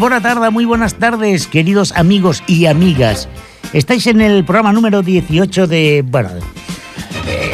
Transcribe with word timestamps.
buena 0.00 0.20
tarde, 0.20 0.50
muy 0.50 0.64
buenas 0.64 0.94
tardes, 0.94 1.46
queridos 1.46 1.92
amigos 1.92 2.42
y 2.46 2.66
amigas. 2.66 3.28
Estáis 3.72 4.06
en 4.06 4.20
el 4.20 4.44
programa 4.44 4.72
número 4.72 5.02
18 5.02 5.66
de. 5.66 6.02
Bueno, 6.06 6.30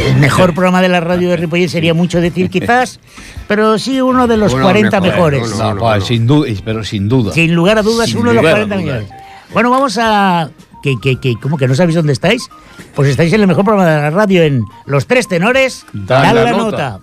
el 0.06 0.16
mejor 0.16 0.54
programa 0.54 0.80
de 0.80 0.88
la 0.88 1.00
radio 1.00 1.28
de 1.30 1.36
Ripollet 1.36 1.68
sería 1.68 1.92
mucho 1.94 2.20
decir 2.20 2.48
quizás, 2.48 3.00
pero 3.48 3.78
sí 3.78 4.00
uno 4.00 4.26
de 4.26 4.36
los 4.36 4.54
Uno 4.54 4.62
40 4.64 5.00
mejores, 5.00 5.40
mejores. 5.42 5.60
uno, 5.60 5.74
No, 5.74 5.80
pa, 5.80 6.00
sin 6.00 6.26
duda, 6.26 6.48
pero 6.64 6.84
sin 6.84 7.08
duda. 7.08 7.32
Sin 7.32 7.54
lugar 7.54 7.78
a 7.78 7.82
dudas, 7.82 8.08
Sin 8.08 8.18
uno 8.18 8.30
de 8.30 8.34
los 8.36 8.42
lugar 8.44 8.54
a 8.62 8.66
40 8.66 8.76
dudas. 8.76 9.02
millones. 9.02 9.26
Bueno, 9.52 9.70
vamos 9.70 9.98
a. 10.00 10.50
Que, 10.82 10.94
que, 11.02 11.18
que, 11.18 11.34
¿Cómo 11.40 11.56
que 11.58 11.66
no 11.66 11.74
sabéis 11.74 11.96
dónde 11.96 12.12
estáis? 12.12 12.48
Pues 12.94 13.08
estáis 13.08 13.32
en 13.32 13.40
el 13.40 13.46
mejor 13.48 13.64
programa 13.64 13.90
de 13.90 14.00
la 14.02 14.10
radio, 14.10 14.42
en 14.44 14.62
Los 14.86 15.06
Tres 15.06 15.26
Tenores. 15.26 15.84
Dan 15.92 16.22
Dan 16.34 16.44
la 16.44 16.52
nota. 16.52 17.00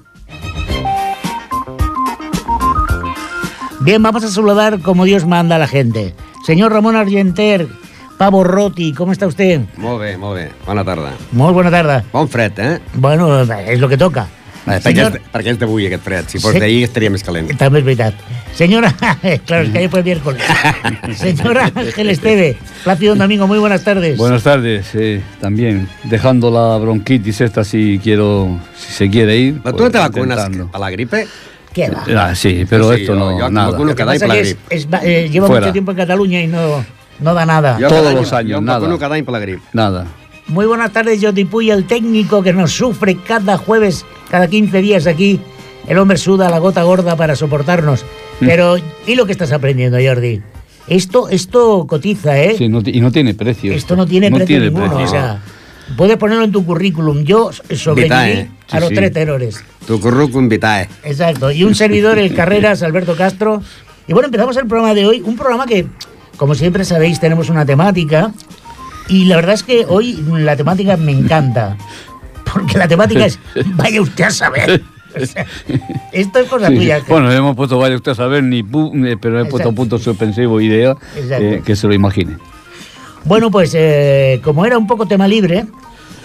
Bien, 3.83 4.01
vamos 4.01 4.23
a 4.23 4.29
saludar 4.29 4.79
como 4.79 5.03
Dios 5.05 5.25
manda 5.25 5.57
a 5.57 5.59
la 5.59 5.67
gente. 5.67 6.13
Señor 6.45 6.71
Ramón 6.71 6.95
Argenter, 6.95 7.67
Pavo 8.17 8.43
Roti, 8.43 8.93
¿cómo 8.93 9.11
está 9.11 9.27
usted? 9.27 9.61
Molt 9.77 9.99
bé, 10.01 10.17
molt 10.17 10.35
bé. 10.37 10.51
Bona 10.65 10.83
tarda. 10.85 11.11
Muy 11.31 11.51
buena 11.51 11.69
tarde. 11.71 12.03
Bon 12.13 12.29
fred, 12.29 12.51
eh? 12.57 12.79
Bueno, 12.93 13.41
es 13.41 13.79
lo 13.79 13.89
que 13.89 13.97
toca. 13.97 14.27
Señor- 14.79 15.17
és, 15.17 15.21
perquè 15.33 15.51
és 15.51 15.57
d'avui 15.59 15.85
aquest 15.89 16.03
fred. 16.05 16.23
Si 16.31 16.39
fos 16.39 16.53
Sí. 16.53 16.59
d'ahir 16.59 16.83
estaria 16.85 17.09
més 17.11 17.21
calent. 17.23 17.49
També 17.59 17.79
és 17.79 17.85
veritat. 17.85 18.13
Señora, 18.55 18.93
claro, 19.45 19.63
es 19.65 19.71
que 19.71 19.77
ayer 19.79 19.89
fue 19.89 20.03
miércoles. 20.03 20.41
Señora 21.17 21.69
Ángel 21.75 22.09
Esteve, 22.09 22.55
Plácido 22.85 23.15
Domingo, 23.15 23.45
muy 23.47 23.59
buenas 23.59 23.83
tardes. 23.83 24.15
Buenas 24.17 24.43
tardes, 24.43 24.87
eh, 24.93 25.21
también. 25.41 25.89
Dejando 26.05 26.49
la 26.49 26.77
bronquitis 26.77 27.41
esta 27.41 27.65
si 27.65 27.99
quiero, 28.01 28.57
si 28.77 28.93
se 28.93 29.09
quiere 29.09 29.35
ir. 29.37 29.55
Però 29.61 29.71
tu 29.75 29.77
pues, 29.79 29.83
no 29.87 29.91
te 29.91 29.97
vacunes 29.99 30.37
intentando. 30.37 30.69
a 30.71 30.79
la 30.79 30.89
gripe? 30.91 31.27
¿Qué 31.73 31.89
va? 31.89 32.05
Ah, 32.29 32.35
sí, 32.35 32.65
pero 32.69 32.93
Sí, 32.93 33.01
esto 33.01 33.13
yo- 33.13 33.19
no, 33.19 33.37
yo 33.39 33.49
nada. 33.49 33.77
Lo 33.77 33.95
que 33.95 34.05
pasa 34.05 34.37
es- 34.37 34.57
es- 34.69 34.87
eh, 35.03 35.29
lleva 35.31 35.47
Fuera. 35.47 35.61
mucho 35.65 35.73
tiempo 35.73 35.91
en 35.91 35.97
Cataluña 35.97 36.41
y 36.41 36.47
no, 36.47 36.85
no 37.19 37.33
da 37.33 37.45
nada. 37.45 37.77
Jo 37.81 37.87
Todos 37.87 38.13
los 38.13 38.31
años, 38.33 38.61
nada. 38.61 38.87
Nada. 39.73 40.05
Muy 40.47 40.65
buenas 40.65 40.91
tardes, 40.91 41.19
Jordi 41.21 41.45
Puy, 41.45 41.71
el 41.71 41.85
técnico 41.85 42.43
que 42.43 42.51
nos 42.53 42.71
sufre 42.73 43.17
cada 43.17 43.57
jueves, 43.57 44.05
cada 44.29 44.47
15 44.47 44.81
días 44.81 45.07
aquí. 45.07 45.39
El 45.87 45.97
hombre 45.97 46.17
suda 46.17 46.49
la 46.49 46.59
gota 46.59 46.83
gorda 46.83 47.15
para 47.15 47.35
soportarnos. 47.35 48.03
Mm. 48.39 48.45
Pero, 48.45 48.75
¿y 49.07 49.15
lo 49.15 49.25
que 49.25 49.31
estás 49.31 49.51
aprendiendo, 49.51 49.97
Jordi? 50.05 50.41
Esto, 50.87 51.29
esto 51.29 51.87
cotiza, 51.87 52.37
¿eh? 52.41 52.55
Sí, 52.57 52.67
no 52.67 52.81
y 52.85 52.99
no 52.99 53.11
tiene 53.11 53.33
precio. 53.33 53.73
Esto 53.73 53.95
no 53.95 54.05
tiene 54.05 54.29
precio 54.29 54.45
tiene 54.47 54.65
ninguno. 54.65 54.87
precio. 54.97 55.05
O 55.05 55.07
sea, 55.09 55.39
puedes 55.97 56.17
ponerlo 56.17 56.43
en 56.43 56.51
tu 56.51 56.65
currículum. 56.65 57.23
Yo 57.23 57.51
sobreviví 57.51 58.03
Vitae. 58.03 58.49
a 58.71 58.79
los 58.79 58.89
Sí, 58.89 58.95
tres 58.95 59.11
terrores. 59.13 59.63
Tu 59.87 59.99
currículum 59.99 60.47
vitae. 60.49 60.87
Exacto. 61.03 61.51
Y 61.51 61.63
un 61.63 61.75
servidor, 61.75 62.17
el 62.19 62.33
Carreras, 62.35 62.83
Alberto 62.83 63.15
Castro. 63.15 63.61
Y 64.07 64.13
bueno, 64.13 64.27
empezamos 64.27 64.55
el 64.57 64.67
programa 64.67 64.93
de 64.93 65.05
hoy. 65.05 65.21
Un 65.21 65.35
programa 65.35 65.65
que, 65.65 65.85
como 66.37 66.55
siempre 66.55 66.85
sabéis, 66.85 67.19
tenemos 67.19 67.49
una 67.49 67.65
temática. 67.65 68.31
Y 69.09 69.25
la 69.25 69.35
verdad 69.35 69.55
es 69.55 69.63
que 69.63 69.85
hoy 69.87 70.13
la 70.31 70.55
temática 70.55 70.95
me 70.97 71.11
encanta. 71.11 71.77
Porque 72.53 72.77
la 72.77 72.87
temática 72.87 73.25
es, 73.25 73.39
vaya 73.75 74.01
usted 74.01 74.25
a 74.25 74.31
saber. 74.31 74.81
O 75.21 75.25
sea, 75.25 75.45
esto 76.11 76.39
es 76.39 76.49
cosa 76.49 76.69
Sí, 76.69 76.75
tuya. 76.75 76.99
sí. 76.99 77.05
Bueno, 77.07 77.31
hemos 77.31 77.55
puesto, 77.55 77.77
vaya 77.77 77.95
usted 77.95 78.13
a 78.13 78.15
saber, 78.15 78.43
ni 78.43 78.63
pu- 78.63 78.91
eh, 79.07 79.15
pero 79.21 79.39
he 79.41 79.45
puesto 79.45 79.71
punto 79.73 79.99
suspensivo 79.99 80.59
idea 80.59 80.95
eh, 81.15 81.61
que 81.63 81.75
se 81.75 81.87
lo 81.87 81.93
imagine. 81.93 82.37
Bueno, 83.25 83.49
pues 83.51 83.71
eh, 83.75 84.41
como 84.43 84.65
era 84.65 84.77
un 84.77 84.87
poco 84.87 85.05
tema 85.05 85.27
libre, 85.27 85.65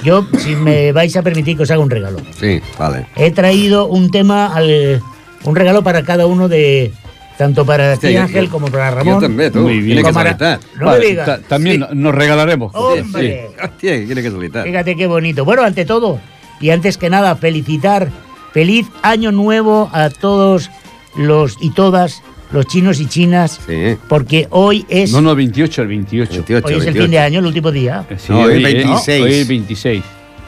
yo, 0.03 0.27
si 0.39 0.55
me 0.57 0.93
vais 0.93 1.17
a 1.17 1.23
permitir 1.23 1.57
que 1.57 1.63
os 1.63 1.71
haga 1.71 1.81
un 1.81 1.91
regalo. 1.91 2.19
Sí, 2.39 2.61
vale. 2.79 3.07
He 3.17 3.31
traído 3.31 3.87
un 3.87 4.11
tema, 4.11 4.53
al, 4.55 5.03
un 5.45 5.57
regalo 5.57 5.83
para 5.83 6.03
cada 6.03 6.27
uno 6.27 6.49
de, 6.49 6.93
tanto 7.37 7.65
para 7.65 7.97
ti, 7.97 8.15
jo- 8.15 8.23
Ángel, 8.23 8.49
como 8.49 8.67
para 8.69 8.91
Ramón. 8.91 9.15
Jo 9.15 9.21
també, 9.21 9.51
tu. 9.51 9.61
Muy 9.61 9.79
bien. 9.81 10.03
Com 10.03 10.17
ara- 10.17 10.37
casualitat. 10.37 10.61
No 10.79 10.87
Vale, 10.87 10.99
me 11.01 11.07
digas. 11.07 11.27
ta- 11.27 11.41
también 11.49 11.87
nos 11.93 12.15
regalaremos. 12.15 12.75
Hombre. 12.75 13.51
Hòstia, 13.63 14.07
quina 14.07 14.23
casualitat. 14.23 14.65
Fíjate 14.65 14.97
qué 14.97 15.07
bonito. 15.07 15.45
Bueno, 15.45 15.63
ante 15.63 15.85
todo, 15.85 16.19
y 16.61 16.71
antes 16.71 16.99
que 16.99 17.11
nada, 17.11 17.37
felicitar, 17.37 18.09
feliz 18.53 18.87
año 19.03 19.31
nuevo 19.31 19.89
a 19.93 20.11
todos 20.11 20.71
los 21.17 21.57
y 21.61 21.71
todas 21.71 22.23
los 22.53 22.67
chinos 22.67 23.01
y 23.01 23.07
chinas, 23.07 23.61
Sí. 23.67 23.97
porque 24.09 24.47
hoy 24.51 24.85
es, 24.89 25.13
No, 25.13 25.21
no, 25.21 25.35
28, 25.35 25.83
el 25.83 25.89
28. 25.89 26.33
28, 26.33 26.67
hoy 26.67 26.73
es 26.73 26.79
el 26.79 26.85
28. 26.87 27.03
fin 27.05 27.11
de 27.11 27.19
año, 27.19 27.39
el 27.41 27.47
último 27.47 27.71
día. 27.71 28.05
Eh, 28.09 28.17
sí, 28.19 28.33
No, 28.33 28.41
hoy 28.43 28.53
es 28.53 28.59
eh, 28.59 28.75
26. 28.75 29.23
hoy 29.23 29.33
es 29.35 29.49
26. 29.49 30.05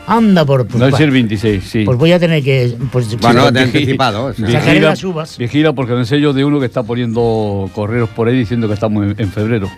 Anda 0.07 0.45
por... 0.45 0.67
Pues, 0.67 0.81
No 0.81 0.89
es 0.89 0.99
el 1.01 1.11
26, 1.13 1.63
sí. 1.65 1.83
pues 1.85 1.97
voy 1.97 2.11
a 2.11 2.19
tener 2.19 2.43
que... 2.43 2.75
Pues, 2.91 3.17
Bueno, 3.21 3.47
sí, 3.47 3.55
de 3.55 3.61
anticipado. 3.61 4.25
o 4.25 4.33
sea. 4.33 4.47
Sacaré 4.51 4.81
Vigila- 4.81 4.89
las 4.89 5.05
uvas. 5.05 5.39
Vigila 5.39 5.73
porque 5.73 5.93
me 5.93 6.05
sé 6.05 6.21
yo 6.21 6.33
de 6.33 6.45
uno 6.45 6.59
que 6.59 6.67
está 6.67 6.83
poniendo 6.83 7.71
correos 7.75 8.09
por 8.09 8.27
ahí 8.27 8.37
diciendo 8.37 8.67
que 8.67 8.75
estamos 8.75 9.05
en, 9.05 9.15
en 9.19 9.31
febrero. 9.31 9.69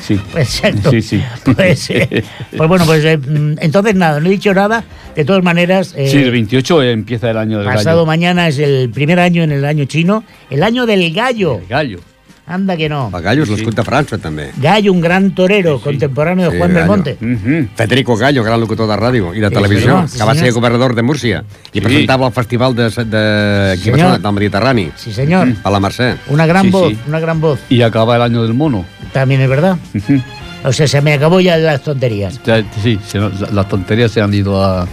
Sí. 0.00 0.20
Exacto. 0.36 0.90
Sí, 0.90 1.02
sí. 1.02 1.22
Pues, 1.56 1.90
eh, 1.90 2.22
pues 2.56 2.68
bueno, 2.68 2.84
pues 2.86 3.04
eh, 3.04 3.16
mm, 3.18 3.56
entonces 3.60 3.94
nada, 3.94 4.20
no 4.20 4.26
he 4.28 4.30
dicho 4.30 4.54
nada. 4.54 4.84
De 5.14 5.24
todas 5.24 5.42
maneras, 5.42 5.94
eh, 5.96 6.08
Sí, 6.08 6.18
el 6.18 6.30
28 6.30 6.82
empieza 6.84 7.30
el 7.30 7.36
año 7.36 7.58
del 7.58 7.66
pasado 7.66 7.98
gallo. 7.98 8.06
mañana 8.06 8.48
es 8.48 8.58
el 8.58 8.90
primer 8.90 9.18
año 9.18 9.42
en 9.42 9.50
el 9.50 9.64
año 9.64 9.84
chino, 9.86 10.22
el 10.50 10.62
año 10.62 10.86
del 10.86 11.12
gallo. 11.12 11.58
El 11.58 11.66
gallo. 11.66 12.00
Anda 12.48 12.76
que 12.78 12.88
no. 12.88 13.10
El 13.14 13.22
Gallo 13.22 13.44
Sí, 13.44 13.52
l'escut 13.52 13.74
de 13.76 13.82
França, 13.84 14.16
també. 14.18 14.50
Gallo, 14.56 14.90
un 14.94 15.02
gran 15.02 15.34
torero 15.34 15.78
contemporáneo 15.80 16.46
de 16.46 16.52
Sí, 16.52 16.58
Juan 16.58 16.72
Gallo. 16.72 16.80
Belmonte. 16.80 17.18
Ujú. 17.20 17.68
Federico 17.76 18.16
Gallo, 18.16 18.42
gran 18.42 18.58
locutor 18.58 18.88
de 18.88 18.96
ràdio 18.96 19.34
i 19.36 19.40
de 19.40 19.48
Sí, 19.48 19.54
televisió, 19.54 19.82
senyor, 19.82 20.08
sí, 20.08 20.18
que 20.18 20.24
va 20.24 20.32
senyor. 20.32 20.46
ser 20.46 20.54
governador 20.54 20.94
de 20.94 21.02
Múrcia 21.02 21.44
i 21.72 21.78
Sí. 21.78 21.80
presentava 21.82 22.26
el 22.26 22.32
festival 22.32 22.74
de, 22.74 22.84
de, 22.84 23.76
Sí, 23.76 23.82
senyor. 23.90 24.18
del 24.18 24.32
Mediterrani, 24.32 24.90
Sí, 24.96 25.12
señor. 25.12 25.48
a 25.62 25.70
la 25.70 25.78
Mercè. 25.78 26.16
Una 26.28 26.46
gran 26.46 26.64
Sí, 26.64 26.70
voz, 26.70 26.88
sí. 26.90 26.98
una 27.06 27.20
gran 27.20 27.38
voz. 27.40 27.60
Y 27.68 27.82
acaba 27.82 28.16
el 28.16 28.22
año 28.22 28.42
del 28.42 28.54
mono. 28.54 28.86
También 29.12 29.42
es 29.42 29.48
verdad. 29.50 29.76
Ujú. 29.94 30.20
O 30.64 30.72
sea, 30.72 30.88
se 30.88 31.00
me 31.02 31.12
acabó 31.12 31.40
ya 31.40 31.56
las 31.58 31.82
tonterías. 31.82 32.40
Ya, 32.44 32.64
Sí, 32.82 32.98
se 33.06 33.18
las 33.20 33.68
tonterías 33.68 34.10
se 34.10 34.20
han 34.22 34.32
ido 34.32 34.64
a. 34.64 34.86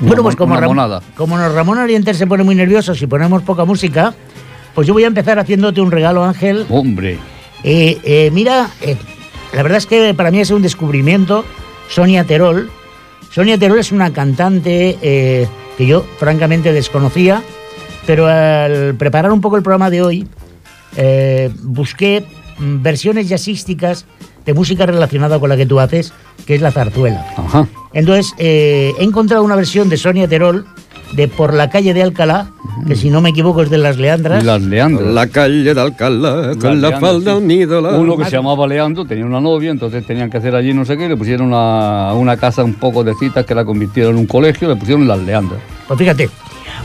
Bueno, 0.00 0.22
pues 0.22 0.34
como, 0.36 0.52
una 0.52 0.60
Ram- 0.62 0.68
monada. 0.68 1.02
como 1.16 1.36
nos 1.38 1.52
Ramón 1.52 1.78
Orienter 1.78 2.14
se 2.14 2.26
pone 2.26 2.42
muy 2.44 2.54
nervioso 2.54 2.94
si 2.94 3.06
ponemos 3.06 3.42
poca 3.42 3.64
música, 3.64 4.14
pues 4.74 4.86
yo 4.86 4.94
voy 4.94 5.04
a 5.04 5.06
empezar 5.06 5.38
haciéndote 5.38 5.80
un 5.80 5.90
regalo, 5.90 6.24
Ángel. 6.24 6.66
Hombre. 6.68 7.18
Eh, 7.62 7.98
eh, 8.04 8.30
mira, 8.32 8.70
eh, 8.82 8.96
la 9.54 9.62
verdad 9.62 9.78
es 9.78 9.86
que 9.86 10.12
para 10.14 10.30
mí 10.30 10.40
es 10.40 10.50
un 10.50 10.62
descubrimiento. 10.62 11.44
Sonia 11.88 12.24
Terol. 12.24 12.70
Sonia 13.30 13.58
Terol 13.58 13.78
es 13.78 13.92
una 13.92 14.12
cantante 14.12 14.96
que 15.76 15.86
yo 15.86 16.04
francamente 16.18 16.72
desconocía, 16.72 17.42
pero 18.06 18.26
al 18.26 18.94
preparar 18.94 19.32
un 19.32 19.40
poco 19.40 19.56
el 19.56 19.62
programa 19.62 19.90
de 19.90 20.02
hoy, 20.02 20.28
busqué 21.62 22.24
mm, 22.58 22.82
versiones 22.82 23.28
jazzísticas 23.28 24.06
de 24.46 24.54
música 24.54 24.86
relacionada 24.86 25.40
con 25.40 25.48
la 25.48 25.56
que 25.56 25.66
tú 25.66 25.80
haces, 25.80 26.12
que 26.46 26.54
es 26.54 26.60
la 26.60 26.70
zarzuela. 26.70 27.26
Ajá. 27.36 27.66
Entonces, 27.92 28.32
he 28.38 28.94
encontrado 29.00 29.42
una 29.42 29.56
versión 29.56 29.88
de 29.88 29.96
Sonia 29.96 30.28
Terol 30.28 30.66
de 31.14 31.28
Por 31.28 31.54
la 31.54 31.70
calle 31.70 31.94
de 31.94 32.02
Alcalá, 32.02 32.48
que 32.86 32.96
si 32.96 33.10
no 33.10 33.20
me 33.20 33.30
equivoco 33.30 33.62
es 33.62 33.70
de 33.70 33.78
las 33.78 33.96
Leandras. 33.96 34.44
Las 34.44 34.62
Leandro. 34.62 35.10
La 35.12 35.28
calle 35.28 35.74
d'Alcalá, 35.74 36.54
con 36.60 36.80
la 36.80 36.98
falda 36.98 37.32
sí. 37.32 37.42
unida. 37.42 37.80
La... 37.80 37.90
Uno 37.90 38.16
que 38.16 38.24
se 38.24 38.32
llamaba 38.32 38.66
Leandro 38.66 39.04
tenía 39.04 39.24
una 39.24 39.40
novia, 39.40 39.70
entonces 39.70 40.04
tenían 40.06 40.30
que 40.30 40.38
hacer 40.38 40.54
allí 40.54 40.74
no 40.74 40.84
sé 40.84 40.96
qué, 40.96 41.08
le 41.08 41.16
pusieron 41.16 41.48
una, 41.48 42.12
una 42.14 42.36
casa 42.36 42.64
un 42.64 42.74
poco 42.74 43.04
de 43.04 43.14
citas 43.14 43.46
que 43.46 43.54
la 43.54 43.64
convirtieron 43.64 44.14
en 44.14 44.20
un 44.20 44.26
colegio, 44.26 44.68
le 44.68 44.76
pusieron 44.76 45.06
las 45.06 45.20
Leandras. 45.20 45.60
Pues 45.86 45.98
fíjate. 45.98 46.30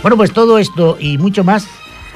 Bueno, 0.02 0.16
pues 0.16 0.32
todo 0.32 0.60
esto 0.60 0.98
y 1.00 1.18
mucho 1.18 1.44
más 1.44 1.68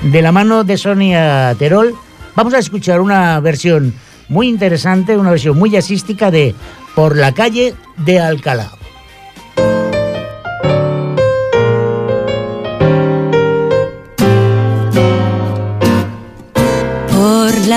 de 0.02 0.22
la 0.22 0.32
mano 0.32 0.64
de 0.64 0.78
Sonia 0.78 1.56
Terol. 1.58 1.96
Vamos 2.36 2.54
a 2.54 2.60
escuchar 2.60 3.02
una 3.02 3.40
versión 3.40 3.94
muy 4.30 4.48
interesante, 4.48 5.18
una 5.18 5.32
versión 5.32 5.58
muy 5.58 5.70
jazzística 5.70 6.32
de 6.32 6.56
Por 6.96 7.18
la 7.18 7.34
calle 7.34 7.74
de 7.98 8.20
Alcalá. 8.20 8.72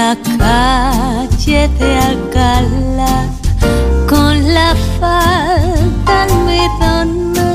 La 0.07 0.17
calle 0.39 1.69
de 1.81 1.91
Alcalá, 2.11 3.17
con 4.09 4.35
la 4.55 4.71
falda 5.01 6.15
almidona 6.29 7.49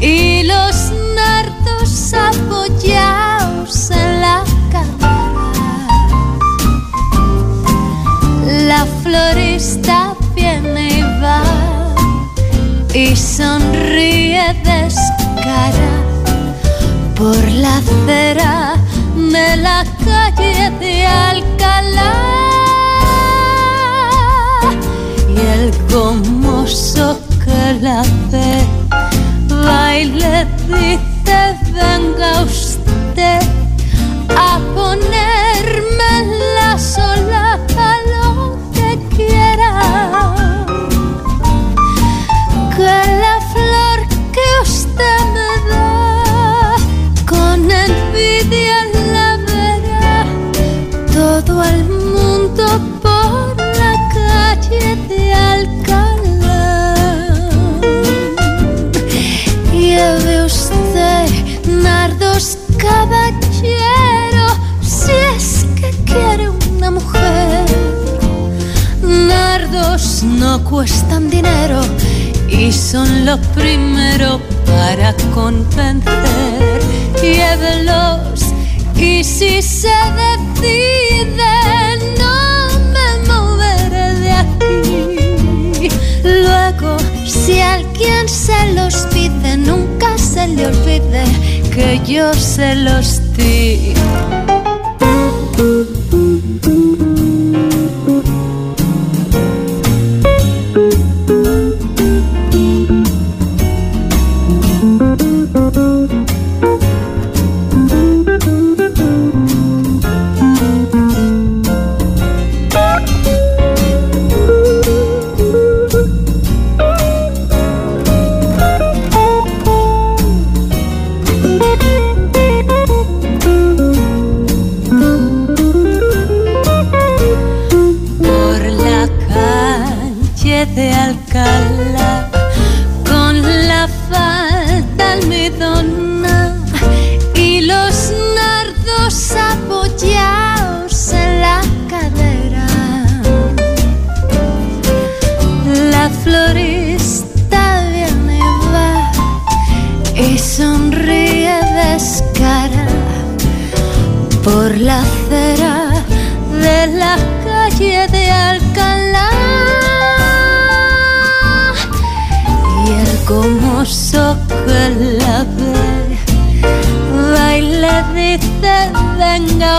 y 0.00 0.44
los 0.44 0.76
nardos 1.16 2.14
apoyados 2.30 3.90
en 3.90 4.20
la 4.20 4.44
cara. 4.70 5.14
La 8.70 8.86
florista 9.02 10.14
viene 10.36 11.00
y 11.00 11.02
va 11.20 11.42
y 12.94 13.16
sonríe 13.16 14.54
descara 14.62 15.92
por 17.16 17.42
la 17.62 17.78
acera 17.78 18.71
de 19.32 19.56
la 19.56 19.82
calle 20.04 20.70
de 20.78 21.06
Alcalá. 21.06 22.12
Y 25.28 25.38
el 25.56 25.72
gomoso 25.90 27.18
que 27.42 27.80
la 27.80 28.02
ve 28.30 28.52
va 29.64 29.96
y 29.96 30.04
le 30.04 30.46
dice, 30.68 31.38
venga 31.72 32.42
usted 32.42 33.40
cuestan 70.72 71.28
dinero 71.28 71.82
y 72.48 72.72
son 72.72 73.26
lo 73.26 73.36
primero 73.54 74.40
para 74.64 75.14
convencer. 75.34 76.80
Llévelos 77.20 78.40
y 78.96 79.22
si 79.22 79.60
se 79.60 79.92
decide 80.22 81.52
no 82.18 82.68
me 82.94 83.08
moveré 83.28 84.14
de 84.24 84.32
aquí. 84.32 85.88
Luego, 86.24 86.96
si 87.26 87.60
alguien 87.60 88.26
se 88.26 88.72
los 88.72 88.94
pide, 89.12 89.58
nunca 89.58 90.16
se 90.16 90.48
le 90.48 90.68
olvide 90.68 91.24
que 91.74 92.00
yo 92.06 92.32
se 92.32 92.76
los 92.76 93.20
di. 93.36 93.92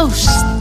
Venga 0.01 0.52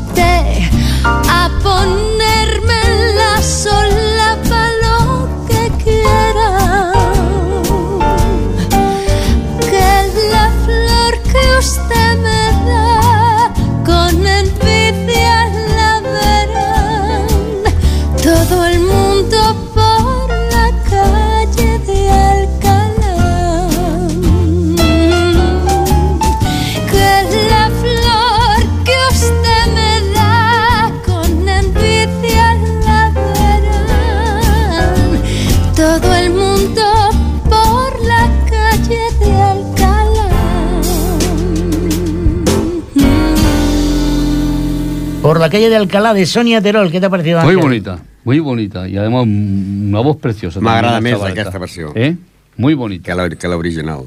la 45.43 45.51
calle 45.51 45.69
de 45.69 45.77
Alcalá 45.77 46.15
de 46.15 46.25
Sonia 46.27 46.61
Terol, 46.63 46.91
¿qué 46.91 47.01
te 47.01 47.07
ha 47.07 47.11
parecido? 47.11 47.41
Muy 47.43 47.51
Ángel? 47.55 47.63
bonita, 47.63 47.99
muy 48.25 48.39
bonita. 48.41 48.89
Y 48.89 48.97
además 48.97 49.25
mm, 49.27 49.89
una 49.89 50.01
voz 50.01 50.17
preciosa. 50.19 50.61
M'agrada 50.61 51.01
més 51.01 51.21
aquesta 51.21 51.59
versió. 51.59 51.93
¿Eh? 51.95 52.17
Muy 52.57 52.75
bonita. 52.75 53.05
que 53.05 53.15
la- 53.15 53.29
que 53.29 53.49
l'original. 53.49 54.05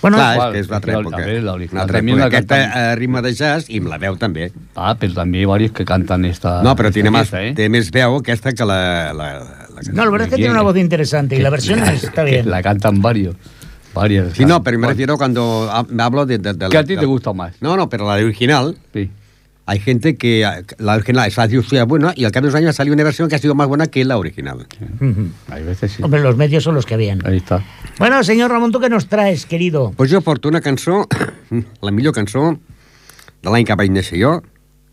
Bueno, 0.00 0.16
Clar, 0.16 0.36
és 0.38 0.52
que 0.52 0.58
és 0.60 0.68
l'altra 0.70 0.92
que 0.94 0.98
època. 1.00 1.16
a 1.16 1.20
L'altra 1.76 1.98
també 1.98 2.12
època. 2.12 2.18
la 2.20 2.26
Aquesta 2.30 2.56
cantan- 2.56 2.78
eh, 2.92 2.94
ritme 2.96 3.20
de 3.20 3.34
jazz 3.34 3.68
i 3.68 3.78
amb 3.78 3.88
la 3.88 3.98
veu 3.98 4.16
també. 4.16 4.50
Ah, 4.74 4.96
pero 4.98 5.12
también 5.12 5.42
hay 5.42 5.46
varios 5.46 5.72
que 5.72 5.84
cantan 5.84 6.24
esta. 6.24 6.62
No, 6.62 6.74
però 6.74 6.88
esta 6.88 6.94
tiene, 6.94 7.10
más, 7.10 7.28
¿eh? 7.34 7.52
té 7.54 7.68
més 7.68 7.90
veu 7.90 8.16
aquesta 8.16 8.52
que 8.54 8.64
la... 8.64 9.12
la, 9.12 9.26
la 9.74 9.80
no, 9.92 10.04
la 10.04 10.10
verdad 10.10 10.28
es 10.28 10.30
que 10.30 10.36
tiene 10.36 10.52
una 10.52 10.62
voz 10.62 10.76
interesante 10.78 11.36
y 11.36 11.40
la 11.42 11.50
versión 11.50 11.80
está 11.80 12.24
que 12.24 12.30
bien. 12.30 12.50
La 12.50 12.62
cantan 12.62 13.02
varios. 13.02 13.34
Varias. 13.92 14.32
Sí, 14.34 14.44
no, 14.46 14.62
pero 14.62 14.78
me 14.78 14.86
refiero 14.88 15.18
cuando 15.18 15.68
ha- 15.70 15.84
me 15.88 16.02
hablo 16.02 16.24
de... 16.24 16.38
de, 16.38 16.54
de 16.54 16.68
Que 16.68 16.78
a 16.78 16.84
ti 16.84 16.96
te 16.96 17.04
gusta 17.06 17.32
más. 17.34 17.56
No, 17.60 17.76
no, 17.76 17.88
pero 17.90 18.06
la 18.06 18.14
original, 18.24 18.76
Sí. 18.94 19.10
Hay 19.70 19.78
gente 19.78 20.16
que 20.16 20.44
la 20.78 20.94
original 20.96 21.30
ha 21.36 21.48
sido 21.48 21.86
buena 21.86 22.12
y 22.16 22.24
al 22.24 22.32
cabo 22.32 22.42
de 22.46 22.48
unos 22.48 22.58
años 22.58 22.70
ha 22.70 22.72
salido 22.72 22.94
una 22.94 23.04
versión 23.04 23.28
que 23.28 23.36
ha 23.36 23.38
sido 23.38 23.54
más 23.54 23.68
buena 23.68 23.86
que 23.86 24.04
la 24.04 24.18
original. 24.18 24.66
Ujú. 25.00 25.28
Hay 25.48 25.62
veces 25.62 25.92
sí. 25.92 26.02
Hombre, 26.02 26.20
los 26.20 26.36
medios 26.36 26.64
son 26.64 26.74
los 26.74 26.84
que 26.86 26.94
habían. 26.94 27.24
Ahí 27.24 27.36
está. 27.36 27.62
Bueno, 27.98 28.24
señor 28.24 28.50
Ramón, 28.50 28.72
¿tú 28.72 28.80
qué 28.80 28.88
nos 28.88 29.06
traes, 29.06 29.46
querido? 29.46 29.92
Pues 29.96 30.10
jo 30.12 30.20
porto 30.22 30.48
una 30.48 30.60
cançó, 30.60 31.06
la 31.82 31.90
millor 31.92 32.12
cançó 32.12 32.58
de 33.42 33.48
l'any 33.48 33.64
que 33.64 33.76
vaig 33.78 33.90
néixer 33.94 34.18
jo, 34.20 34.42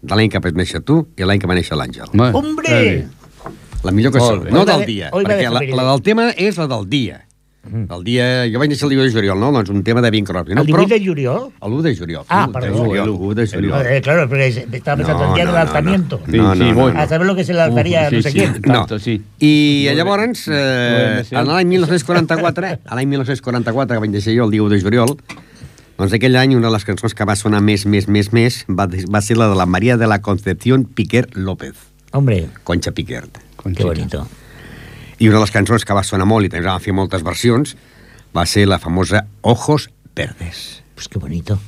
de 0.03 0.15
l'any 0.15 0.29
que 0.29 0.37
vaig 0.39 0.53
néixer 0.53 0.83
tu 0.85 1.07
i 1.17 1.25
l'any 1.25 1.39
que 1.41 1.47
va 1.49 1.57
néixer 1.57 1.75
l'Àngel. 1.75 2.13
¡Hombre! 2.37 2.69
eh, 2.69 3.07
La 3.83 3.91
millor 3.91 4.13
cançó, 4.13 4.37
no 4.45 4.63
del 4.65 4.79
de- 4.81 4.85
dia, 4.85 5.09
perquè 5.11 5.49
la, 5.49 5.61
la 5.61 5.83
del 5.91 6.01
tema 6.05 6.29
és 6.37 6.57
la 6.57 6.67
del 6.69 6.85
dia. 6.89 7.23
El 7.67 8.03
dia... 8.03 8.25
Jo 8.51 8.59
vaig 8.61 8.69
néixer 8.71 8.85
el 8.87 8.93
dia 8.95 9.03
de 9.03 9.11
juliol, 9.11 9.39
no? 9.39 9.51
Doncs 9.51 9.69
un 9.69 9.83
tema 9.83 10.01
de 10.01 10.11
Bing 10.11 10.25
Crosby. 10.25 10.55
No? 10.55 10.61
¿El 10.61 10.67
18 10.67 10.87
de 10.93 10.99
Juliol? 11.05 11.49
L'1 11.61 11.81
de 11.81 11.95
juliol. 11.97 12.25
Ah, 12.29 12.45
L'1 12.47 12.53
de 12.53 12.59
perdó. 12.59 12.77
juliol, 12.85 13.07
El 13.09 13.13
l'1 13.15 13.33
de 13.35 13.47
juliol. 13.47 13.85
Eh, 13.87 14.01
claro, 14.01 14.29
porque 14.29 14.47
estaba 14.47 14.97
pensando 14.97 15.23
No, 15.23 15.29
el 15.29 15.35
día 15.35 15.45
no, 15.45 15.51
del 15.51 15.59
no, 15.59 15.67
alzamiento. 15.67 16.21
Sí, 16.25 16.37
No, 16.37 16.53
sí, 16.53 16.59
no, 16.59 16.73
bueno. 16.73 16.93
no. 16.93 16.99
A 17.01 17.07
saber 17.07 17.27
lo 17.27 17.35
que 17.35 17.43
se 17.43 17.53
le 17.53 17.61
alzaría 17.61 18.01
Uf, 18.03 18.09
sí, 18.09 18.15
no 18.15 18.21
sé 18.21 18.31
sí. 18.31 18.37
quién. 18.39 18.61
No. 18.65 18.73
Tanto, 18.73 18.99
sí. 18.99 19.21
I 19.39 19.89
llavors, 19.95 20.47
eh, 20.47 21.23
en 21.31 21.47
l'any 21.47 21.67
1944, 21.67 22.79
a 22.85 22.95
l'any 22.95 23.07
1944, 23.07 23.95
que 23.95 23.99
vaig 24.05 24.11
néixer 24.11 24.35
jo 24.37 24.45
el 24.45 24.51
dia 24.51 24.63
1 24.63 24.69
de 24.75 24.81
juliol, 24.81 25.17
doncs 25.97 26.13
aquell 26.13 26.35
any 26.37 26.55
una 26.55 26.67
de 26.67 26.73
les 26.75 26.85
cançons 26.85 27.13
que 27.17 27.25
va 27.25 27.35
sonar 27.35 27.61
més, 27.65 27.85
més, 27.89 28.07
més, 28.07 28.31
més, 28.31 28.63
va, 28.69 28.85
va 29.09 29.21
ser 29.21 29.37
la 29.37 29.47
de 29.49 29.55
la 29.57 29.65
Maria 29.65 29.97
de 29.97 30.07
la 30.07 30.21
Concepción 30.21 30.85
Piquer 30.85 31.27
López, 31.33 31.73
Hombre, 32.11 32.47
Concha 32.63 32.91
Piquer. 32.91 33.23
qué 33.31 33.41
Conchita. 33.57 33.85
bonito. 33.87 34.27
I 35.19 35.29
una 35.29 35.39
de 35.39 35.45
les 35.45 35.53
cançons 35.53 35.85
que 35.85 35.95
va 35.97 36.05
sonar 36.05 36.27
molt 36.29 36.45
i 36.45 36.51
també 36.53 36.69
van 36.69 36.83
fer 36.83 36.93
moltes 36.93 37.25
versions 37.25 37.73
va 38.35 38.45
ser 38.45 38.67
la 38.67 38.77
famosa 38.77 39.25
Ojos 39.41 39.89
Verdes. 40.15 40.83
Pues 40.93 41.07
qué 41.07 41.19
bonito. 41.19 41.59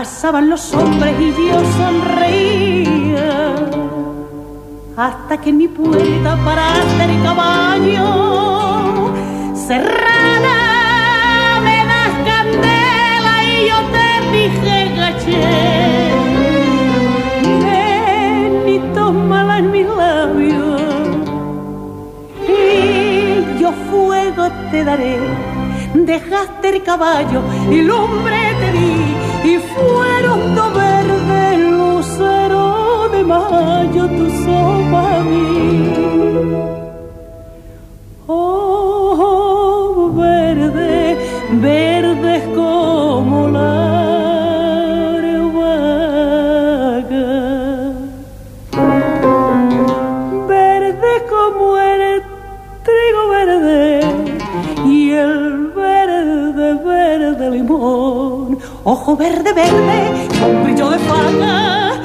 Pasaban 0.00 0.48
los 0.48 0.72
hombres 0.72 1.14
y 1.20 1.28
yo 1.46 1.60
sonreía 1.76 3.54
hasta 4.96 5.38
que 5.38 5.52
mi 5.52 5.68
puerta 5.68 6.38
paraste 6.42 7.04
el 7.04 7.22
caballo. 7.22 9.12
Serrana, 9.54 10.58
me 11.62 11.84
das 11.90 12.14
candela 12.28 13.34
y 13.44 13.68
yo 13.68 13.78
te 13.94 14.06
dije 14.32 14.76
gaché. 14.96 15.52
Ven 17.62 18.52
y 18.74 18.78
tómala 18.94 19.58
en 19.58 19.70
mis 19.70 19.86
labios 19.86 20.80
y 22.48 23.60
yo 23.60 23.70
fuego 23.90 24.48
te 24.70 24.82
daré. 24.82 25.18
Dejaste 25.92 26.70
el 26.70 26.82
caballo 26.84 27.42
y 27.70 27.82
lumbre 27.82 28.54
te 28.60 28.72
di 28.72 29.19
y 29.44 29.58
fueron 29.58 30.54
dos 30.54 30.74
verdes 30.74 31.58
lucero 31.58 33.08
de 33.12 33.24
mayo 33.24 34.08
tu 34.08 34.30
sopa 34.44 35.22
mí. 35.28 35.92
Oh, 38.26 40.12
verde, 40.16 41.16
verdes 41.52 41.99
ojo 58.84 59.16
verde, 59.16 59.52
verde, 59.52 60.28
con 60.40 60.64
brillo 60.64 60.90
de 60.90 60.98
faga 60.98 62.00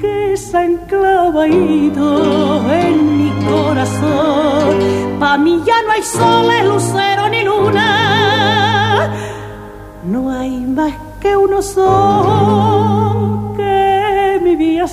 que 0.00 0.36
se 0.36 0.64
enclavadito 0.64 2.62
en 2.70 3.18
mi 3.18 3.30
corazón. 3.46 5.18
Pa' 5.18 5.38
mí 5.38 5.62
ya 5.66 5.82
no 5.82 5.92
hay 5.92 6.02
soles, 6.02 6.64
lucero 6.64 7.28
ni 7.28 7.42
luna. 7.42 9.10
No 10.04 10.30
hay 10.30 10.60
más 10.60 10.94
que 11.20 11.36
uno 11.36 11.60
solo 11.60 13.52
que 13.56 14.40
mi 14.42 14.56
vida. 14.56 14.86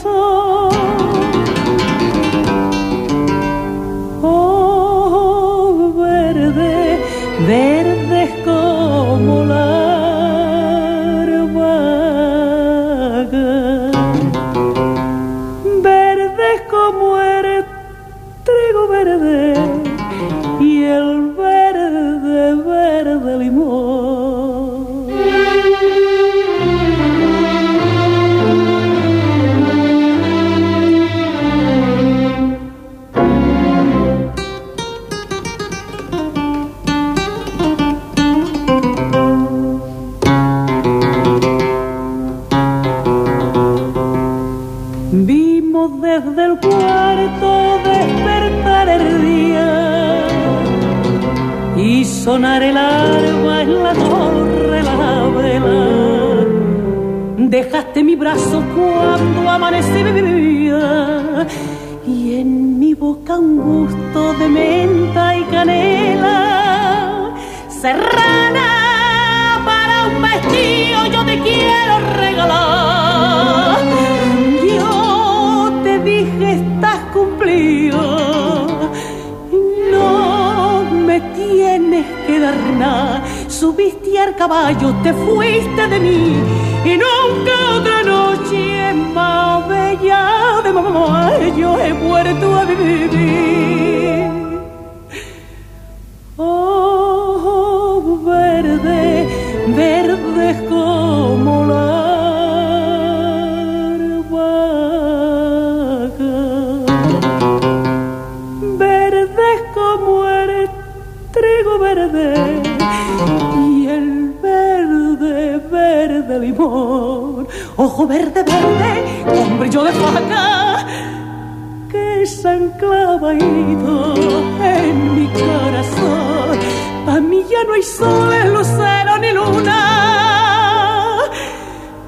Que 121.92 122.26
se 122.26 122.48
han 122.48 122.70
clavado 122.72 123.32
en 123.32 125.16
mi 125.16 125.28
corazón. 125.28 126.60
A 127.08 127.20
mí 127.20 127.44
ya 127.50 127.64
no 127.66 127.74
hay 127.74 127.84
sol, 127.84 128.54
lucero 128.54 129.18
ni 129.20 129.32
luna. 129.32 129.82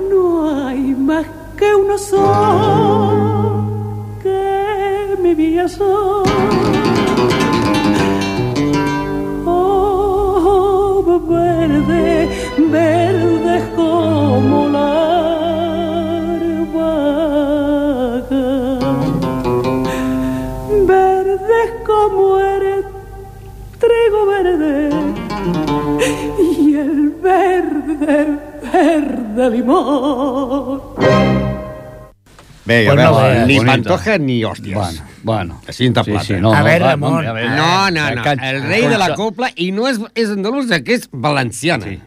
No 0.10 0.68
hay 0.68 0.96
más 0.96 1.26
que 1.58 1.76
uno 1.76 1.98
sol 1.98 3.64
que 4.22 5.18
mi 5.22 5.34
vida 5.36 5.68
son. 5.68 6.97
Verde, 28.00 28.40
verde 28.74 29.50
limón. 29.52 30.82
Bé, 32.66 32.86
Pues 32.86 33.00
a 33.00 33.02
no 33.02 33.16
veure, 33.16 33.30
veas. 33.34 33.48
ni 33.48 33.58
Bonita. 33.58 33.72
pantoja 33.72 34.18
ni 34.18 34.44
hòsties. 34.44 34.74
Bueno, 34.76 35.02
bueno. 35.24 35.62
Així 35.68 35.86
en. 35.86 35.98
A 35.98 36.64
ver, 36.64 36.82
Ramon. 36.82 37.26
a 37.26 37.32
ver, 37.32 37.50
No, 37.52 37.90
no, 37.92 38.16
no. 38.16 38.24
Can- 38.24 38.40
El 38.44 38.64
rei 38.64 38.88
de 38.88 38.98
la 38.98 39.16
copla, 39.16 39.50
i 39.56 39.72
no 39.72 39.88
és, 39.88 40.00
és 40.16 40.30
andalusa, 40.30 40.82
que 40.84 40.96
és 40.96 41.08
valenciana. 41.12 41.86
Sí. 41.86 42.00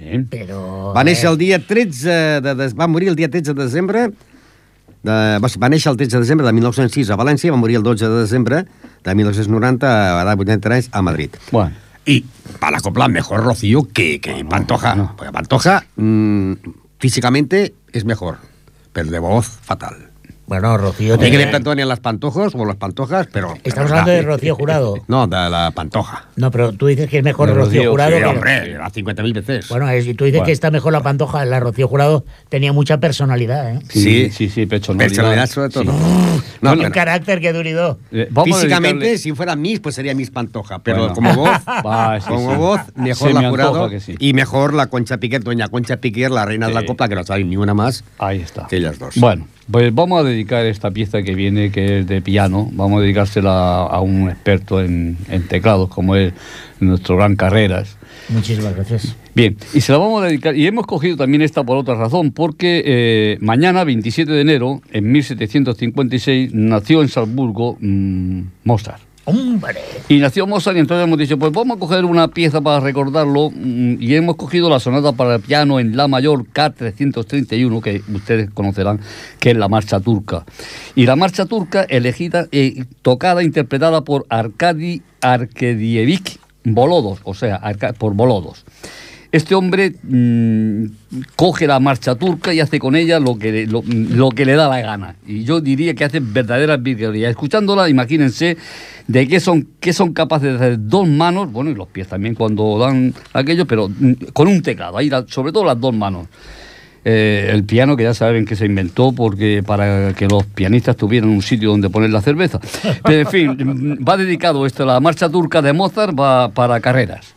Bien. 0.00 0.26
Pero. 0.30 0.92
Va 0.96 1.04
néixer 1.04 1.28
el 1.30 1.36
dia 1.38 1.58
13 1.58 2.40
de... 2.40 2.54
Des... 2.54 2.74
Va 2.74 2.86
morir 2.88 3.08
el 3.10 3.16
dia 3.16 3.28
13 3.30 3.52
de 3.54 3.62
desembre 3.62 4.06
de... 5.04 5.12
Va 5.38 5.48
va 5.60 5.68
néixer 5.68 5.92
el 5.92 5.96
13 6.00 6.16
de 6.16 6.20
desembre 6.24 6.46
de 6.46 6.52
1906 6.52 7.10
a 7.10 7.16
València 7.20 7.48
i 7.48 7.50
va 7.52 7.60
morir 7.60 7.76
el 7.76 7.82
12 7.84 8.08
de 8.08 8.20
desembre 8.24 8.64
de 9.04 9.14
1990 9.14 9.86
a 9.86 10.22
edat 10.24 10.38
83 10.40 10.88
a 10.92 11.02
Madrid. 11.02 11.30
Bueno. 11.52 11.76
Y 12.04 12.24
para 12.58 12.72
la 12.72 12.80
copla 12.80 13.08
mejor 13.08 13.44
Rocío 13.44 13.88
que, 13.92 14.20
que 14.20 14.44
Pantoja. 14.44 14.94
no. 14.94 15.14
Porque 15.16 15.32
Pantoja 15.32 15.86
mm, 15.96 16.52
físicamente 16.98 17.74
es 17.92 18.04
mejor, 18.04 18.38
pero 18.92 19.10
de 19.10 19.18
voz 19.18 19.46
fatal. 19.46 20.10
Bueno, 20.46 20.76
Rocío. 20.76 21.14
Hay 21.14 21.18
que 21.18 21.24
tiene- 21.30 21.46
le 21.46 21.50
perdonen 21.50 21.88
las 21.88 22.00
pantojos 22.00 22.54
o 22.54 22.64
las 22.66 22.76
pantojas, 22.76 23.28
pero... 23.32 23.54
Estamos 23.64 23.90
hablando 23.90 24.10
de 24.12 24.22
Rocío 24.22 24.54
Jurado. 24.54 24.96
No, 25.08 25.26
de 25.26 25.36
la 25.36 25.70
pantoja. 25.74 26.26
No, 26.36 26.50
pero 26.50 26.72
tú 26.72 26.86
dices 26.86 27.08
que 27.08 27.18
es 27.18 27.24
mejor 27.24 27.48
Rocío, 27.48 27.64
Rocío, 27.64 27.90
Jurado. 27.92 28.10
Sí, 28.12 28.18
que- 28.18 28.24
hombre, 28.26 28.76
a 28.76 28.90
50.000 28.90 29.32
veces. 29.32 29.68
Bueno, 29.68 29.88
es- 29.88 30.06
y 30.06 30.12
tú 30.14 30.24
dices 30.24 30.38
Bueno. 30.40 30.46
que 30.46 30.52
está 30.52 30.70
mejor 30.70 30.92
la 30.92 31.02
pantoja. 31.02 31.44
La 31.46 31.60
Rocío 31.60 31.88
Jurado 31.88 32.24
tenía 32.50 32.72
mucha 32.74 32.98
personalidad, 32.98 33.70
¿eh? 33.74 33.78
Sí, 33.88 34.30
sí, 34.30 34.50
sí, 34.50 34.66
personalidad. 34.66 35.08
Personalidad 35.08 35.46
sobre 35.48 35.68
todo. 35.70 35.84
Sí. 35.84 35.88
No, 36.60 36.70
Tiene 36.72 36.72
un 36.72 36.78
pero 36.78 36.92
carácter 36.92 37.40
que 37.40 37.52
duridó. 37.52 37.98
Eh, 38.12 38.28
a 38.34 38.44
físicamente, 38.44 39.06
dedicarle- 39.06 39.18
si 39.18 39.32
fuera 39.32 39.56
Miss, 39.56 39.80
pues 39.80 39.94
sería 39.94 40.14
Miss 40.14 40.30
Pantoja. 40.30 40.80
Pero 40.80 40.98
Bueno. 40.98 41.14
como 41.14 41.34
voz, 41.34 41.50
sí, 42.22 42.28
como 42.28 42.50
sí. 42.52 42.56
voz, 42.58 42.80
mejor 42.96 43.28
Se 43.28 43.34
la 43.34 43.40
me 43.40 43.48
jurado. 43.50 43.90
Y 44.18 44.32
mejor 44.34 44.74
la 44.74 44.88
Concha 44.88 45.16
Piquer, 45.16 45.42
doña 45.42 45.68
Concha 45.68 45.96
Piquer, 45.98 46.30
la 46.30 46.44
reina 46.44 46.66
de 46.68 46.74
la 46.74 46.80
Sí. 46.80 46.86
copla, 46.86 47.08
que 47.08 47.14
no 47.14 47.24
sabe 47.24 47.44
ni 47.44 47.56
una 47.56 47.72
más 47.72 48.04
Ahí 48.18 48.40
está. 48.40 48.66
que 48.66 48.76
ellas 48.76 48.98
dos. 48.98 49.14
Bueno, 49.16 49.46
pues 49.70 49.94
vamos 49.94 50.20
a 50.20 50.24
dedicar 50.24 50.66
esta 50.66 50.90
pieza 50.90 51.22
que 51.22 51.34
viene, 51.34 51.70
que 51.70 52.00
es 52.00 52.06
de 52.06 52.20
piano, 52.20 52.68
vamos 52.72 52.98
a 52.98 53.02
dedicársela 53.02 53.84
a 53.84 54.00
un 54.00 54.28
experto 54.28 54.80
en, 54.80 55.16
en 55.28 55.46
teclados, 55.48 55.88
como 55.88 56.16
es 56.16 56.32
nuestro 56.80 57.16
gran 57.16 57.36
Carreras. 57.36 57.96
Muchísimas 58.28 58.74
gracias. 58.74 59.16
Bien, 59.34 59.56
y 59.72 59.80
se 59.80 59.92
la 59.92 59.98
vamos 59.98 60.22
a 60.22 60.26
dedicar, 60.26 60.56
y 60.56 60.66
hemos 60.66 60.86
cogido 60.86 61.16
también 61.16 61.42
esta 61.42 61.64
por 61.64 61.76
otra 61.76 61.94
razón, 61.94 62.30
porque 62.30 62.82
eh, 62.86 63.38
mañana, 63.40 63.84
27 63.84 64.30
de 64.30 64.40
enero, 64.40 64.80
en 64.92 65.10
1756, 65.10 66.54
nació 66.54 67.02
en 67.02 67.08
Salzburgo 67.08 67.76
mm, 67.80 68.42
Mozart. 68.64 69.02
¡Hombre! 69.26 69.80
Y 70.08 70.18
nació 70.18 70.46
Mozart 70.46 70.76
y 70.76 70.80
entonces 70.80 71.06
hemos 71.06 71.18
dicho, 71.18 71.38
pues 71.38 71.50
vamos 71.50 71.76
a 71.76 71.80
coger 71.80 72.04
una 72.04 72.28
pieza 72.28 72.60
para 72.60 72.80
recordarlo 72.80 73.50
mm, 73.50 73.96
y 74.00 74.14
hemos 74.14 74.36
cogido 74.36 74.68
la 74.68 74.80
sonata 74.80 75.12
para 75.12 75.36
el 75.36 75.40
piano 75.40 75.80
en 75.80 75.96
La 75.96 76.08
mayor 76.08 76.44
K331, 76.46 77.82
que 77.82 78.02
ustedes 78.12 78.50
conocerán, 78.50 79.00
que 79.40 79.52
es 79.52 79.56
la 79.56 79.68
marcha 79.68 80.00
turca. 80.00 80.44
Y 80.94 81.06
la 81.06 81.16
marcha 81.16 81.46
turca 81.46 81.84
elegida, 81.84 82.46
eh, 82.52 82.84
tocada, 83.00 83.42
interpretada 83.42 84.02
por 84.02 84.26
Arkady 84.28 85.02
Arkadievich 85.22 86.38
Bolodos, 86.64 87.20
o 87.24 87.34
sea, 87.34 87.60
por 87.98 88.14
Bolodos. 88.14 88.64
Este 89.34 89.56
hombre 89.56 89.94
mm, 90.02 90.84
coge 91.34 91.66
la 91.66 91.80
marcha 91.80 92.14
turca 92.14 92.54
y 92.54 92.60
hace 92.60 92.78
con 92.78 92.94
ella 92.94 93.18
lo 93.18 93.36
que, 93.36 93.50
le- 93.50 93.66
lo, 93.66 93.82
lo 93.84 94.28
que 94.30 94.44
le 94.44 94.54
da 94.54 94.68
la 94.68 94.80
gana. 94.80 95.16
Y 95.26 95.42
yo 95.42 95.60
diría 95.60 95.92
que 95.94 96.04
hace 96.04 96.20
verdaderas 96.20 96.80
virguerías. 96.80 97.30
Escuchándola, 97.30 97.88
imagínense 97.88 98.56
de 99.08 99.26
qué 99.26 99.40
son, 99.40 99.66
qué 99.80 99.92
son 99.92 100.12
capaces 100.12 100.50
de 100.50 100.54
hacer 100.56 100.76
dos 100.78 101.08
manos, 101.08 101.50
bueno, 101.50 101.70
y 101.70 101.74
los 101.74 101.88
pies 101.88 102.06
también 102.06 102.36
cuando 102.36 102.78
dan 102.78 103.12
aquello, 103.32 103.66
pero 103.66 103.88
mm, 103.88 104.12
con 104.32 104.46
un 104.46 104.62
teclado, 104.62 104.98
ahí 104.98 105.10
la- 105.10 105.24
sobre 105.26 105.50
todo 105.50 105.64
las 105.64 105.80
dos 105.80 105.92
manos. 105.92 106.28
Eh, 107.04 107.50
el 107.52 107.64
piano, 107.64 107.96
que 107.96 108.04
ya 108.04 108.14
saben 108.14 108.44
que 108.46 108.54
se 108.54 108.66
inventó 108.66 109.10
porque 109.12 109.62
para 109.66 110.14
que 110.14 110.26
los 110.28 110.44
pianistas 110.46 110.96
tuvieran 110.96 111.28
un 111.28 111.42
sitio 111.42 111.70
donde 111.70 111.90
poner 111.90 112.10
la 112.10 112.22
cerveza. 112.22 112.60
Pero, 113.04 113.20
en 113.22 113.26
fin, 113.26 113.50
mm, 113.50 114.08
va 114.08 114.16
dedicado 114.16 114.64
esto, 114.64 114.86
la 114.86 115.00
marcha 115.00 115.28
turca 115.28 115.60
de 115.60 115.72
Mozart 115.72 116.16
va 116.16 116.50
para 116.50 116.78
carreras. 116.80 117.34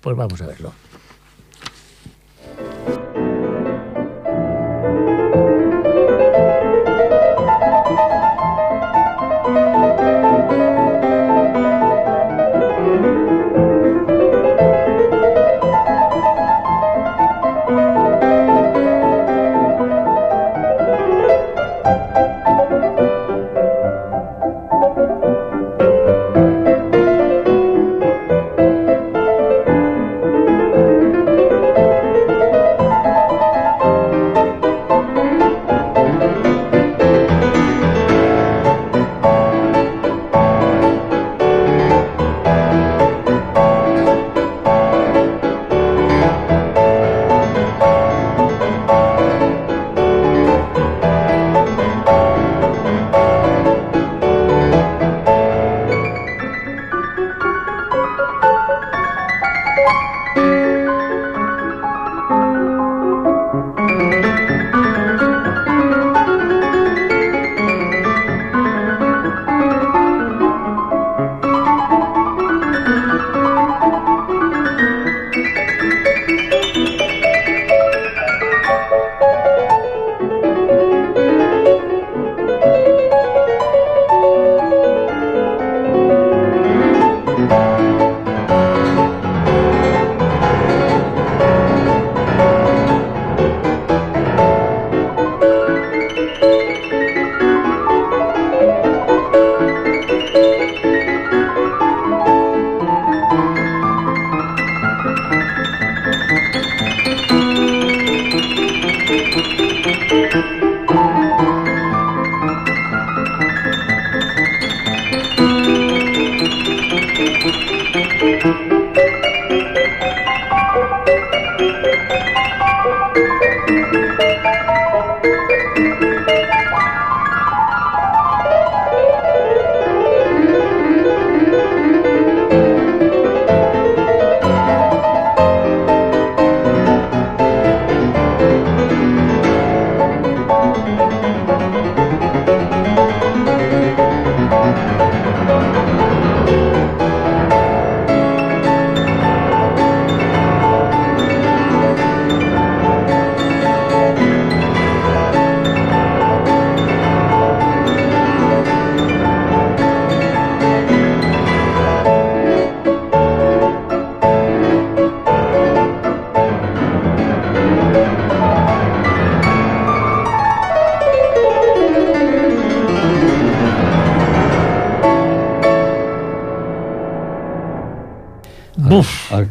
Pues 0.00 0.16
vamos 0.16 0.40
a 0.42 0.46
verlo. 0.48 0.72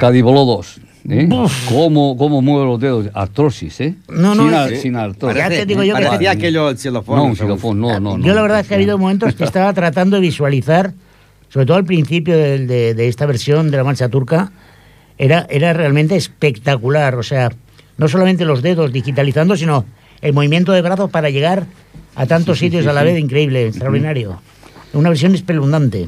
Buf. 0.04 0.08
Arcadi 0.08 0.22
Bolodos. 0.22 0.80
¿eh? 1.10 1.28
¿Cómo, 1.70 2.16
¿Cómo 2.18 2.42
mueve 2.42 2.66
los 2.66 2.80
dedos? 2.80 3.10
Artrosis, 3.14 3.80
¿eh? 3.82 3.96
No, 4.10 4.36
no, 4.36 4.46
Sin, 4.46 4.54
ar- 4.54 4.70
sí. 4.70 4.76
sin 4.78 4.96
artrosis. 4.96 5.38
Ya 5.38 5.50
te 5.50 5.66
digo 5.66 5.84
yo 5.84 5.96
que- 5.96 6.04
parecía 6.04 6.32
aquello 6.32 6.70
el 6.70 6.78
xilofón. 6.78 7.16
No, 7.18 7.24
un 7.26 7.36
xilofón, 7.36 7.80
no, 7.80 8.00
no, 8.00 8.18
no. 8.18 8.26
Yo 8.26 8.34
la 8.34 8.42
verdad 8.42 8.60
es 8.62 8.68
que 8.68 8.74
ha 8.74 8.78
habido 8.78 8.98
momentos 8.98 9.36
que 9.36 9.44
estaba 9.44 9.74
tratando 9.74 10.16
de 10.18 10.22
visualizar, 10.22 10.94
sobre 11.50 11.66
todo 11.66 11.78
al 11.78 11.86
principio 11.86 12.38
del- 12.38 12.68
de, 12.68 12.94
de 12.94 13.08
esta 13.08 13.26
versión 13.26 13.70
de 13.72 13.78
la 13.78 13.84
marcha 13.84 14.08
turca, 14.10 14.52
era, 15.18 15.46
era 15.50 15.74
realmente 15.74 16.16
espectacular. 16.16 17.16
O 17.16 17.24
sea, 17.24 17.52
no 17.98 18.08
solamente 18.08 18.46
los 18.46 18.62
dedos 18.62 18.92
digitalizando, 18.94 19.56
sino 19.58 19.86
el 20.22 20.34
movimiento 20.34 20.72
de 20.72 20.82
brazos 20.82 21.10
para 21.10 21.30
llegar 21.30 21.66
a 22.16 22.26
tantos 22.26 22.60
Sí, 22.60 22.66
sitios 22.66 22.84
sí, 22.84 22.90
a 22.90 22.94
la 22.94 23.02
sí. 23.02 23.08
vez, 23.08 23.20
increíble, 23.20 23.68
extraordinario. 23.68 24.40
Una 24.94 25.10
versión 25.10 25.34
espeluznante. 25.36 26.08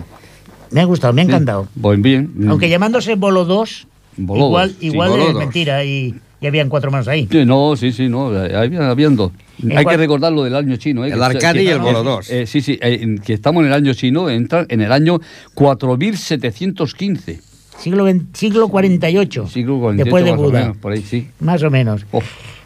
Me 0.72 0.82
ha 0.82 0.86
gustado, 0.86 1.14
me 1.14 1.22
ha 1.22 1.26
encantado. 1.26 1.68
Pues 1.82 2.02
bien. 2.02 2.32
Aunque 2.50 2.70
llamándose 2.70 3.16
Bolo 3.16 3.46
2, 3.46 3.88
Bolo 4.18 4.46
igual, 4.48 4.70
dos, 4.70 4.78
sí, 4.80 4.86
igual 4.88 5.10
Bolo 5.10 5.24
es 5.28 5.34
dos. 5.34 5.40
mentira 5.40 5.84
y, 5.84 6.16
y 6.42 6.48
habían 6.48 6.70
cuatro 6.70 6.92
manos 6.92 7.08
ahí. 7.08 7.28
Sí, 7.32 7.46
no, 7.46 7.76
sí, 7.76 7.92
sí, 7.92 8.08
no, 8.10 8.28
había, 8.28 8.90
habían 8.90 9.16
dos. 9.16 9.32
¿En 9.62 9.78
Hay 9.78 9.86
que 9.86 9.96
recordar 9.98 10.34
lo 10.34 10.44
del 10.44 10.56
año 10.56 10.76
chino. 10.78 11.06
¿eh? 11.06 11.12
El 11.12 11.22
Arcadi 11.24 11.62
y 11.62 11.68
el 11.68 11.80
Bolo 11.80 12.04
dos. 12.04 12.30
eh, 12.30 12.46
sí, 12.46 12.62
sí, 12.62 12.78
eh, 12.82 13.16
que 13.24 13.34
estamos 13.34 13.62
en 13.62 13.68
el 13.68 13.74
año 13.74 13.94
chino, 13.94 14.30
entra 14.30 14.66
en 14.68 14.82
el 14.82 14.92
año 14.92 15.20
4715. 15.54 17.40
Siglo, 17.80 18.08
XX 18.10 18.24
siglo 18.34 18.68
48. 18.70 19.48
Siglo 19.48 19.80
48, 19.80 20.04
después 20.06 20.24
de 20.26 20.32
más 20.32 20.40
o 20.40 20.44
Buda. 20.44 20.60
menos, 20.62 20.78
por 20.78 20.94
ahí 20.94 21.02
sí. 21.02 21.28
Más 21.40 21.62
o 21.64 21.70
menos. 21.70 22.06
Oh, 22.12 22.22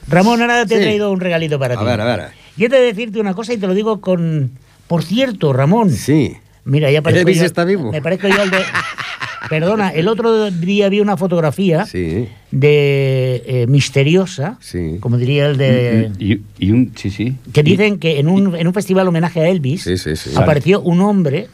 Ramón, 0.08 0.42
ahora 0.42 0.66
te 0.66 0.76
he 0.76 0.80
traído 0.82 1.12
un 1.12 1.20
regalito 1.20 1.58
para 1.60 1.76
A 1.76 1.80
ti. 1.80 1.86
ver, 1.86 2.02
a 2.02 2.06
ver. 2.06 2.28
Yo 2.58 2.66
he 2.68 2.70
de 2.70 2.80
decirte 2.82 3.20
una 3.20 3.34
cosa 3.34 3.54
y 3.54 3.58
te 3.58 3.68
lo 3.68 3.74
digo 3.74 4.02
con... 4.02 4.52
Por 4.88 5.04
cierto, 5.04 5.54
Ramón. 5.54 5.92
Sí. 5.92 6.34
Mira, 6.70 6.92
ya 6.92 7.02
parezco 7.02 7.28
Elvis 7.28 7.40
yo- 7.42 7.46
está 7.46 7.66
vivo. 7.66 7.92
Me 7.92 8.02
parezco 8.02 8.28
yo 8.28 8.42
al 8.42 8.50
de... 8.52 8.58
Perdona, 9.50 9.90
el 9.90 10.08
otro 10.08 10.52
día 10.52 10.90
vi 10.90 11.00
una 11.00 11.18
fotografía 11.18 11.86
Sí. 11.86 12.28
de 12.52 13.44
eh, 13.48 13.66
Misteriosa, 13.68 14.58
Sí. 14.60 14.98
como 15.00 15.18
diría 15.18 15.48
el 15.48 15.58
de... 15.58 16.12
y, 16.20 16.42
y 16.60 16.72
un, 16.72 16.92
sí, 16.96 17.10
sí. 17.10 17.36
Que 17.52 17.64
dicen 17.64 17.98
que 17.98 18.20
en 18.20 18.28
un, 18.28 18.56
en 18.56 18.68
un 18.68 18.74
festival 18.74 19.08
homenaje 19.08 19.40
a 19.42 19.48
Elvis 19.50 19.84
Sí, 19.84 19.98
sí, 19.98 20.16
sí. 20.16 20.32
apareció 20.36 20.82
un 20.82 21.02
hombre 21.02 21.48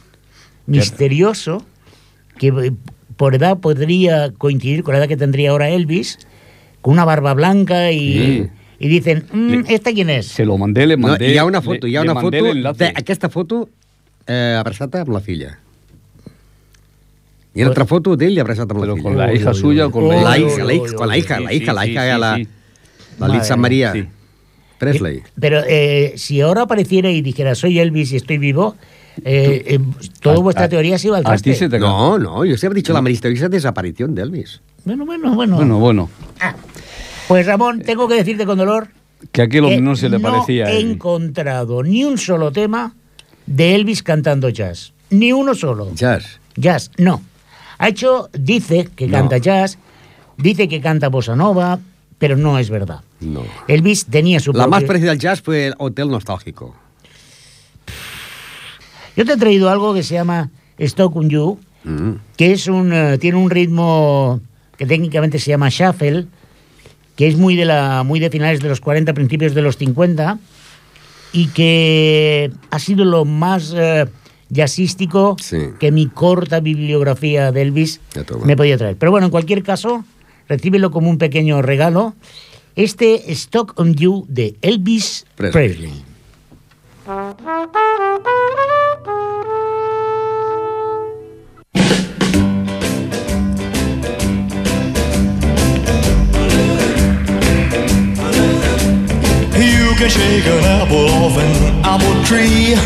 misterioso 0.66 1.64
que 2.38 2.48
eh, 2.48 2.72
por 3.16 3.34
edad 3.34 3.58
podría 3.58 4.30
coincidir 4.36 4.82
con 4.82 4.92
la 4.92 4.98
edad 4.98 5.08
que 5.08 5.16
tendría 5.16 5.50
ahora 5.50 5.70
Elvis, 5.70 6.18
con 6.82 6.92
una 6.92 7.04
barba 7.04 7.32
blanca 7.34 7.92
y, 7.92 8.12
Sí. 8.12 8.48
y 8.80 8.88
dicen, 8.88 9.24
"Mm, 9.32 9.48
Le- 9.50 9.74
¿esta 9.74 9.92
quién 9.92 10.10
es? 10.10 10.26
Se 10.26 10.44
lo 10.44 10.58
mandé, 10.58 10.86
le 10.86 10.96
No, 10.96 11.08
mandé... 11.08 11.32
hi 11.32 11.38
ha 11.38 11.44
una 11.44 11.62
foto, 11.62 11.86
le 11.86 11.98
una 12.00 12.14
foto, 12.20 12.36
de, 12.74 12.86
aquesta 12.94 13.28
foto 13.30 13.70
eh, 14.26 14.56
abraçada 14.58 15.00
amb 15.02 15.10
la 15.14 15.20
filla. 15.20 15.58
Hi 17.54 17.60
ha 17.62 17.64
una 17.64 17.70
altra 17.72 17.86
foto 17.88 18.16
d'ell 18.20 18.38
abraçat 18.42 18.68
amb 18.70 18.80
la 18.80 18.86
Pero 18.86 18.96
filla. 18.96 19.02
con 19.08 19.16
la 19.16 19.32
hija 19.32 19.50
uy, 19.50 19.56
suya 19.60 19.86
o 19.86 19.90
con 19.90 20.08
La 20.08 20.20
la 20.22 20.38
hija, 20.38 20.64
la 20.64 20.74
hija, 20.74 20.94
con 20.94 21.08
la 21.08 21.16
hija, 21.18 21.40
la 21.40 21.52
hija, 21.54 21.72
la 21.72 21.86
hija 21.86 22.18
la, 22.18 22.36
sí. 22.36 22.48
la 23.18 23.28
Lisa 23.28 23.56
María 23.56 23.92
Sí. 23.92 24.04
Presley. 24.78 25.22
Pero 25.40 25.62
eh, 25.66 26.12
si 26.16 26.40
ahora 26.42 26.62
apareciera 26.62 27.10
y 27.10 27.22
dijera, 27.22 27.54
soy 27.54 27.78
Elvis 27.78 28.12
y 28.12 28.16
estoy 28.16 28.36
vivo, 28.36 28.76
eh, 29.24 29.62
eh, 29.66 29.78
toda 30.20 30.36
A- 30.36 30.40
vuestra 30.40 30.64
a- 30.64 30.68
teoría 30.68 30.98
se 30.98 31.06
iba 31.06 31.16
al 31.16 31.24
traste. 31.24 31.68
No, 31.78 32.18
no, 32.18 32.44
yo 32.44 32.58
siempre 32.58 32.78
he 32.78 32.82
dicho 32.82 32.92
la 32.92 33.00
misteriosa 33.00 33.48
desaparición 33.48 34.14
de 34.14 34.20
Elvis. 34.22 34.60
Bueno, 34.84 35.06
bueno, 35.06 35.34
bueno. 35.34 35.56
Bueno, 35.56 35.78
bueno. 35.78 36.10
Pues 37.26 37.46
Ramón, 37.46 37.80
tengo 37.80 38.06
que 38.06 38.16
decirte 38.16 38.44
con 38.46 38.58
dolor 38.58 38.88
Que 39.32 39.42
aquí 39.42 39.60
lo 39.60 39.68
que 39.68 39.80
no 39.80 39.96
se 39.96 40.08
le 40.10 40.18
no 40.18 40.30
parecía 40.30 40.66
a 40.66 40.70
he 40.72 40.78
encontrado 40.80 41.82
ni 41.82 42.04
un 42.04 42.18
solo 42.18 42.52
tema 42.52 42.94
de 43.46 43.74
Elvis 43.74 44.02
cantando 44.02 44.48
jazz. 44.48 44.92
Ni 45.10 45.32
uno 45.32 45.54
solo. 45.54 45.92
Jazz. 45.94 46.40
Jazz, 46.56 46.90
no. 46.98 47.22
Ha 47.78 47.88
hecho, 47.88 48.28
dice 48.32 48.88
que 48.96 49.06
No. 49.06 49.12
canta 49.18 49.38
jazz, 49.38 49.78
dice 50.36 50.68
que 50.68 50.80
canta 50.80 51.08
bossa 51.08 51.36
nova, 51.36 51.78
pero 52.18 52.36
no 52.36 52.58
es 52.58 52.70
verdad. 52.70 53.00
No. 53.20 53.42
Elvis 53.68 54.06
tenía 54.06 54.40
su 54.40 54.52
La 54.52 54.66
más 54.66 54.84
parecida 54.84 55.10
al 55.12 55.18
jazz 55.18 55.40
fue 55.42 55.66
el 55.68 55.74
Hotel 55.78 56.08
Nostálgico. 56.08 56.74
Yo 59.16 59.24
te 59.24 59.32
he 59.32 59.36
traído 59.36 59.70
algo 59.70 59.94
que 59.94 60.02
se 60.02 60.14
llama 60.14 60.50
Stock 60.78 61.14
on 61.16 61.30
You, 61.30 61.58
Mm. 61.84 62.14
que 62.36 62.52
es 62.52 62.66
un 62.66 62.92
eh, 62.92 63.16
tiene 63.18 63.38
un 63.38 63.48
ritmo 63.48 64.40
que 64.76 64.86
técnicamente 64.86 65.38
se 65.38 65.50
llama 65.50 65.68
shuffle, 65.68 66.26
que 67.14 67.28
es 67.28 67.36
muy 67.36 67.54
de 67.54 67.64
la 67.64 68.02
muy 68.02 68.18
de 68.18 68.28
finales 68.28 68.58
de 68.60 68.68
los 68.68 68.80
40, 68.80 69.14
principios 69.14 69.54
de 69.54 69.62
los 69.62 69.76
50 69.76 70.38
y 71.36 71.48
que 71.48 72.50
ha 72.70 72.78
sido 72.78 73.04
lo 73.04 73.24
más 73.26 73.74
eh, 73.76 74.06
jazzístico 74.50 75.36
Sí. 75.38 75.58
que 75.78 75.92
mi 75.92 76.06
corta 76.06 76.60
bibliografía 76.60 77.52
de 77.52 77.60
Elvis 77.62 78.00
me 78.44 78.56
podía 78.56 78.78
traer. 78.78 78.96
Pero 78.96 79.10
bueno, 79.12 79.26
en 79.26 79.30
cualquier 79.30 79.62
caso, 79.62 80.02
recíbelo 80.48 80.90
como 80.90 81.10
un 81.10 81.18
pequeño 81.18 81.60
regalo. 81.60 82.14
Este 82.74 83.32
Stock 83.32 83.74
on 83.78 83.94
You 83.94 84.24
de 84.28 84.56
Elvis 84.62 85.26
Presley. 85.36 85.52
Presley. 85.68 86.04
Can 99.96 100.10
shake 100.10 100.44
an 100.46 100.64
apple 100.64 101.08
off 101.24 101.38
an 101.38 101.84
apple 101.84 102.22
tree. 102.24 102.76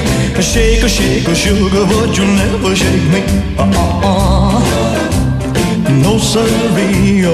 Shake 0.40 0.82
a 0.82 0.88
shake 0.88 1.26
a 1.26 1.34
sugar, 1.34 1.84
but 1.86 2.16
you'll 2.16 2.34
never 2.38 2.74
shake 2.76 3.06
me. 3.10 3.20
Uh-uh. 3.58 4.60
No 6.04 6.18
siree. 6.18 7.26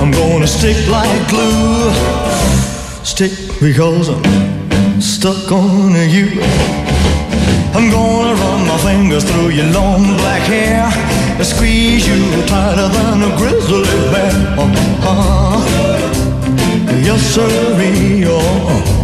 I'm 0.00 0.10
gonna 0.10 0.46
stick 0.46 0.76
like 0.88 1.28
glue. 1.28 1.90
Stick 3.02 3.32
because 3.60 4.10
I'm 4.10 5.00
stuck 5.00 5.50
on 5.50 5.94
you. 6.10 6.28
I'm 7.74 7.90
gonna 7.90 8.34
run 8.34 8.66
my 8.66 8.78
fingers 8.78 9.24
through 9.24 9.50
your 9.50 9.66
long 9.72 10.02
black 10.18 10.42
hair 10.42 10.84
and 11.38 11.46
squeeze 11.46 12.06
you 12.06 12.20
tighter 12.46 12.88
than 12.88 13.22
a 13.22 13.36
grizzly 13.38 13.84
bear. 14.12 14.32
Uh-huh. 14.58 15.89
Sirree. 17.18 18.24
Oh. 18.26 19.00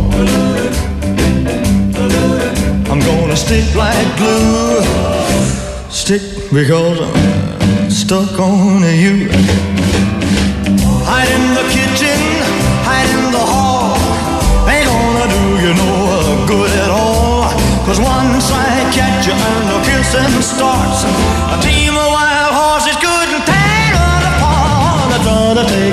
I'm 2.90 3.00
gonna 3.00 3.36
stick 3.36 3.74
like 3.74 4.06
glue. 4.16 4.80
Stick 5.90 6.22
because 6.52 7.00
I'm 7.00 7.90
stuck 7.90 8.38
on 8.38 8.82
you. 8.82 9.28
Hide 11.08 11.30
in 11.36 11.44
the 11.58 11.66
kitchen, 11.74 12.18
hide 12.86 13.10
in 13.16 13.32
the 13.32 13.44
hall. 13.52 13.98
Ain't 14.68 14.86
gonna 14.86 15.26
do 15.36 15.42
you 15.64 15.74
no 15.74 16.46
good 16.46 16.70
at 16.84 16.90
all. 16.90 17.50
Cause 17.86 18.00
once 18.00 18.50
I 18.50 18.90
catch 18.94 19.26
you 19.26 19.34
and 19.34 19.66
the 19.70 19.78
kissing 19.86 20.42
starts, 20.42 21.04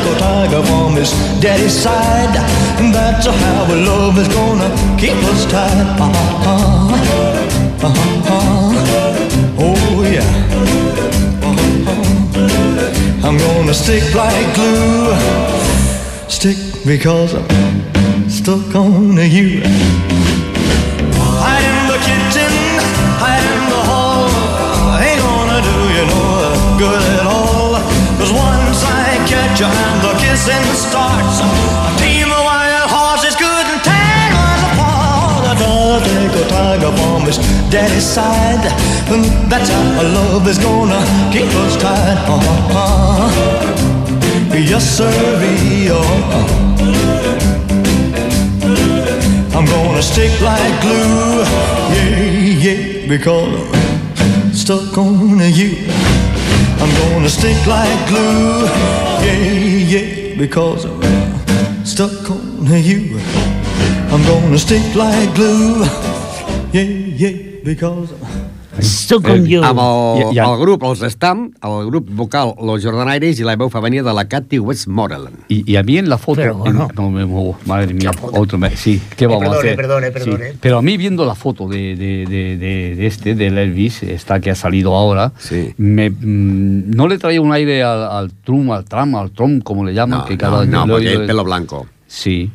a 0.06 0.20
tiger 0.20 0.62
from 0.64 0.96
his 0.96 1.12
daddy's 1.40 1.74
side. 1.74 2.36
And 2.80 2.94
that's 2.94 3.26
how 3.26 3.66
our 3.70 3.76
love 3.76 4.18
is 4.18 4.28
gonna 4.28 4.70
keep 4.98 5.18
us 5.32 5.46
tied. 5.46 6.00
Uh-huh. 6.00 6.90
Uh-huh. 7.88 8.34
Oh 9.60 10.04
yeah. 10.16 10.32
Uh-huh. 11.50 13.28
I'm 13.28 13.38
gonna 13.38 13.74
stick 13.74 14.04
like 14.16 14.56
glue. 14.56 15.14
Stick 16.30 16.58
because 16.86 17.36
I'm 17.36 18.30
stuck 18.30 18.76
on 18.76 19.18
you. 19.18 20.23
And 29.62 30.02
the 30.02 30.14
kissing 30.20 30.66
starts, 30.74 31.40
a 31.40 31.44
team 32.02 32.28
of 32.28 32.44
wild 32.44 32.90
horses 32.90 33.36
couldn't 33.36 33.84
tear 33.86 34.34
us 34.34 34.62
apart. 34.74 35.58
Take 36.04 36.36
a 36.42 36.46
tiger 36.50 36.92
from 36.98 37.22
his 37.28 37.38
daddy's 37.70 38.04
side. 38.04 38.66
That's 39.50 39.70
how 39.70 40.02
love 40.18 40.48
is 40.48 40.58
gonna 40.58 41.02
keep 41.32 41.54
us 41.64 41.76
tied. 41.78 42.18
Uh-huh. 42.28 43.30
Yes, 44.54 44.98
sir. 44.98 45.12
I'm 49.56 49.66
gonna 49.66 50.02
stick 50.02 50.42
like 50.42 50.82
glue, 50.82 51.44
yeah, 51.94 52.66
yeah, 52.66 53.08
because 53.08 53.70
stuck 54.52 54.98
on 54.98 55.40
you. 55.54 56.23
I'm 56.84 56.94
gonna 57.00 57.30
stick 57.30 57.66
like 57.66 58.10
glue, 58.10 58.66
yeah, 59.24 59.40
yeah, 59.94 60.36
because 60.38 60.84
I'm 60.84 61.86
stuck 61.86 62.30
on 62.30 62.66
you. 62.84 63.20
I'm 64.12 64.22
gonna 64.28 64.58
stick 64.58 64.94
like 64.94 65.34
glue, 65.34 65.86
yeah, 66.74 66.84
yeah, 66.84 67.64
because 67.64 68.12
I'm 68.12 68.33
Stuck 68.82 69.26
on 69.30 69.46
Eh, 69.46 69.50
You. 69.50 69.64
Amb 69.64 69.80
el, 69.80 70.34
I- 70.34 70.36
i- 70.36 70.40
el 70.40 70.58
grup, 70.60 70.84
els 70.84 71.00
Stam, 71.14 71.52
el 71.62 71.86
grup 71.88 72.10
vocal 72.10 72.56
Los 72.62 72.84
Jordanaires 72.84 73.40
i 73.40 73.44
la 73.44 73.56
veu 73.56 73.70
femenina 73.70 74.04
de 74.04 74.14
la 74.14 74.26
Cathy 74.28 74.58
Westmoreland. 74.60 75.46
Y, 75.48 75.72
y 75.72 75.76
a 75.76 75.84
mí 75.84 75.98
en 75.98 76.10
la 76.10 76.18
foto. 76.18 76.42
Pero 76.42 76.56
bueno. 76.56 76.88
en- 76.90 76.96
no 76.96 77.10
me 77.12 77.26
muevo, 77.26 77.58
madre 77.66 77.94
mía. 77.94 78.12
Otro 78.22 78.58
me- 78.58 78.76
sí, 78.76 79.02
¿qué 79.16 79.28
vamos 79.28 79.42
perdone, 79.42 79.58
a 79.58 79.60
hacer? 79.62 79.76
perdone, 79.76 80.08
Sí, 80.08 80.14
perdone. 80.14 80.54
pero 80.60 80.78
a 80.80 80.82
mí 80.82 80.98
viendo 80.98 81.26
la 81.26 81.36
foto 81.36 81.68
de, 81.68 81.96
de, 81.96 82.26
de, 82.28 82.58
de- 82.58 82.96
de 82.96 83.06
este, 83.08 83.36
del 83.36 83.58
Elvis, 83.58 84.04
esta 84.04 84.40
que 84.40 84.50
ha 84.52 84.56
salido 84.56 84.96
ahora, 84.96 85.34
Sí. 85.38 85.74
me, 85.78 86.10
mm, 86.10 86.92
no 86.96 87.08
le 87.08 87.18
traía 87.18 87.42
un 87.42 87.54
aire 87.54 87.84
al, 87.84 88.04
al 88.04 88.32
Trump, 88.44 88.72
al 88.72 88.86
Trump, 88.86 89.16
al 89.16 89.32
Trump, 89.32 89.64
como 89.64 89.86
le 89.86 89.94
llaman. 89.94 90.20
No, 90.20 90.26
que 90.26 90.34
no, 90.34 90.40
cada 90.40 90.66
no, 90.66 90.88
lo 90.88 90.98
he 90.98 91.02
porque 91.04 91.14
el 91.14 91.26
pelo 91.28 91.44
blanco. 91.44 91.86
Sí. 92.08 92.50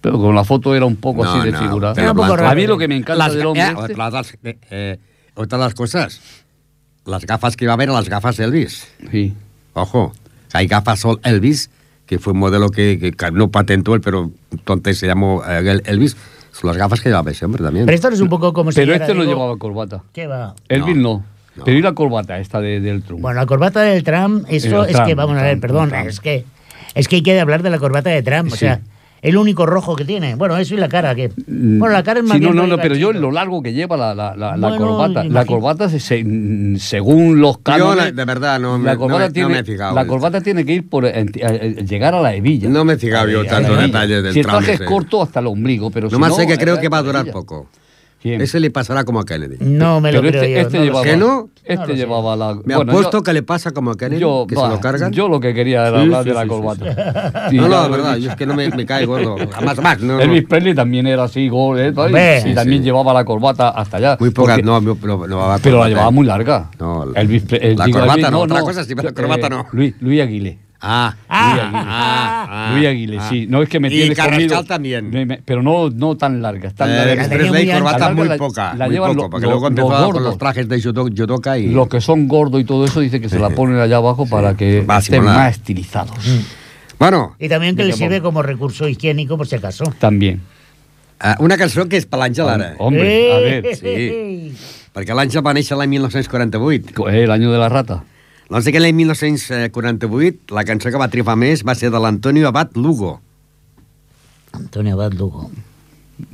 Pero 0.00 0.18
con 0.20 0.32
la 0.34 0.44
foto 0.44 0.76
era 0.76 0.86
un 0.86 0.94
poco 0.96 1.24
No, 1.24 1.30
así 1.32 1.44
de 1.44 1.50
no, 1.52 1.58
figura. 1.58 1.92
pelo 1.92 2.02
Era 2.04 2.12
un 2.12 2.16
poco 2.16 2.26
blanco. 2.28 2.36
raro. 2.42 2.52
A 2.52 2.54
mí 2.54 2.66
lo 2.68 2.78
que 2.78 2.86
me 2.86 2.96
encanta 2.96 3.24
Las 3.26 3.34
del 3.34 3.46
hombre. 3.46 3.62
eh, 3.64 3.74
este- 3.80 3.96
las- 3.96 4.34
eh, 4.44 4.58
eh, 4.70 4.98
otra 5.38 5.58
de 5.58 5.64
las 5.64 5.74
cosas, 5.74 6.20
las 7.06 7.24
gafas 7.24 7.56
que 7.56 7.64
iba 7.64 7.72
a 7.72 7.74
haber, 7.74 7.88
las 7.88 8.08
gafas 8.08 8.36
de 8.36 8.44
Elvis. 8.44 8.86
sí. 9.10 9.34
Ojo, 9.74 10.12
hay 10.52 10.66
gafas 10.66 10.98
Sol 11.00 11.20
Elvis, 11.22 11.70
que 12.04 12.18
fue 12.18 12.32
un 12.32 12.40
modelo 12.40 12.70
que, 12.70 12.98
que- 12.98 13.12
que 13.12 13.30
no 13.30 13.48
patentó 13.48 13.94
él, 13.94 14.00
pero 14.00 14.32
entonces 14.50 14.98
se 14.98 15.06
llamó 15.06 15.42
eh, 15.46 15.58
el- 15.60 15.82
Elvis. 15.86 16.16
Son 16.50 16.66
las 16.68 16.76
gafas 16.76 17.00
que 17.00 17.10
llevaba 17.10 17.30
ese 17.30 17.44
hombre 17.44 17.62
también. 17.62 17.86
Pero 17.86 17.94
esto 17.94 18.08
no 18.08 18.16
es 18.16 18.20
un 18.20 18.28
poco 18.28 18.52
como 18.52 18.72
si 18.72 18.76
Pero 18.80 18.94
este 18.94 19.14
no 19.14 19.20
digo, 19.20 19.34
llevaba 19.34 19.56
corbata. 19.56 20.02
¿Qué 20.12 20.26
va? 20.26 20.56
Elvis 20.68 20.96
no. 20.96 21.24
no. 21.54 21.64
Pero 21.64 21.78
y 21.78 21.82
la 21.82 21.92
corbata 21.92 22.40
esta 22.40 22.60
de, 22.60 22.80
del 22.80 23.02
Trump. 23.02 23.20
Bueno, 23.20 23.38
la 23.38 23.46
corbata 23.46 23.82
del 23.82 24.02
Trump, 24.02 24.44
eso 24.48 24.82
El 24.82 24.90
es 24.90 24.96
Trump, 24.96 25.06
que, 25.06 25.14
vamos 25.14 25.36
a 25.38 25.42
ver, 25.42 25.50
Trump, 25.52 25.60
perdón, 25.62 25.88
Trump. 25.90 26.08
es 26.08 26.18
que 26.18 26.44
es 26.96 27.06
que 27.06 27.16
hay 27.16 27.22
que 27.22 27.38
hablar 27.38 27.62
de 27.62 27.70
la 27.70 27.78
corbata 27.78 28.10
de 28.10 28.22
Trump, 28.24 28.48
o 28.48 28.56
Sí. 28.56 28.60
sea, 28.60 28.80
el 29.22 29.36
único 29.36 29.66
rojo 29.66 29.96
que 29.96 30.04
tiene. 30.04 30.34
Bueno, 30.34 30.56
eso 30.56 30.74
y 30.74 30.78
la 30.78 30.88
cara, 30.88 31.14
que... 31.14 31.28
Mm, 31.46 31.78
Bueno, 31.78 31.92
la 31.94 32.02
cara 32.02 32.20
es 32.20 32.26
más 32.26 32.36
Sí, 32.38 32.42
no, 32.42 32.52
bien 32.52 32.68
no, 32.68 32.76
no, 32.76 32.82
pero 32.82 32.94
yo 32.94 33.12
lo 33.12 33.30
largo 33.32 33.62
que 33.62 33.72
lleva 33.72 33.96
la, 33.96 34.14
la, 34.14 34.34
la, 34.36 34.76
corbata. 34.76 35.24
La 35.24 35.44
corbata, 35.44 35.88
se- 35.88 36.00
se- 36.00 36.24
según 36.78 37.40
los 37.40 37.58
cánones... 37.58 37.96
la- 37.96 38.12
de 38.12 38.24
verdad, 38.24 38.60
no 38.60 38.78
me- 38.78 38.86
la 38.86 38.94
no 38.94 39.00
corbata 39.00 39.26
no 39.26 39.32
tiene, 39.32 39.48
me 39.48 39.58
he 39.60 39.64
fijado 39.64 39.94
La 39.94 40.06
corbata 40.06 40.40
tiene 40.40 40.64
que 40.64 40.72
ir 40.74 40.88
por 40.88 41.04
en- 41.06 41.30
eh, 41.34 41.84
llegar 41.88 42.14
a 42.14 42.20
la 42.20 42.34
hebilla. 42.34 42.68
No 42.68 42.84
me 42.84 42.94
he 42.94 42.98
fijado 42.98 43.28
yo 43.28 43.44
tanto 43.44 43.74
detalles 43.76 44.22
del 44.22 44.32
Si 44.32 44.40
el 44.40 44.46
traje 44.46 44.72
es 44.74 44.80
corto 44.82 45.22
hasta 45.22 45.40
el 45.40 45.46
ombligo, 45.48 45.90
pero 45.90 46.08
si 46.08 46.16
no, 46.18 46.30
sé 46.34 46.46
que 46.46 46.54
eh, 46.54 46.58
creo 46.58 46.76
eh, 46.76 46.80
que 46.80 46.88
va 46.88 46.98
a 46.98 47.02
durar 47.02 47.26
poco. 47.30 47.66
¿Quién? 48.20 48.40
Ese 48.40 48.58
le 48.58 48.70
pasará 48.72 49.04
como 49.04 49.20
a 49.20 49.24
Kennedy. 49.24 49.58
No 49.60 50.00
me 50.00 50.10
lo 50.10 50.20
Pero 50.20 50.32
creo 50.32 50.42
este, 50.42 50.52
yo. 50.54 50.58
este 50.60 50.72
no 50.72 50.78
lo 50.80 50.84
llevaba, 50.86 51.04
sé. 51.04 51.10
¿Que 51.10 51.16
no? 51.16 51.48
Este 51.64 51.86
No 51.86 51.94
llevaba 51.94 52.36
la. 52.36 52.54
Me 52.64 52.74
bueno, 52.74 52.90
apuesto 52.92 53.18
yo- 53.18 53.22
que 53.22 53.32
le 53.32 53.42
pasa 53.44 53.70
como 53.70 53.92
a 53.92 53.96
Kennedy, 53.96 54.20
yo, 54.20 54.44
que 54.48 54.56
se 54.56 54.60
lo 54.68 54.80
cargan. 54.80 55.12
Yo 55.12 55.28
lo 55.28 55.38
que 55.38 55.54
quería 55.54 55.86
era 55.86 55.98
Sí, 55.98 56.02
hablar 56.04 56.22
sí, 56.24 56.28
de 56.30 56.34
la 56.34 56.42
sí, 56.42 56.48
corbata. 56.48 57.48
Sí, 57.50 57.56
no, 57.56 57.62
no, 57.62 57.68
la 57.68 57.88
verdad, 57.88 58.16
yo 58.16 58.30
es 58.30 58.36
que 58.36 58.46
no 58.46 58.54
me, 58.54 58.68
me 58.70 58.84
cae 58.86 59.06
gordo. 59.06 59.36
Jamás 59.52 59.80
más. 59.80 60.00
No, 60.00 60.14
no. 60.14 60.20
Elvis 60.20 60.44
Presley 60.48 60.74
también 60.74 61.06
era 61.06 61.24
así, 61.24 61.48
gol, 61.48 61.78
¿eh? 61.78 61.88
Y 62.44 62.54
también 62.54 62.80
Sí. 62.82 62.84
llevaba 62.86 63.12
la 63.14 63.24
corbata 63.24 63.68
hasta 63.68 63.98
allá. 63.98 64.16
Muy 64.18 64.30
poca, 64.30 64.54
porque- 64.56 64.62
no, 64.66 64.80
no, 64.80 64.96
Pero 65.62 65.78
la 65.80 65.88
llevaba 65.88 66.10
muy 66.10 66.26
larga. 66.26 66.70
No, 66.80 67.06
la- 67.06 67.20
Elvis 67.20 67.44
eh, 67.50 67.74
la 67.78 67.88
corbata 67.88 68.14
Elvis- 68.16 68.30
no, 68.30 68.40
otra 68.40 68.60
cosa 68.62 68.82
sí, 68.84 68.94
pero 68.96 69.10
la 69.10 69.14
corbata 69.14 69.48
no. 69.48 69.66
Luis, 69.72 69.94
Luis 70.00 70.20
Aguilé. 70.22 70.58
Ah, 70.80 71.16
Ah, 71.28 71.50
Luis 71.50 71.60
Aguilé. 71.64 71.78
ah, 71.90 72.46
ah, 72.48 72.72
Luis 72.74 72.86
Aguilé, 72.86 73.18
ah. 73.18 73.28
sí. 73.28 73.46
No 73.48 73.62
es 73.62 73.68
que 73.68 73.80
me 73.80 73.88
Y 73.88 73.90
tienes 73.90 74.16
Carrascal 74.16 74.46
comido. 74.48 74.64
también. 74.64 75.10
Me- 75.10 75.26
me- 75.26 75.42
pero 75.44 75.60
no, 75.62 75.90
no 75.90 76.16
tan 76.16 76.40
largas, 76.40 76.72
tan 76.74 76.88
Eh, 76.90 76.94
largas. 76.94 77.28
La 77.30 77.36
muy 77.48 77.58
ancha. 77.62 77.74
corbata 77.74 77.98
La 77.98 78.14
muy 78.14 78.28
larga 78.28 78.34
la- 78.34 78.38
poca, 78.48 78.74
la 78.74 78.84
muy 78.86 78.94
llevan 78.94 79.10
poco, 79.10 79.22
lo- 79.24 79.30
porque 79.30 79.46
lo- 79.46 79.50
luego 79.50 79.64
los 79.64 79.70
empezó 79.70 79.88
con 79.88 80.04
gordos. 80.04 80.22
los 80.22 80.38
trajes 80.38 80.68
de 80.68 80.80
judoka 80.80 81.58
y... 81.58 81.66
Los 81.68 81.88
que 81.88 82.00
son 82.00 82.28
gordos 82.28 82.60
y 82.60 82.64
todo 82.64 82.84
eso 82.84 83.00
dice 83.00 83.20
que 83.20 83.28
se 83.28 83.40
la 83.40 83.50
ponen 83.50 83.80
allá 83.80 83.96
abajo 83.96 84.26
para 84.26 84.56
que 84.56 84.78
estén 84.78 85.00
simular. 85.02 85.34
más 85.36 85.52
estilizados. 85.56 86.16
Bueno, 86.98 87.34
Y 87.40 87.48
también 87.48 87.74
que 87.76 87.84
le 87.84 87.92
sirve 87.92 88.20
como 88.20 88.42
recurso 88.42 88.86
higiénico 88.88 89.36
por 89.36 89.46
si 89.48 89.56
acaso. 89.56 89.84
También. 89.98 90.40
eh, 91.20 91.34
una 91.40 91.56
cançó 91.58 91.88
que 91.88 91.96
és 91.96 92.06
per 92.06 92.20
l'Àngel 92.20 92.46
ara, 92.48 92.74
Hombre, 92.78 93.32
a 93.32 93.38
ver, 93.40 93.74
sí. 93.74 94.54
perquè 94.94 95.10
l'Àngel 95.18 95.42
va 95.44 95.52
néixer 95.52 95.76
l'any 95.76 95.88
1948. 95.90 97.08
el 97.10 97.30
año 97.32 97.50
de 97.50 97.58
la 97.58 97.68
rata. 97.68 98.04
Doncs 98.48 98.68
que 98.72 98.80
l'any 98.80 98.96
1948 98.96 100.54
la 100.56 100.64
cançó 100.64 100.88
que 100.92 101.00
va 101.00 101.10
triomfar 101.12 101.36
més 101.36 101.64
va 101.68 101.74
ser 101.76 101.90
de 101.92 102.00
l'Antonio 102.00 102.48
Abad 102.48 102.76
Lugo. 102.80 103.18
Antonio 104.56 104.94
Abad 104.96 105.12
Lugo. 105.12 105.50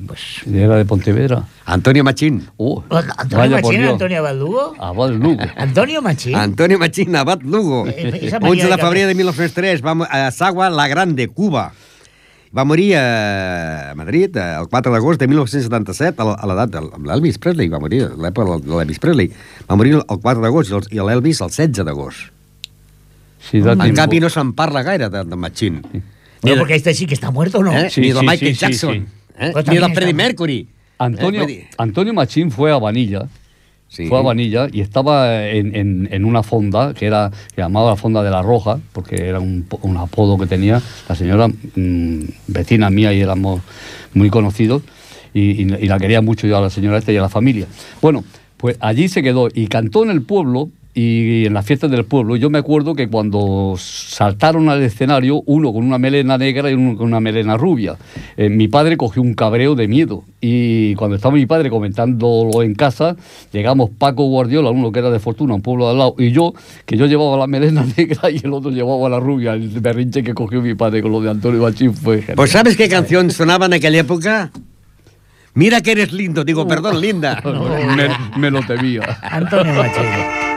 Pues, 0.06 0.20
Era 0.46 0.76
de 0.76 0.84
Pontevedra. 0.84 1.42
Antonio 1.66 2.04
Machín. 2.04 2.48
Uh, 2.56 2.80
¿Antonio 2.88 3.38
vaya 3.38 3.56
por 3.60 3.64
Machín, 3.64 3.80
Dios. 3.80 3.92
Antonio 3.92 4.18
Abad 4.18 4.36
Lugo? 4.36 4.74
Abad 4.78 5.10
Lugo. 5.10 5.42
Antonio 5.56 6.02
Machín. 6.02 6.34
Antonio 6.36 6.78
Machín 6.78 7.16
Abad 7.16 7.42
Lugo. 7.42 7.86
Eh, 7.88 8.20
esa 8.22 8.38
11 8.38 8.48
manera 8.48 8.76
de 8.76 8.82
febrer 8.82 9.06
de 9.08 9.14
1903 9.14 9.84
va 9.84 10.04
a 10.04 10.30
Sagua 10.30 10.70
la 10.70 10.88
Grande, 10.88 11.28
Cuba. 11.28 11.72
Va 12.56 12.62
morir 12.64 12.94
a 12.96 13.94
Madrid 13.96 14.36
eh, 14.36 14.44
el 14.60 14.68
4 14.70 14.92
d'agost 14.94 15.18
de 15.18 15.26
1977 15.26 16.22
a 16.22 16.46
l'edat 16.46 16.70
de 16.70 16.82
l'Elvis 17.02 17.38
Presley. 17.42 17.66
Va 17.72 17.80
morir 17.82 18.04
a 18.06 18.12
l'època 18.14 18.60
de 18.62 18.70
l'Elvis 18.70 19.00
Presley. 19.02 19.32
Va 19.66 19.74
morir 19.74 19.96
el 19.98 20.20
4 20.22 20.40
d'agost 20.44 20.70
i 20.70 20.74
el- 20.78 20.86
i 20.94 21.00
l'Elvis 21.02 21.40
el 21.42 21.50
16 21.50 21.84
d'agost. 21.84 22.30
Da 23.52 23.72
En 23.74 23.78
tiempo. 23.80 23.96
canvi 23.96 24.20
no 24.20 24.30
se'n 24.30 24.52
parla 24.54 24.82
gaire 24.82 25.10
de, 25.10 25.24
de 25.24 25.36
Machín. 25.36 25.82
Bueno, 26.40 26.58
porque 26.58 26.76
este 26.76 26.94
sí 26.94 27.06
que 27.06 27.14
está 27.14 27.30
muerto, 27.30 27.62
¿no? 27.62 27.72
Eh? 27.76 27.90
Sí, 27.90 28.00
ni 28.00 28.12
de 28.12 28.20
sí, 28.20 28.26
Michael 28.26 28.38
sí, 28.38 28.54
sí, 28.54 28.60
Jackson. 28.60 28.94
sí. 28.94 29.04
Eh? 29.38 29.50
Pues 29.52 29.66
Ni 29.66 29.76
de 29.78 29.94
Freddie 29.94 30.14
Mercury. 30.14 30.68
Antonio, 30.98 31.42
Eh, 31.48 31.68
Antonio 31.76 32.14
Machín 32.14 32.50
fue 32.50 32.70
a 32.70 32.78
Vanilla. 32.78 33.26
Fue 34.08 34.18
a 34.18 34.22
Vanilla 34.22 34.68
y 34.72 34.80
estaba 34.80 35.46
en, 35.48 35.74
en- 36.10 36.24
una 36.24 36.42
fonda 36.42 36.94
que 36.94 37.06
era 37.06 37.30
que 37.54 37.60
llamaba 37.62 37.90
la 37.90 37.96
fonda 37.96 38.22
de 38.22 38.30
la 38.30 38.42
Roja, 38.42 38.78
porque 38.92 39.28
era 39.28 39.40
un, 39.40 39.64
un 39.82 39.96
apodo 39.96 40.36
que 40.38 40.46
tenía 40.46 40.82
la 41.08 41.14
señora 41.14 41.48
mm, 41.48 42.20
vecina 42.48 42.90
mía 42.90 43.12
y 43.12 43.20
éramos 43.20 43.60
muy 44.14 44.30
conocidos 44.30 44.82
y- 45.32 45.62
y 45.62 45.86
la 45.86 45.98
quería 45.98 46.20
mucho 46.22 46.46
yo 46.46 46.56
a 46.58 46.60
la 46.60 46.70
señora 46.70 46.98
esta 46.98 47.12
y 47.12 47.16
a 47.16 47.22
la 47.22 47.28
familia. 47.28 47.66
Bueno, 48.02 48.24
pues 48.56 48.76
allí 48.80 49.08
se 49.08 49.22
quedó 49.22 49.48
y 49.52 49.66
cantó 49.68 50.02
en 50.04 50.10
el 50.10 50.22
pueblo 50.22 50.70
y 50.94 51.46
en 51.46 51.54
las 51.54 51.66
fiestas 51.66 51.90
del 51.90 52.04
pueblo. 52.04 52.36
Yo 52.36 52.50
me 52.50 52.58
acuerdo 52.58 52.94
que 52.94 53.08
cuando 53.08 53.74
saltaron 53.76 54.68
al 54.68 54.80
escenario, 54.82 55.42
uno 55.46 55.72
con 55.72 55.84
una 55.84 55.98
melena 55.98 56.38
negra 56.38 56.70
y 56.70 56.74
uno 56.74 56.96
con 56.96 57.08
una 57.08 57.18
melena 57.18 57.56
rubia, 57.56 57.96
eh, 58.36 58.48
mi 58.48 58.68
padre 58.68 58.96
cogió 58.96 59.20
un 59.20 59.34
cabreo 59.34 59.74
de 59.74 59.88
miedo. 59.88 60.22
Y 60.40 60.94
cuando 60.94 61.16
estaba 61.16 61.34
mi 61.34 61.46
padre 61.46 61.68
comentándolo 61.68 62.62
en 62.62 62.74
casa, 62.74 63.16
llegamos 63.52 63.90
Paco 63.90 64.24
Guardiola, 64.26 64.70
uno 64.70 64.92
que 64.92 65.00
era 65.00 65.10
de 65.10 65.18
Fortuna, 65.18 65.54
un 65.54 65.62
pueblo 65.62 65.86
de 65.86 65.90
al 65.92 65.98
lado, 65.98 66.14
y 66.16 66.30
yo, 66.30 66.54
que 66.86 66.96
yo 66.96 67.06
llevaba 67.06 67.36
la 67.36 67.48
melena 67.48 67.84
negra 67.96 68.30
y 68.30 68.40
el 68.44 68.52
otro 68.52 68.70
llevaba 68.70 69.08
la 69.08 69.18
rubia. 69.18 69.54
El 69.54 69.68
berrinche 69.80 70.22
que 70.22 70.32
cogió 70.32 70.62
mi 70.62 70.74
padre 70.74 71.02
con 71.02 71.10
lo 71.10 71.20
de 71.20 71.30
Antonio 71.30 71.60
Machín 71.60 71.92
fue 71.92 72.18
genial. 72.18 72.36
Pues 72.36 72.52
¿sabes 72.52 72.76
qué 72.76 72.88
canción 72.88 73.30
sonaba 73.32 73.66
en 73.66 73.74
aquella 73.74 74.00
época? 74.00 74.52
Mira 75.54 75.80
que 75.80 75.92
eres 75.92 76.12
lindo. 76.12 76.44
Digo, 76.44 76.68
perdón, 76.68 77.00
linda. 77.00 77.42
me, 77.96 78.38
me 78.38 78.50
lo 78.50 78.64
temía. 78.64 79.18
Antonio 79.22 79.74
Machín. 79.74 80.53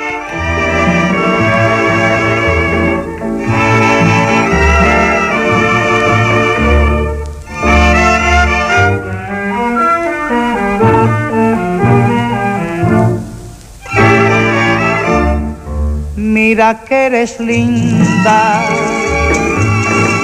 Mira 16.40 16.70
que 16.88 17.08
eres 17.08 17.40
linda, 17.40 18.62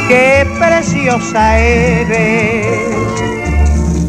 qué 0.07 0.45
preciosa 0.59 1.57
eres. 1.57 2.67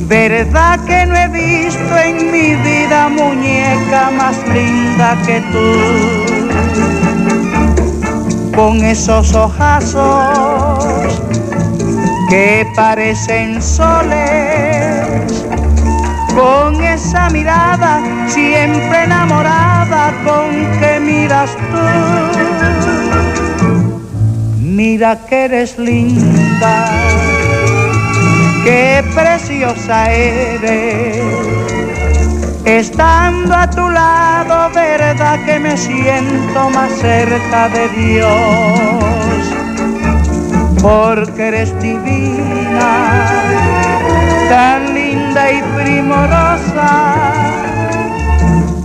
Verdad 0.06 0.80
que 0.84 1.06
no 1.06 1.16
he 1.16 1.28
visto 1.28 1.96
en 1.96 2.30
mi 2.30 2.56
vida 2.56 3.08
muñeca 3.08 4.10
más 4.18 4.36
linda 4.48 5.16
que 5.24 5.40
tú. 5.50 5.72
Con 8.54 8.84
esos 8.84 9.34
ojazos 9.34 11.22
que 12.28 12.66
parecen 12.76 13.62
soles 13.62 14.73
con 16.34 16.82
esa 16.82 17.30
mirada 17.30 18.02
siempre 18.28 19.04
enamorada 19.04 20.12
con 20.24 20.50
que 20.80 21.00
miras 21.00 21.56
tú. 21.56 21.78
Mira 24.58 25.18
que 25.28 25.44
eres 25.44 25.78
linda, 25.78 26.90
qué 28.64 29.04
preciosa 29.14 30.12
eres. 30.12 31.22
Estando 32.64 33.54
a 33.54 33.68
tu 33.70 33.88
lado, 33.88 34.70
verdad 34.74 35.44
que 35.44 35.58
me 35.60 35.76
siento 35.76 36.70
más 36.70 36.90
cerca 36.92 37.68
de 37.68 37.88
Dios, 37.90 38.34
porque 40.82 41.48
eres 41.48 41.78
divina 41.80 43.26
tan 44.48 44.94
linda 44.94 45.03
primorosa 45.76 46.90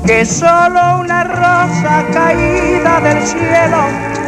que 0.06 0.26
solo 0.26 1.00
una 1.00 1.24
rosa 1.24 2.04
caída 2.14 3.00
del 3.02 3.26
cielo 3.26 3.82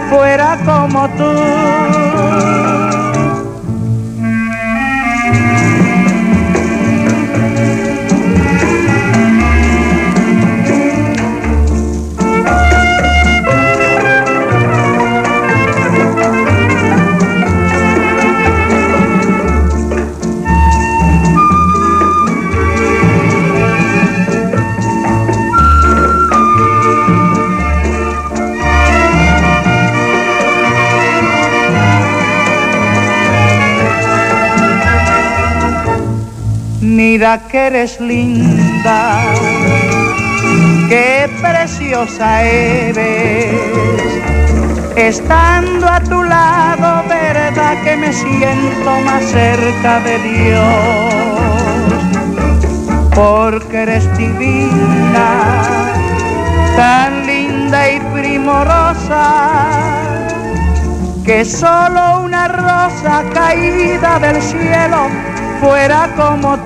fuera 0.10 0.58
como 0.66 1.08
tú. 1.10 3.11
Que 37.22 37.68
eres 37.68 38.02
linda, 38.02 39.22
qué 40.90 41.30
preciosa 41.40 42.42
eres. 42.42 43.54
Estando 44.96 45.88
a 45.88 46.00
tu 46.00 46.24
lado, 46.24 47.08
verdad 47.08 47.78
que 47.84 47.96
me 47.96 48.12
siento 48.12 49.02
más 49.06 49.24
cerca 49.26 50.00
de 50.00 50.18
Dios, 50.18 51.14
porque 53.14 53.84
eres 53.84 54.18
divina, 54.18 55.44
tan 56.76 57.28
linda 57.28 57.88
y 57.88 58.00
primorosa 58.20 59.70
que 61.24 61.46
solo 61.46 62.22
una 62.22 62.48
rosa 62.48 63.24
caída 63.32 64.18
del 64.18 64.42
cielo 64.42 65.08
fuera 65.62 66.10
como 66.18 66.58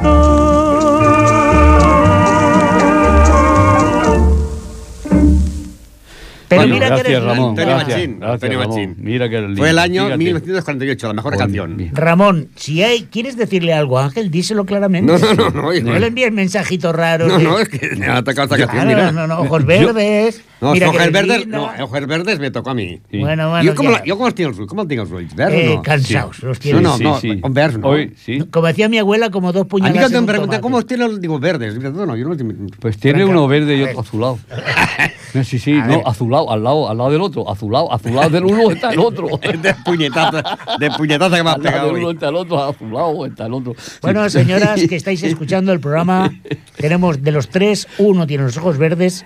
mira 6.67 6.93
que 6.95 6.99
eres 7.01 7.23
Ramón. 7.23 7.49
Antonio 7.49 7.75
Gracias, 7.75 7.97
Machín, 7.97 8.19
gracias, 8.19 8.33
Antonio 8.33 8.59
Ramón. 8.59 8.75
Machín. 8.77 8.95
Mira 8.99 9.29
que 9.29 9.35
eres 9.35 9.47
lindo. 9.49 9.61
Fue 9.61 9.69
el 9.69 9.79
año 9.79 10.01
fíjate. 10.05 10.17
1948, 10.17 11.07
la 11.07 11.13
mejor 11.13 11.37
canción. 11.37 11.89
Ramón, 11.93 12.47
si 12.55 12.83
hay, 12.83 13.03
¿quieres 13.11 13.37
decirle 13.37 13.73
algo 13.73 13.99
a 13.99 14.05
Ángel? 14.05 14.31
Díselo 14.31 14.65
claramente. 14.65 15.11
No, 15.11 15.17
no, 15.17 15.33
no, 15.33 15.49
no. 15.49 15.71
No 15.81 15.99
le 15.99 16.07
envíes 16.07 16.31
mensajitos 16.31 16.95
raros. 16.95 17.27
No, 17.27 17.39
no, 17.39 17.59
es 17.59 17.69
que 17.69 17.95
me 17.95 18.07
ha 18.07 18.23
tocado 18.23 18.43
esta 18.43 18.57
canción, 18.57 18.69
Claro, 18.85 18.87
mira. 18.87 19.11
no, 19.11 19.27
no, 19.27 19.39
ojos 19.41 19.65
verdes. 19.65 20.41
No, 20.61 20.71
mira 20.71 20.89
que 20.89 20.97
ojos 20.97 21.11
verdes, 21.11 21.47
no, 21.47 21.69
ojos 21.81 22.07
verdes 22.07 22.39
me 22.39 22.49
tocó 22.51 22.69
a 22.71 22.73
mí. 22.73 22.99
Sí. 23.11 23.19
Bueno, 23.19 23.49
bueno. 23.49 23.63
Yo, 23.63 23.75
¿cómo, 23.75 23.91
la- 23.91 24.03
yo 24.05 24.15
cómo 24.15 24.27
los 24.27 24.35
tengo 24.35 24.49
los 24.51 24.67
¿Cómo 24.67 24.81
los 24.83 24.87
tengo 24.87 25.03
los? 25.05 25.35
¿Verdes 25.35 25.65
Eh, 25.65 25.75
no? 25.75 25.81
cansados, 25.81 26.41
los 26.43 26.57
No, 26.57 26.61
tienes. 26.61 26.81
no, 26.81 26.97
no, 26.97 27.19
con 27.41 27.53
verso, 27.53 27.77
no. 27.77 27.87
Hoy, 27.89 28.13
sí. 28.17 28.39
Como 28.49 28.67
decía 28.67 28.87
mi 28.89 28.97
abuela, 28.97 29.29
como 29.29 29.51
dos 29.51 29.61
A 29.61 29.63
mí 29.65 29.69
puñaladas. 29.69 30.01
cuando 30.11 30.21
me 30.21 30.27
preguntan 30.27 30.61
tomate. 30.61 30.61
cómo 30.61 30.77
los 30.77 30.87
tiene, 30.87 31.19
digo 31.19 31.39
verdes. 31.39 31.75
No, 31.77 32.05
no, 32.05 32.15
yo 32.15 32.27
no 32.27 32.35
Pues 32.79 32.97
tiene 32.97 33.19
Franca, 33.19 33.31
uno 33.31 33.47
verde 33.47 33.75
y 33.75 33.81
a 33.83 33.85
otro 33.87 33.99
azulado. 33.99 34.39
No, 35.35 35.43
sí, 35.43 35.59
sí, 35.59 35.73
A 35.73 35.85
no, 35.85 35.97
ver. 35.97 36.01
azulado, 36.05 36.51
al 36.51 36.63
lado, 36.63 36.89
al 36.89 36.97
lado 36.97 37.11
del 37.11 37.21
otro, 37.21 37.49
azulado, 37.49 37.91
azulado 37.91 38.29
del 38.29 38.45
uno 38.45 38.71
está 38.71 38.91
el 38.91 38.99
otro. 38.99 39.27
de 39.61 39.75
puñetaza, 39.83 40.57
de 40.79 40.91
puñetaza 40.91 41.35
que 41.37 41.43
me 41.43 41.49
has 41.49 41.55
Al 41.57 41.61
pegado 41.61 41.87
del 41.87 41.97
uno 41.97 42.11
está 42.11 42.29
el 42.29 42.35
otro, 42.35 42.63
azulado 42.63 43.25
está 43.25 43.45
el 43.45 43.53
otro. 43.53 43.75
Bueno, 44.01 44.29
señoras 44.29 44.81
que 44.87 44.95
estáis 44.95 45.21
escuchando 45.23 45.71
el 45.73 45.79
programa, 45.79 46.31
tenemos 46.77 47.21
de 47.21 47.31
los 47.31 47.49
tres, 47.49 47.87
uno 47.97 48.25
tiene 48.25 48.45
los 48.45 48.57
ojos 48.57 48.77
verdes, 48.77 49.25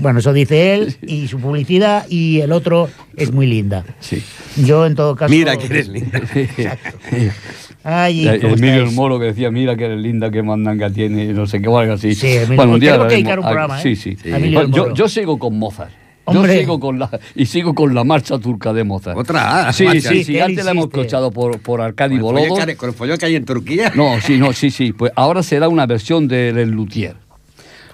bueno, 0.00 0.18
eso 0.18 0.32
dice 0.32 0.74
él, 0.74 0.96
y 1.02 1.28
su 1.28 1.38
publicidad, 1.38 2.06
y 2.08 2.40
el 2.40 2.52
otro 2.52 2.88
es 3.18 3.32
muy 3.32 3.46
linda. 3.46 3.84
Sí. 4.00 4.22
Yo, 4.56 4.86
en 4.86 4.94
todo 4.94 5.14
caso. 5.16 5.30
Mira 5.30 5.56
que 5.56 5.66
eres 5.66 5.88
linda. 5.88 6.20
Ay, 7.84 8.26
El- 8.26 8.40
¿cómo 8.40 8.54
Emilio? 8.54 8.90
Moro 8.92 9.18
que 9.18 9.26
decía, 9.26 9.50
mira 9.50 9.76
que 9.76 9.84
eres 9.84 9.98
linda, 10.00 10.30
qué 10.30 10.42
mandanga 10.42 10.90
tiene, 10.90 11.26
no 11.32 11.46
sé 11.46 11.60
qué, 11.60 11.68
o 11.68 11.78
algo 11.78 11.94
así. 11.94 12.14
Sí, 12.14 12.26
Emilio, 12.28 12.46
tenemos 12.56 12.80
que 12.80 12.90
hablaremos. 12.90 13.12
dedicar 13.12 13.38
un 13.38 13.44
Ah, 13.44 13.48
programa, 13.48 13.78
¿eh? 13.80 13.82
Sí, 13.82 13.96
sí. 13.96 14.16
Sí. 14.22 14.30
Bueno, 14.30 14.94
yo, 14.94 15.08
sigo 15.08 15.38
con 15.38 15.58
Mozart. 15.58 15.90
Hombre. 16.24 16.54
Yo 16.56 16.60
sigo 16.60 16.78
con 16.80 16.98
la, 16.98 17.08
y 17.34 17.46
sigo 17.46 17.74
con 17.74 17.94
la 17.94 18.04
marcha 18.04 18.38
turca 18.38 18.74
de 18.74 18.84
Mozart. 18.84 19.16
Otra, 19.16 19.72
Sí, 19.72 19.84
marcha. 19.84 20.10
sí, 20.10 20.24
sí, 20.24 20.36
Él 20.36 20.42
antes 20.42 20.62
la 20.64 20.72
hemos 20.72 20.86
escuchado 20.86 21.30
por, 21.30 21.58
por 21.60 21.80
Arcadi 21.80 22.18
Bolodo. 22.18 22.54
que 22.66 22.76
Con 22.76 22.90
el 22.90 22.94
follón 22.94 23.16
que 23.16 23.24
hay 23.26 23.36
en 23.36 23.46
Turquía. 23.46 23.92
No, 23.94 24.20
sí, 24.20 24.36
no, 24.36 24.52
sí, 24.52 24.70
sí. 24.70 24.92
Pues 24.92 25.10
ahora 25.16 25.42
será 25.42 25.68
una 25.70 25.86
versión 25.86 26.28
del 26.28 26.58
El 26.58 26.70
Luthier. 26.70 27.16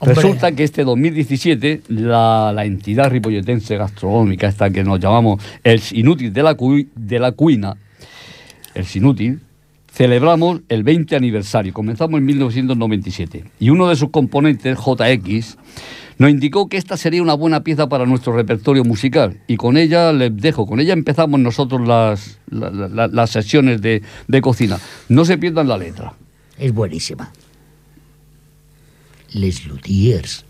Hombre. 0.00 0.14
Resulta 0.16 0.52
que 0.52 0.64
este 0.64 0.84
2017 0.84 1.82
la, 1.88 2.52
la 2.54 2.64
entidad 2.64 3.10
ripolletense 3.10 3.76
gastronómica, 3.76 4.48
esta 4.48 4.70
que 4.70 4.82
nos 4.84 5.00
llamamos 5.00 5.42
el 5.62 5.80
Inútil 5.92 6.32
de 6.32 6.42
la, 6.42 6.56
Cui- 6.56 6.88
de 6.94 7.18
la 7.18 7.32
Cuina, 7.32 7.76
el 8.74 8.84
Sinútil, 8.84 9.40
celebramos 9.92 10.60
el 10.68 10.82
20 10.82 11.14
aniversario. 11.16 11.72
Comenzamos 11.72 12.18
en 12.18 12.26
1997. 12.26 13.44
Y 13.60 13.70
uno 13.70 13.88
de 13.88 13.96
sus 13.96 14.10
componentes, 14.10 14.76
JX, 14.78 15.56
nos 16.18 16.30
indicó 16.30 16.68
que 16.68 16.76
esta 16.76 16.96
sería 16.96 17.22
una 17.22 17.34
buena 17.34 17.62
pieza 17.64 17.88
para 17.88 18.04
nuestro 18.06 18.34
repertorio 18.34 18.84
musical. 18.84 19.38
Y 19.46 19.56
con 19.56 19.76
ella 19.76 20.12
les 20.12 20.36
dejo, 20.36 20.66
con 20.66 20.80
ella 20.80 20.92
empezamos 20.92 21.38
nosotros 21.40 21.86
las, 21.86 22.38
la- 22.50 22.70
la- 22.70 22.88
la- 22.88 23.08
las 23.08 23.30
sesiones 23.30 23.80
de, 23.80 24.02
de 24.28 24.40
cocina. 24.40 24.78
No 25.08 25.24
se 25.24 25.38
pierdan 25.38 25.68
la 25.68 25.78
letra. 25.78 26.14
Es 26.58 26.72
buenísima. 26.74 27.32
Les 29.34 29.66
Luthiers. 29.66 30.44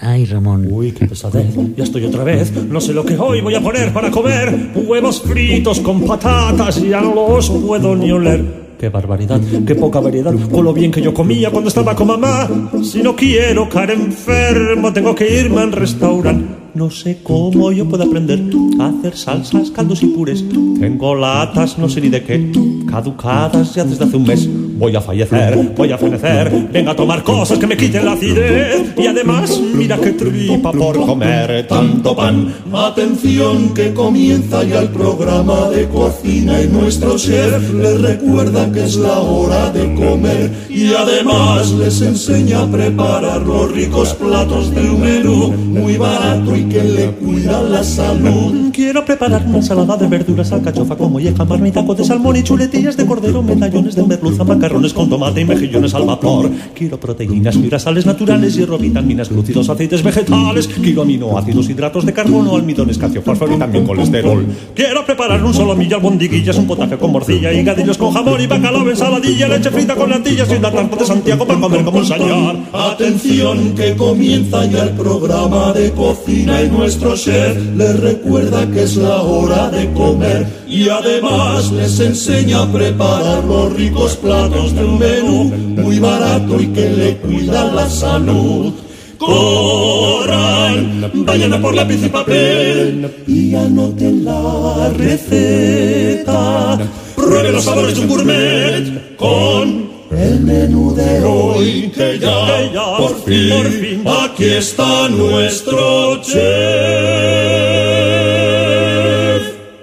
Ay, 0.00 0.26
Ramón. 0.26 0.66
Uy, 0.70 0.92
qué 0.92 1.06
pesadez, 1.06 1.54
ya 1.76 1.84
estoy 1.84 2.04
otra 2.04 2.24
vez. 2.24 2.52
No 2.52 2.80
sé 2.80 2.92
lo 2.92 3.04
que 3.04 3.16
hoy 3.16 3.40
voy 3.40 3.54
a 3.54 3.60
poner 3.60 3.92
para 3.92 4.10
comer. 4.10 4.72
Huevos 4.74 5.22
fritos 5.22 5.80
con 5.80 6.02
patatas, 6.02 6.82
ya 6.82 7.00
no 7.00 7.14
los 7.14 7.48
puedo 7.48 7.94
ni 7.94 8.10
oler. 8.10 8.66
Qué 8.78 8.90
barbaridad, 8.90 9.40
qué 9.66 9.74
poca 9.74 10.00
variedad. 10.00 10.34
Con 10.50 10.64
lo 10.64 10.74
bien 10.74 10.90
que 10.90 11.00
yo 11.00 11.14
comía 11.14 11.50
cuando 11.50 11.68
estaba 11.68 11.94
con 11.94 12.08
mamá. 12.08 12.46
Si 12.82 13.02
no 13.02 13.16
quiero 13.16 13.68
caer 13.70 13.92
enfermo, 13.92 14.92
tengo 14.92 15.14
que 15.14 15.40
irme 15.40 15.62
al 15.62 15.72
restaurante. 15.72 16.44
No 16.74 16.90
sé 16.90 17.20
cómo 17.22 17.72
yo 17.72 17.88
puedo 17.88 18.04
aprender 18.04 18.38
a 18.78 18.88
hacer 18.88 19.16
salsas, 19.16 19.70
caldos 19.70 20.02
y 20.02 20.08
purés. 20.08 20.44
Tengo 20.78 21.14
latas, 21.14 21.78
no 21.78 21.88
sé 21.88 22.02
ni 22.02 22.10
de 22.10 22.22
qué, 22.22 22.52
caducadas 22.86 23.74
ya 23.74 23.84
desde 23.84 24.04
hace 24.04 24.16
un 24.16 24.24
mes. 24.24 24.46
Voy 24.78 24.94
a 24.94 25.00
fallecer, 25.00 25.72
voy 25.74 25.90
a 25.90 25.96
fenecer. 25.96 26.68
Venga 26.70 26.92
a 26.92 26.96
tomar 26.96 27.22
cosas 27.22 27.58
que 27.58 27.66
me 27.66 27.76
quiten 27.76 28.04
la 28.04 28.12
acidez. 28.12 28.94
Y 28.96 29.06
además, 29.06 29.58
mira 29.74 29.96
qué 29.96 30.12
tripa 30.12 30.70
por 30.70 31.00
comer 31.00 31.66
tanto 31.66 32.14
pan. 32.14 32.54
Atención 32.72 33.72
que 33.72 33.94
comienza 33.94 34.64
ya 34.64 34.80
el 34.80 34.88
programa 34.90 35.70
de 35.70 35.88
cocina 35.88 36.60
y 36.60 36.68
nuestro 36.68 37.16
chef 37.16 37.72
les 37.72 38.00
recuerda 38.02 38.70
que 38.70 38.84
es 38.84 38.96
la 38.96 39.18
hora 39.18 39.70
de 39.70 39.94
comer 39.94 40.50
y 40.68 40.92
además 40.92 41.72
les 41.72 42.02
enseña 42.02 42.62
a 42.62 42.66
preparar 42.66 43.42
los 43.42 43.72
ricos 43.72 44.12
platos 44.14 44.74
de 44.74 44.90
un 44.90 45.00
menú 45.00 45.52
muy 45.52 45.96
barato 45.96 46.54
y 46.54 46.64
que 46.64 46.84
le 46.84 47.06
cuida 47.12 47.62
la 47.62 47.82
salud. 47.82 48.65
Quiero 48.76 49.06
preparar 49.06 49.42
una 49.46 49.56
ensalada 49.56 49.96
de 49.96 50.06
verduras, 50.06 50.52
alcachofa 50.52 50.96
con 50.96 51.10
molleja, 51.10 51.46
marmitaco 51.46 51.94
de 51.94 52.04
salmón 52.04 52.36
y 52.36 52.42
chuletillas 52.42 52.94
de 52.94 53.06
cordero, 53.06 53.42
medallones 53.42 53.94
de 53.94 54.02
merluza, 54.02 54.44
macarrones 54.44 54.92
con 54.92 55.08
tomate 55.08 55.40
y 55.40 55.46
mejillones 55.46 55.94
al 55.94 56.04
vapor. 56.04 56.50
Quiero 56.74 57.00
proteínas, 57.00 57.56
fibras, 57.56 57.86
naturales, 58.04 58.54
hierro, 58.54 58.76
vitaminas, 58.76 59.30
glúcidos, 59.30 59.70
aceites 59.70 60.02
vegetales. 60.02 60.68
Quiero 60.68 61.00
aminoácidos, 61.00 61.70
hidratos 61.70 62.04
de 62.04 62.12
carbono, 62.12 62.54
almidones, 62.54 62.98
calcio, 62.98 63.22
fósforo 63.22 63.54
y 63.56 63.58
también 63.58 63.86
colesterol. 63.86 64.44
Quiero 64.74 65.06
preparar 65.06 65.42
un 65.42 65.54
solomillo, 65.54 65.96
albondiguillas, 65.96 66.58
un 66.58 66.66
potaje 66.66 66.98
con 66.98 67.12
morcilla, 67.12 67.54
higadillos 67.54 67.96
con 67.96 68.12
jamón 68.12 68.42
y 68.42 68.46
bacalao, 68.46 68.86
ensaladilla, 68.90 69.48
leche 69.48 69.70
frita 69.70 69.94
con 69.94 70.10
natillas 70.10 70.50
y 70.52 70.54
una 70.56 70.70
tarta 70.70 70.96
de 70.96 71.06
Santiago 71.06 71.46
para 71.46 71.60
comer 71.60 71.82
como 71.82 71.96
un 71.96 72.06
señor. 72.06 72.56
Atención 72.74 73.74
que 73.74 73.96
comienza 73.96 74.66
ya 74.66 74.82
el 74.82 74.90
programa 74.90 75.72
de 75.72 75.92
cocina 75.92 76.60
y 76.60 76.68
nuestro 76.68 77.16
chef 77.16 77.56
les 77.74 78.00
recuerda 78.00 78.65
que 78.72 78.82
es 78.82 78.96
la 78.96 79.22
hora 79.22 79.70
de 79.70 79.92
comer 79.92 80.46
y 80.68 80.88
además 80.88 81.70
les 81.72 82.00
enseña 82.00 82.62
a 82.62 82.72
preparar 82.72 83.44
los 83.44 83.72
ricos 83.72 84.16
platos 84.16 84.74
de 84.74 84.84
un 84.84 84.98
menú 84.98 85.44
muy 85.82 85.98
barato 85.98 86.60
y 86.60 86.66
que 86.68 86.90
le 86.90 87.16
cuida 87.18 87.72
la 87.72 87.88
salud. 87.88 88.72
Corran, 89.18 91.10
vayan 91.14 91.54
a 91.54 91.60
por 91.62 91.74
lápiz 91.74 92.04
y 92.04 92.08
papel 92.08 93.10
y 93.26 93.54
anoten 93.54 94.24
la 94.24 94.90
receta. 94.96 96.78
Prueben 97.14 97.52
los 97.52 97.64
sabores 97.64 97.94
de 97.94 98.00
un 98.02 98.08
gourmet 98.08 99.16
con 99.16 99.96
el 100.10 100.40
menú 100.40 100.94
de 100.94 101.24
hoy 101.24 101.92
que 101.94 102.18
ya, 102.18 102.70
ya, 102.72 102.96
por, 102.98 103.24
fin, 103.24 103.50
por 103.50 103.66
fin. 103.66 104.02
aquí 104.06 104.44
está 104.44 105.08
nuestro 105.08 106.22
chef. 106.22 107.65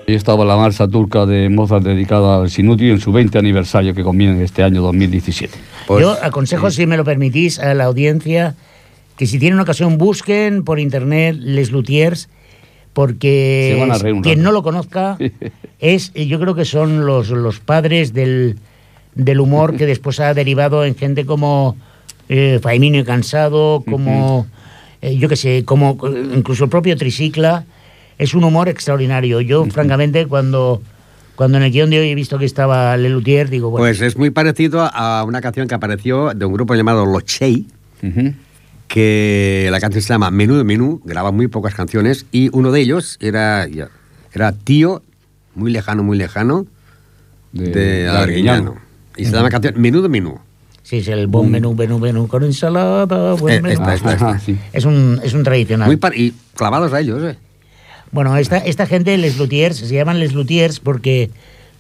Y 0.06 0.16
estaba 0.16 0.44
la 0.44 0.58
marcha 0.58 0.88
turca 0.88 1.26
de 1.26 1.50
Mozart 1.50 1.84
dedicada 1.84 2.42
al 2.42 2.50
Sinútil 2.50 2.92
en 2.92 3.00
su 3.00 3.12
20 3.12 3.38
aniversario 3.38 3.94
que 3.94 4.04
comienza 4.04 4.44
este 4.44 4.64
año 4.64 4.82
2017. 4.82 5.58
Pues, 5.88 6.02
Yo 6.02 6.18
aconsejo, 6.22 6.70
si 6.72 6.86
me 6.86 6.98
lo 6.98 7.06
permitís, 7.06 7.60
a 7.60 7.74
la 7.74 7.86
audiencia 7.86 8.56
que 9.18 9.28
si 9.28 9.40
tienen 9.40 9.60
ocasión 9.60 9.98
busquen 9.98 10.64
por 10.64 10.80
internet 10.80 11.38
Les 11.40 11.72
Luthiers, 11.72 12.30
porque 12.94 13.76
quien 14.24 14.24
rato. 14.24 14.36
no 14.38 14.52
lo 14.52 14.64
conozca 14.64 15.18
es, 15.80 16.12
eh, 16.16 16.28
yo 16.28 16.40
creo 16.40 16.56
que 16.56 16.66
son 16.66 17.06
los, 17.06 17.30
los 17.30 17.60
padres 17.60 18.14
del, 18.14 18.58
del 19.16 19.40
humor 19.40 19.76
que 19.76 19.86
después 19.86 20.20
ha 20.20 20.34
derivado 20.34 20.86
en 20.86 20.96
gente 20.96 21.26
como 21.26 21.76
eh, 22.30 22.60
Faimino 22.62 22.98
y 22.98 23.04
Cansado, 23.04 23.84
como, 23.90 24.48
eh, 25.02 25.18
yo 25.18 25.30
qué 25.30 25.36
sé, 25.36 25.66
como 25.66 25.98
eh, 26.08 26.24
incluso 26.36 26.66
el 26.66 26.70
propio 26.70 26.96
Tricicla. 26.98 27.66
Es 28.24 28.34
un 28.34 28.46
humor 28.46 28.70
extraordinario. 28.70 29.42
Yo, 29.42 29.66
francamente, 29.66 30.28
cuando, 30.28 30.82
cuando 31.36 31.58
en 31.58 31.66
el 31.66 31.72
guion 31.74 31.90
de 31.90 32.00
hoy 32.00 32.08
he 32.10 32.16
visto 32.16 32.40
que 32.40 32.46
estaba 32.46 32.96
Les 32.96 33.12
Luthiers, 33.12 33.50
digo, 33.52 33.70
bueno, 33.70 33.84
Pues 33.84 34.00
es 34.00 34.16
muy 34.18 34.30
parecido 34.30 34.80
a 34.94 35.26
una 35.26 35.42
canción 35.42 35.68
que 35.68 35.76
apareció 35.76 36.34
de 36.34 36.46
un 36.46 36.54
grupo 36.54 36.74
llamado 36.74 37.06
Los 37.06 37.26
Chey, 37.26 37.68
que 38.88 39.68
la 39.72 39.82
canción 39.82 40.02
se 40.02 40.08
llama 40.08 40.32
Menú 40.32 40.56
de 40.56 40.64
Menú, 40.64 41.02
graba 41.04 41.34
muy 41.34 41.48
pocas 41.50 41.74
canciones, 41.76 42.26
y 42.32 42.50
uno 42.54 42.72
de 42.72 42.80
ellos 42.80 43.18
era, 43.20 43.68
era 44.34 44.52
tío, 44.54 45.02
muy 45.54 45.70
lejano, 45.72 46.02
muy 46.04 46.18
lejano, 46.18 46.66
De- 47.52 47.72
de, 47.72 48.08
Arguiñano. 48.10 48.76
Y 49.18 49.26
se 49.26 49.32
llama 49.32 49.50
canción 49.50 49.74
Menú 49.78 50.02
de 50.02 50.08
Menú. 50.08 50.40
Sí, 50.82 50.98
es 51.00 51.08
el 51.10 51.28
buen 51.28 51.52
menú, 51.52 51.74
menú, 51.76 52.00
menú 52.00 52.28
con 52.30 52.44
ensalada. 52.44 53.34
buen 53.36 53.56
Eh, 53.56 53.62
menú. 53.62 53.74
esta, 53.74 53.94
esta, 53.96 54.14
esta. 54.14 54.30
Ajá, 54.32 54.40
sí. 54.40 54.58
Es 54.72 54.86
un, 54.86 55.20
es 55.24 55.34
un 55.34 55.44
tradicional. 55.44 55.88
Muy 55.88 55.98
par- 55.98 56.16
y 56.18 56.34
clavados 56.56 56.94
a 56.94 57.00
ellos, 57.02 57.22
¿eh? 57.24 57.38
Bueno, 58.14 58.38
esta, 58.38 58.58
esta 58.60 58.86
gente, 58.86 59.18
Les 59.18 59.38
Luthiers, 59.38 59.76
se 59.78 59.94
llaman 59.94 60.20
Les 60.20 60.34
Luthiers 60.34 60.80
porque, 60.80 61.32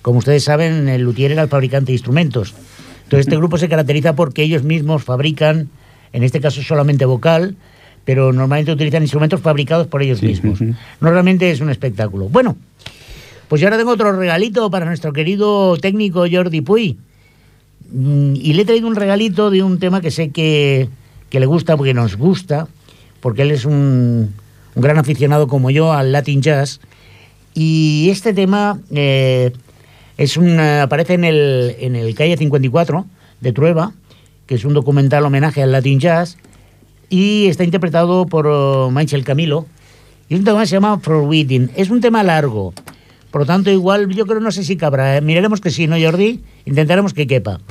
como 0.02 0.20
ustedes 0.20 0.44
saben, 0.44 0.90
el 0.90 1.04
luthier 1.04 1.32
era 1.32 1.44
el 1.44 1.48
fabricante 1.48 1.88
de 1.88 1.94
instrumentos. 1.94 2.54
Entonces, 3.04 3.28
este 3.28 3.38
grupo 3.38 3.58
se 3.60 3.70
caracteriza 3.70 4.16
porque 4.16 4.42
ellos 4.44 4.64
mismos 4.64 5.04
fabrican, 5.04 5.70
en 6.12 6.24
este 6.24 6.42
caso 6.42 6.64
solamente 6.64 7.06
vocal, 7.06 7.56
pero 8.04 8.34
normalmente 8.34 8.72
utilizan 8.72 9.04
instrumentos 9.04 9.42
fabricados 9.42 9.86
por 9.88 10.02
ellos 10.02 10.20
Sí, 10.20 10.26
mismos. 10.26 10.60
Normalmente 11.00 11.52
es 11.52 11.62
un 11.62 11.70
espectáculo. 11.70 12.28
Bueno, 12.30 12.58
pues 13.48 13.62
yo 13.62 13.68
ahora 13.68 13.78
tengo 13.78 13.92
otro 13.92 14.12
regalito 14.12 14.72
para 14.72 14.86
nuestro 14.86 15.14
querido 15.14 15.78
técnico 15.78 16.26
Jordi 16.30 16.62
Puy. 16.62 16.98
Mm, 17.92 18.34
Y 18.36 18.54
le 18.54 18.64
he 18.64 18.66
traído 18.66 18.88
un 18.88 18.96
regalito 18.96 19.52
de 19.52 19.62
un 19.62 19.78
tema 19.78 20.02
que 20.02 20.10
sé 20.10 20.32
que, 20.32 20.90
que 21.30 21.40
le 21.40 21.46
gusta 21.46 21.78
porque 21.78 21.94
nos 21.94 22.18
gusta, 22.18 22.68
porque 23.22 23.44
él 23.44 23.52
es 23.52 23.66
un, 23.66 24.34
un 24.76 24.82
gran 24.82 24.98
aficionado 24.98 25.48
como 25.48 25.70
yo 25.70 25.94
al 25.94 26.12
Latin 26.12 26.42
Jazz. 26.42 26.80
Y 27.54 28.08
este 28.10 28.34
tema 28.34 28.80
eh, 28.92 29.52
es 30.18 30.38
eh, 30.38 30.80
aparece 30.82 31.14
en 31.14 31.24
el, 31.24 31.76
en 31.80 31.96
el 31.96 32.16
Calle 32.16 32.38
54 32.38 33.06
de 33.42 33.54
Trueba, 33.54 33.94
que 34.46 34.56
es 34.56 34.66
un 34.66 34.74
documental 34.74 35.26
homenaje 35.26 35.62
al 35.62 35.72
Latin 35.72 36.00
Jazz, 36.00 36.38
y 37.10 37.48
está 37.48 37.64
interpretado 37.64 38.26
por 38.26 38.48
oh, 38.48 38.90
Michael 38.92 39.24
Camilo. 39.24 39.68
Y 40.30 40.36
es 40.36 40.40
un 40.40 40.46
tema 40.46 40.66
se 40.66 40.76
llama 40.76 41.00
For. 41.00 41.28
Es 41.76 41.90
un 41.90 42.02
tema 42.02 42.24
largo, 42.24 42.74
por 43.34 43.42
lo 43.42 43.46
tanto, 43.48 43.72
igual 43.72 44.10
yo 44.10 44.28
creo, 44.28 44.40
no 44.40 44.52
sé 44.52 44.64
si 44.64 44.78
cabrá. 44.78 45.18
¿eh? 45.18 45.22
Miraremos 45.22 45.60
que 45.60 45.72
sí, 45.72 45.88
¿no, 45.88 45.96
Jordi? 46.00 46.42
Intentaremos 46.66 47.16
que 47.16 47.26
quepa. 47.26 47.62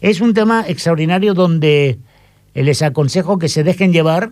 Es 0.00 0.20
un 0.20 0.34
tema 0.34 0.64
extraordinario 0.68 1.34
donde 1.34 1.98
les 2.54 2.80
aconsejo 2.82 3.36
que 3.36 3.48
se 3.48 3.64
dejen 3.64 3.92
llevar 3.92 4.30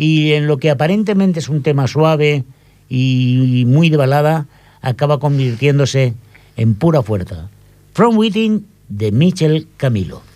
y 0.00 0.32
en 0.32 0.46
lo 0.46 0.56
que 0.56 0.70
aparentemente 0.70 1.40
es 1.40 1.50
un 1.50 1.62
tema 1.62 1.86
suave 1.86 2.44
y 2.88 3.64
muy 3.66 3.90
de 3.90 3.98
balada, 3.98 4.46
acaba 4.80 5.20
convirtiéndose 5.20 6.14
en 6.56 6.74
pura 6.74 7.02
fuerza. 7.02 7.50
From 7.92 8.16
Within 8.16 8.64
de 8.88 9.12
Michel 9.12 9.68
Camilo. 9.76 10.29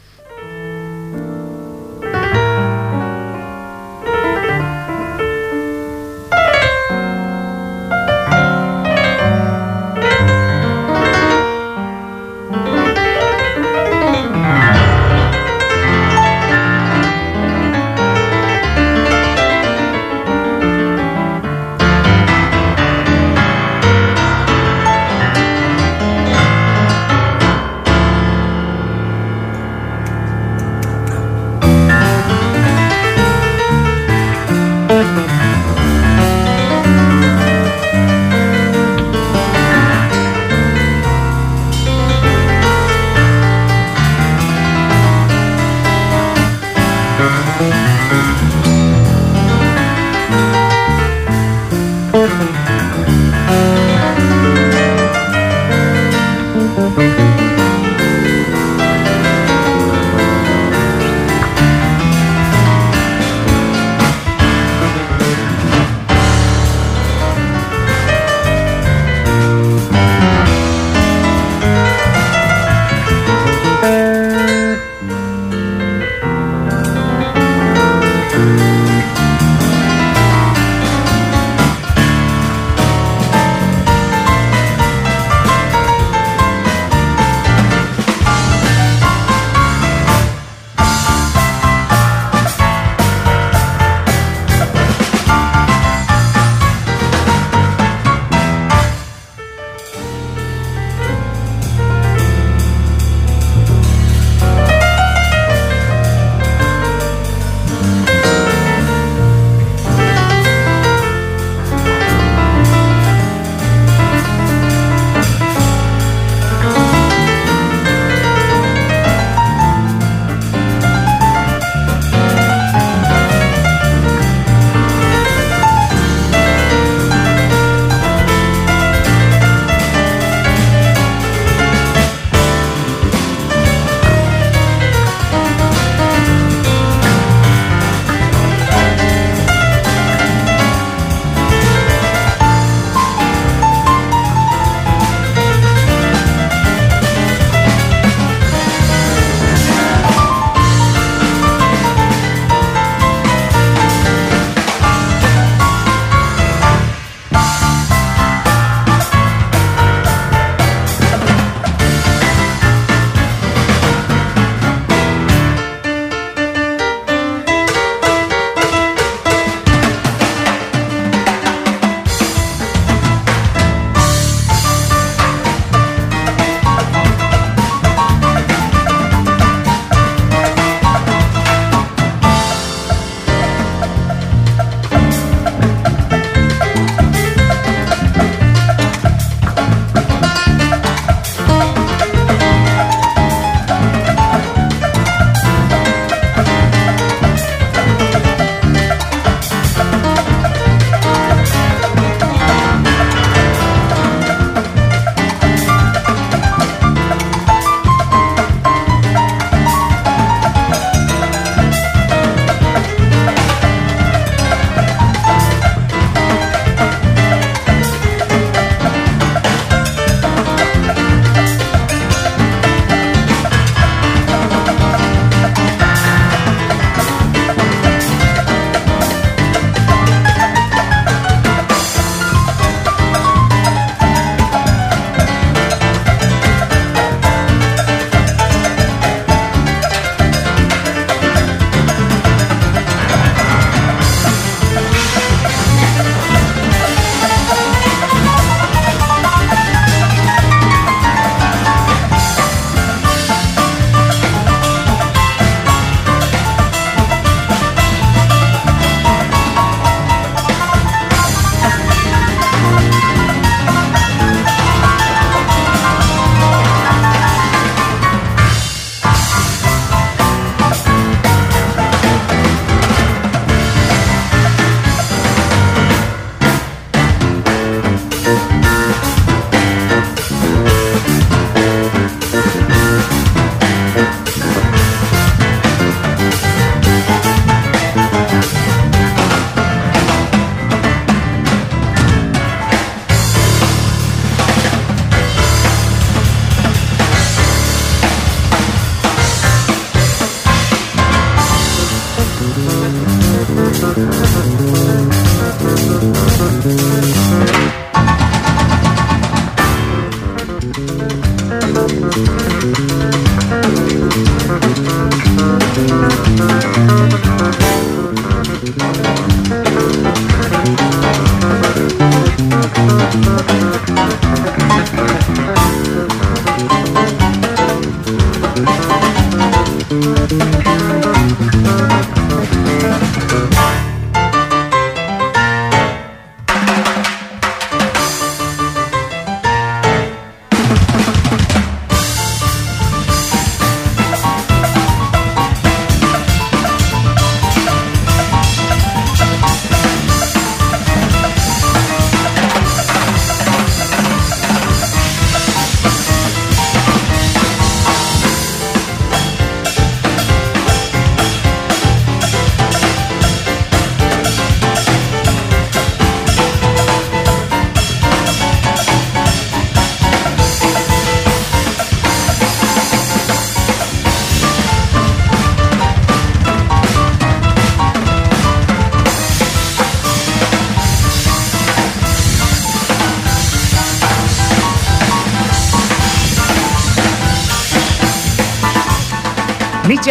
Música 306.64 307.23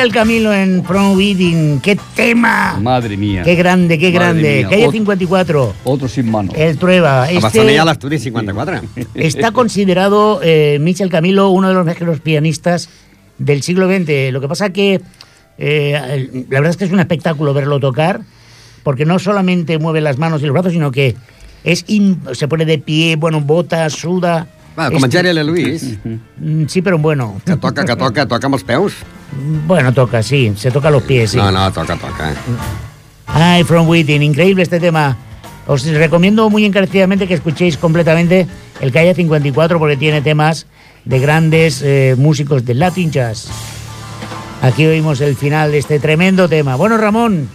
Michel 0.03 0.13
Camilo 0.19 0.53
en 0.53 0.83
From 0.83 1.15
Within. 1.15 1.79
¡Qué 1.79 1.97
tema! 2.13 2.77
Madre 2.81 3.15
mía. 3.15 3.41
¡Qué 3.43 3.55
grande, 3.55 3.97
qué 3.97 4.07
Madre 4.07 4.19
grande! 4.19 4.57
mía. 4.57 4.69
Calle 4.69 4.87
Ot- 4.87 4.91
54. 4.91 5.73
Otro 5.85 6.07
sin 6.09 6.29
mano. 6.29 6.51
El 6.53 6.77
Trueba. 6.77 7.23
A 7.23 7.31
Este 7.31 7.79
a 7.79 7.85
l'estudi 7.85 8.19
54. 8.19 8.81
está 9.15 9.51
considerado 9.51 10.41
eh, 10.43 10.77
Michel 10.81 11.09
Camilo 11.09 11.51
uno 11.51 11.69
de 11.69 11.73
los 11.73 11.85
mejores 11.85 12.19
pianistas 12.19 12.89
del 13.37 13.63
siglo 13.63 13.87
XX. 13.87 14.33
Lo 14.33 14.41
que 14.41 14.49
pasa 14.49 14.71
que 14.71 14.99
eh, 15.57 16.01
el- 16.33 16.47
la 16.49 16.59
verdad 16.59 16.71
es 16.71 16.75
que 16.77 16.83
es 16.83 16.91
un 16.91 16.99
espectáculo 16.99 17.53
verlo 17.53 17.79
tocar, 17.79 18.19
porque 18.83 19.05
no 19.05 19.19
solamente 19.19 19.77
mueve 19.79 20.01
las 20.01 20.17
manos 20.17 20.41
y 20.41 20.47
los 20.47 20.53
brazos, 20.53 20.73
sino 20.73 20.91
que 20.91 21.15
es 21.63 21.85
in- 21.87 22.19
se 22.33 22.49
pone 22.49 22.65
de 22.65 22.77
pie, 22.77 23.15
bueno, 23.15 23.39
bota, 23.39 23.89
suda. 23.89 24.47
Va, 24.77 24.87
Este- 24.87 24.95
com 24.95 25.05
en 25.05 25.11
Jerry 25.11 25.33
Lewis, 25.33 25.97
Mm, 26.03 26.65
Sí, 26.67 26.81
pero 26.81 26.97
bueno. 26.97 27.39
que 27.45 27.55
toca, 27.55 27.85
que 27.85 27.95
toca, 27.95 28.25
toca 28.27 28.47
amb 28.47 28.55
els 28.55 28.63
peus. 28.65 28.93
Bueno, 29.67 29.93
toca, 29.93 30.21
sí, 30.23 30.53
se 30.55 30.71
toca 30.71 30.89
los 30.89 31.03
pies, 31.03 31.31
sí. 31.31 31.38
No, 31.38 31.51
no, 31.51 31.71
toca, 31.71 31.95
toca. 31.95 32.34
Ay, 33.27 33.63
From 33.63 33.88
Within, 33.88 34.21
increíble 34.23 34.63
este 34.63 34.79
tema. 34.79 35.17
Os 35.65 35.86
recomiendo 35.86 36.49
muy 36.49 36.65
encarecidamente 36.65 37.27
que 37.27 37.34
escuchéis 37.36 37.77
completamente 37.77 38.47
el 38.81 38.91
Calle 38.91 39.13
54 39.15 39.79
porque 39.79 39.95
tiene 39.97 40.21
temas 40.21 40.65
de 41.05 41.19
grandes 41.19 41.81
eh, 41.81 42.15
músicos 42.17 42.65
del 42.65 42.79
Latin 42.79 43.11
Jazz. 43.11 43.47
Aquí 44.61 44.86
oímos 44.86 45.21
el 45.21 45.36
final 45.36 45.71
de 45.71 45.77
este 45.77 45.99
tremendo 45.99 46.47
tema. 46.49 46.75
Bueno, 46.75 46.97
Ramón, 46.97 47.47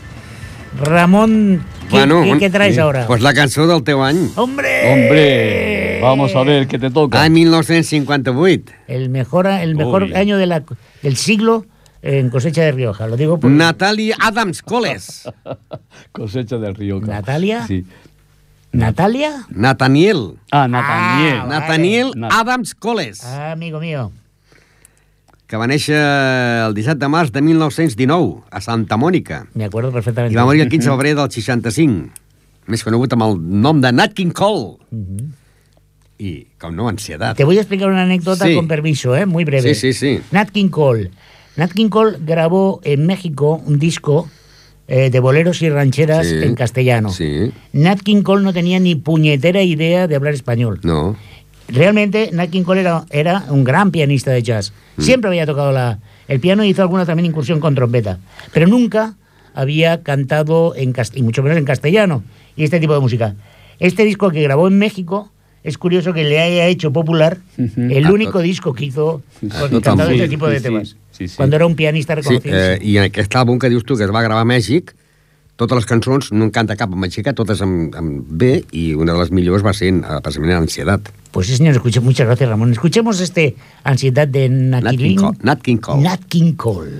Ramón, 0.82 1.62
¿qué, 1.90 1.96
qué- 2.06 2.38
qué 2.38 2.50
traes 2.50 2.78
ahora? 2.78 3.06
Pues 3.06 3.20
la 3.22 3.32
cançó 3.34 3.66
del 3.66 3.82
teu 3.82 4.02
any. 4.02 4.30
¡Hombre! 4.36 4.92
Hombre, 4.92 5.77
vamos 6.00 6.34
a 6.34 6.42
ver 6.42 6.66
qué 6.66 6.78
te 6.78 6.90
toca. 6.90 7.22
Any 7.22 7.30
1958. 7.46 8.72
El 8.88 9.08
mejor, 9.10 9.46
el 9.46 9.74
mejor 9.76 10.04
Uy. 10.04 10.14
año 10.14 10.36
de 10.38 10.46
la- 10.46 10.62
del 11.02 11.16
siglo 11.16 11.66
en 12.02 12.30
cosecha 12.30 12.62
de 12.62 12.72
Rioja. 12.72 13.06
Lo 13.06 13.16
digo 13.16 13.38
por... 13.40 13.50
Natalie 13.50 14.14
Adams 14.20 14.62
Coles. 14.62 15.28
Cosecha 16.12 16.56
del 16.58 16.74
río. 16.74 17.00
¿Natalia? 17.00 17.66
Sí. 17.66 17.84
¿Natalia? 18.72 19.46
Nathaniel. 19.50 20.34
Ah, 20.50 20.68
Nathaniel. 20.68 21.38
Ah, 21.42 21.46
Nathaniel 21.48 22.10
Na- 22.16 22.28
Adams 22.30 22.74
Coles, 22.74 23.24
Ah, 23.24 23.52
amigo 23.52 23.80
mío. 23.80 24.12
que 25.48 25.56
va 25.56 25.64
néixer 25.66 25.96
el 25.96 26.74
17 26.76 27.00
de 27.00 27.08
març 27.08 27.30
de 27.32 27.40
1919 27.40 28.42
a 28.52 28.60
Santa 28.60 28.98
Mònica 29.00 29.46
Me 29.54 29.64
acuerdo 29.64 29.88
perfectamente. 29.90 30.34
i 30.34 30.36
va 30.36 30.44
morir 30.44 30.60
el 30.60 30.68
15 30.68 30.90
de 30.90 30.92
febrer 30.92 31.14
del 31.16 31.30
65, 31.32 32.10
més 32.68 32.84
conegut 32.84 33.14
amb 33.16 33.24
el 33.24 33.38
nom 33.64 33.80
de 33.80 33.88
Nat 33.90 34.12
King 34.12 34.28
Cole. 34.36 34.76
I, 36.18 36.46
com 36.58 36.74
no, 36.74 36.88
ansietat. 36.88 37.36
Te 37.36 37.44
voy 37.44 37.58
a 37.58 37.60
explicar 37.60 37.88
una 37.88 38.02
anécdota 38.02 38.46
Sí. 38.46 38.54
con 38.54 38.66
permiso, 38.68 39.16
¿eh? 39.16 39.24
muy 39.26 39.44
breve. 39.44 39.74
Sí, 39.74 39.92
sí, 39.92 40.16
sí. 40.16 40.20
Nat 40.32 40.50
King 40.50 40.68
Cole. 40.68 41.10
Nat 41.56 41.72
King 41.72 41.88
Cole 41.88 42.18
grabó 42.20 42.80
en 42.84 43.06
México 43.06 43.60
un 43.64 43.78
disco 43.78 44.28
eh, 44.88 45.10
de 45.10 45.20
boleros 45.20 45.60
y 45.62 45.68
rancheras 45.70 46.26
Sí. 46.26 46.34
en 46.42 46.54
castellano. 46.54 47.10
Sí, 47.10 47.52
Nat 47.72 48.00
King 48.00 48.22
Cole 48.22 48.42
no 48.42 48.52
tenía 48.52 48.80
ni 48.80 48.94
puñetera 48.94 49.62
idea 49.62 50.06
de 50.08 50.16
hablar 50.16 50.34
español. 50.34 50.80
no. 50.82 51.16
Realmente, 51.70 52.30
Nat 52.32 52.48
King 52.48 52.62
Cole 52.62 52.80
era, 52.80 53.04
era 53.10 53.44
un 53.50 53.62
gran 53.62 53.90
pianista 53.90 54.30
de 54.30 54.42
jazz. 54.42 54.72
Mm. 54.96 55.02
Siempre 55.02 55.28
había 55.28 55.44
tocado 55.44 55.70
la, 55.70 55.98
el 56.26 56.40
piano 56.40 56.64
y 56.64 56.70
hizo 56.70 56.80
alguna 56.80 57.04
también 57.04 57.26
incursión 57.26 57.60
con 57.60 57.74
trompeta. 57.74 58.18
Pero 58.54 58.66
nunca 58.66 59.16
había 59.54 60.02
cantado, 60.02 60.74
en 60.74 60.94
y 61.14 61.22
mucho 61.22 61.42
menos 61.42 61.58
en 61.58 61.66
castellano, 61.66 62.22
y 62.56 62.64
este 62.64 62.80
tipo 62.80 62.94
de 62.94 63.00
música. 63.00 63.34
Este 63.80 64.04
disco 64.06 64.30
que 64.30 64.40
grabó 64.42 64.66
en 64.66 64.78
México, 64.78 65.30
es 65.64 65.76
curioso 65.78 66.12
que 66.12 66.24
le 66.24 66.40
haya 66.40 66.66
hecho 66.66 66.92
popular 66.92 67.38
Ujú. 67.58 67.80
el 67.90 68.06
Ah, 68.06 68.12
único 68.12 68.38
tot- 68.38 68.42
disco 68.42 68.72
que 68.72 68.84
hizo 68.86 69.22
Ah, 69.50 69.60
con 69.60 69.80
cantando 69.80 70.04
este 70.12 70.24
Sí, 70.24 70.30
tipo 70.30 70.48
de 70.48 70.56
sí, 70.58 70.62
temas. 70.62 70.96
sí, 71.12 71.28
sí. 71.28 71.36
Cuando 71.36 71.56
era 71.56 71.66
un 71.66 71.74
pianista 71.76 72.14
Sí, 72.14 72.20
reconocido. 72.22 72.56
eh, 72.56 72.78
i 72.82 72.96
en 72.96 73.04
aquest 73.04 73.34
àlbum 73.34 73.58
que 73.58 73.68
dius 73.68 73.84
tu 73.84 73.96
que 73.96 74.04
es 74.04 74.10
va 74.14 74.22
gravar 74.22 74.42
a 74.42 74.44
Mèxic, 74.48 74.94
totes 75.56 75.74
les 75.74 75.86
cançons 75.86 76.30
no 76.32 76.44
en 76.44 76.50
canta 76.50 76.76
cap 76.76 76.92
en 76.92 77.00
mexicà, 77.00 77.32
totes 77.34 77.60
en, 77.60 77.90
en 77.98 78.24
B, 78.38 78.64
i 78.70 78.94
una 78.94 79.12
de 79.12 79.18
les 79.18 79.30
millors 79.32 79.64
va 79.66 79.72
ser 79.74 79.88
eh, 79.92 80.02
precisament 80.22 80.52
en 80.52 80.58
Ansietat. 80.62 81.10
Pues 81.32 81.48
sí, 81.48 81.56
señor, 81.56 81.74
escuche, 81.74 82.00
muchas 82.00 82.26
gracias, 82.26 82.48
Ramón. 82.48 82.70
Escuchemos 82.72 83.20
este 83.20 83.56
Ansiedad 83.84 84.28
de 84.28 84.48
Nat 84.48 84.80
King 84.82 84.84
Naquilín. 84.84 85.16
Cole. 85.18 85.38
Nat 85.42 85.60
King 85.60 85.76
Cole. 85.78 86.02
Nat 86.02 86.20
King 86.28 86.52
Cole. 86.54 86.90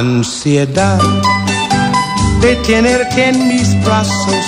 Ansiedad 0.00 0.98
de 2.40 2.56
tenerte 2.66 3.28
en 3.28 3.48
mis 3.48 3.68
brazos, 3.84 4.46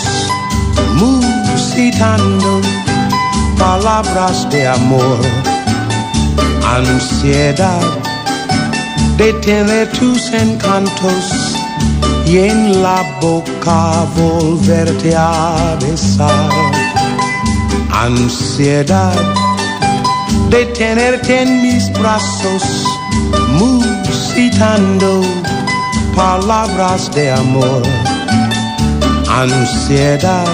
musitando 0.94 2.62
palabras 3.59 4.48
de 4.48 4.66
amor. 4.66 5.18
Ansiedad 6.64 7.82
de 9.18 9.34
tener 9.44 9.92
tus 9.92 10.32
encantos 10.32 11.55
y 12.24 12.38
en 12.38 12.82
la 12.82 13.03
boca 13.20 14.07
volverte 14.16 15.14
a 15.14 15.76
besar. 15.82 16.50
Ansiedad 17.90 19.20
de 20.48 20.64
tenerte 20.64 21.42
en 21.42 21.61
mis 21.61 21.92
brazos, 21.92 22.62
musitando 23.50 23.91
palabras 26.14 27.10
de 27.14 27.30
amor. 27.30 27.82
Ansiedad 29.28 30.46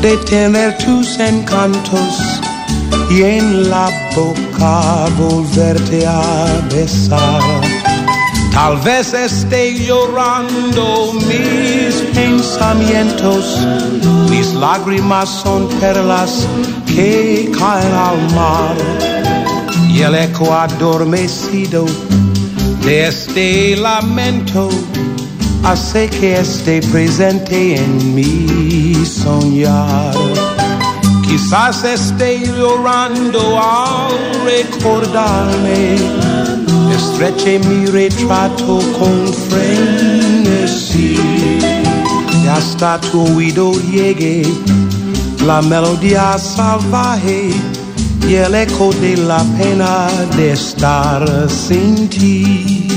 de 0.00 0.16
tener 0.28 0.76
tus 0.78 1.18
encantos 1.18 2.40
y 3.10 3.22
en 3.22 3.70
la 3.70 3.88
boca 4.14 5.06
volverte 5.16 6.06
a 6.06 6.44
besar. 6.72 7.42
Tal 8.52 8.76
vez 8.78 9.12
esté 9.14 9.74
llorando 9.74 11.12
mis 11.14 11.94
pensamientos, 12.14 13.58
mis 14.30 14.54
lágrimas 14.54 15.28
son 15.28 15.68
perlas 15.80 16.46
que 16.86 17.50
caen 17.58 17.94
al 18.10 18.20
mar 18.34 18.76
y 19.88 20.02
el 20.02 20.14
eco 20.14 20.52
adormecido 20.52 21.84
de 22.84 23.06
este 23.06 23.76
lamento 23.76 24.68
hace 25.62 26.08
que 26.08 26.38
esté 26.38 26.82
presente 26.82 27.76
en 27.76 28.14
mi 28.14 28.94
soñar. 29.06 30.14
Quizás 31.26 31.82
esté 31.84 32.40
llorando 32.40 33.58
al 33.58 34.12
recordarme, 34.44 35.96
estreche 36.94 37.58
mi 37.60 37.86
retrato 37.86 38.80
con 38.98 39.32
frenesí 39.48 41.16
y 42.42 42.46
hasta 42.46 43.00
tu 43.00 43.36
oído 43.36 43.72
llegue 43.90 44.46
la 45.46 45.62
melodía 45.62 46.36
salvaje 46.38 47.50
y 48.28 48.34
el 48.36 48.54
eco 48.54 48.92
de 48.92 49.16
la 49.16 49.44
pena 49.58 50.08
de 50.36 50.52
estar 50.52 51.50
sin 51.50 52.08
ti. 52.08 52.88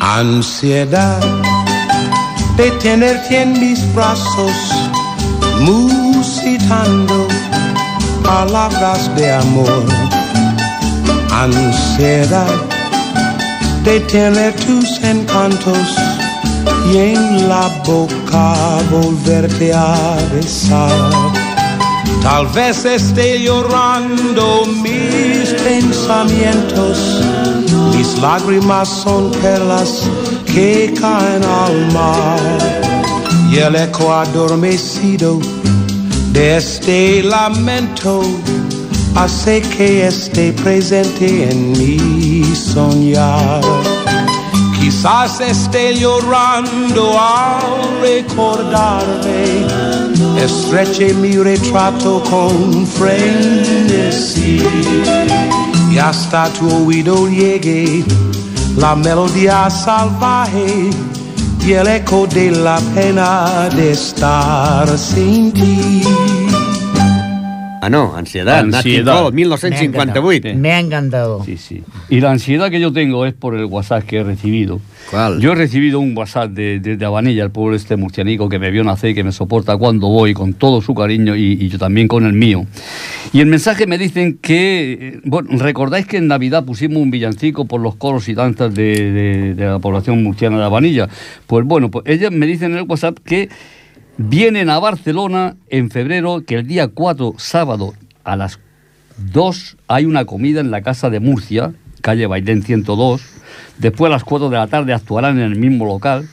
Ansiedad 0.00 1.53
de 2.56 2.70
tenerte 2.72 3.42
en 3.42 3.52
mis 3.58 3.80
brazos, 3.94 4.54
musitando 5.60 7.26
palabras 8.22 9.14
de 9.16 9.32
amor. 9.32 9.84
Ansiedad 11.32 12.54
de 13.82 14.00
tener 14.00 14.54
tus 14.54 15.02
encantos 15.02 15.96
y 16.92 16.98
en 16.98 17.48
la 17.48 17.68
boca 17.84 18.54
volverte 18.90 19.72
a 19.74 20.16
besar. 20.32 21.10
Tal 22.22 22.46
vez 22.48 22.84
esté 22.84 23.40
llorando 23.40 24.64
mis 24.82 25.50
pensamientos, 25.62 27.20
mis 27.94 28.16
lágrimas 28.18 28.88
son 28.88 29.30
perlas 29.32 30.08
que 30.54 30.94
caen 31.00 31.42
al 31.42 31.92
mar 31.92 32.38
y 33.50 33.58
el 33.58 33.74
eco 33.74 34.12
adormecido 34.14 35.40
de 36.30 36.58
este 36.58 37.24
lamento 37.24 38.22
hace 39.16 39.62
que 39.62 40.06
esté 40.06 40.52
presente 40.52 41.50
en 41.50 41.72
mi 41.72 42.44
soñar. 42.54 43.62
Quizás 44.78 45.40
esté 45.40 45.96
llorando 45.96 47.18
al 47.18 48.00
recordarme, 48.00 49.66
estreche 50.40 51.14
mi 51.14 51.36
retrato 51.36 52.22
con 52.30 52.86
frenesí 52.86 54.62
y 55.90 55.98
hasta 55.98 56.48
tu 56.50 56.86
oído 56.86 57.28
llegue 57.28 58.04
la 58.76 58.94
melodía 58.96 59.70
salvaje 59.70 60.90
y 61.66 61.72
el 61.72 61.86
eco 61.86 62.26
de 62.26 62.50
la 62.50 62.78
pena 62.94 63.68
de 63.74 63.92
estar 63.92 64.98
sin 64.98 65.52
ti. 65.52 66.43
Ah, 67.86 67.90
no, 67.90 68.16
Ansiedad. 68.16 68.60
Cole, 69.24 69.36
1958. 69.36 70.58
Me 70.58 70.72
ha 70.72 70.80
encantado. 70.80 71.44
Sí, 71.44 71.56
sí. 71.56 71.82
Y 72.08 72.20
la 72.20 72.30
ansiedad 72.30 72.70
que 72.70 72.80
yo 72.80 72.92
tengo 72.92 73.26
es 73.26 73.34
por 73.34 73.54
el 73.54 73.64
WhatsApp 73.66 74.04
que 74.04 74.18
he 74.18 74.24
recibido. 74.24 74.80
¿Cuál? 75.10 75.38
Yo 75.40 75.52
he 75.52 75.54
recibido 75.54 76.00
un 76.00 76.16
WhatsApp 76.16 76.50
de, 76.50 76.80
de, 76.80 76.96
de 76.96 77.04
Habanilla, 77.04 77.44
el 77.44 77.50
pueblo 77.50 77.76
este 77.76 77.96
murcianico 77.96 78.48
que 78.48 78.58
me 78.58 78.70
vio 78.70 78.82
nacer 78.84 79.10
y 79.10 79.14
que 79.14 79.22
me 79.22 79.32
soporta 79.32 79.76
cuando 79.76 80.08
voy 80.08 80.32
con 80.32 80.54
todo 80.54 80.80
su 80.80 80.94
cariño 80.94 81.36
y, 81.36 81.58
y 81.60 81.68
yo 81.68 81.78
también 81.78 82.08
con 82.08 82.24
el 82.24 82.32
mío. 82.32 82.64
Y 83.32 83.40
el 83.40 83.46
mensaje 83.46 83.86
me 83.86 83.98
dicen 83.98 84.38
que, 84.40 84.92
eh, 85.16 85.20
bueno, 85.24 85.48
recordáis 85.58 86.06
que 86.06 86.16
en 86.16 86.26
Navidad 86.28 86.64
pusimos 86.64 87.02
un 87.02 87.10
villancico 87.10 87.66
por 87.66 87.80
los 87.82 87.96
coros 87.96 88.28
y 88.28 88.34
danzas 88.34 88.74
de, 88.74 89.12
de- 89.12 89.54
de 89.54 89.64
la 89.66 89.78
población 89.78 90.22
murciana 90.22 90.56
de 90.58 90.64
Habanilla. 90.64 91.08
Pues 91.46 91.66
bueno, 91.66 91.90
pues 91.90 92.06
ellas 92.08 92.30
me 92.32 92.46
dicen 92.46 92.72
en 92.72 92.78
el 92.78 92.84
WhatsApp 92.84 93.18
que 93.24 93.48
vienen 94.16 94.70
a 94.70 94.78
Barcelona 94.78 95.56
en 95.68 95.90
febrero, 95.90 96.42
que 96.46 96.56
el 96.56 96.66
día 96.66 96.88
4, 96.88 97.34
sábado, 97.38 97.94
a 98.24 98.36
las 98.36 98.58
2 99.32 99.76
hay 99.88 100.04
una 100.04 100.24
comida 100.24 100.60
en 100.60 100.70
la 100.70 100.82
Casa 100.82 101.10
de 101.10 101.20
Murcia, 101.20 101.72
calle 102.00 102.26
Bailén 102.26 102.62
102. 102.62 103.22
Después 103.78 104.08
a 104.08 104.12
las 104.12 104.24
4 104.24 104.50
de 104.50 104.56
la 104.56 104.66
tarde 104.66 104.92
actuarán 104.92 105.38
en 105.38 105.52
el 105.52 105.58
mismo 105.58 105.84
local. 105.84 106.28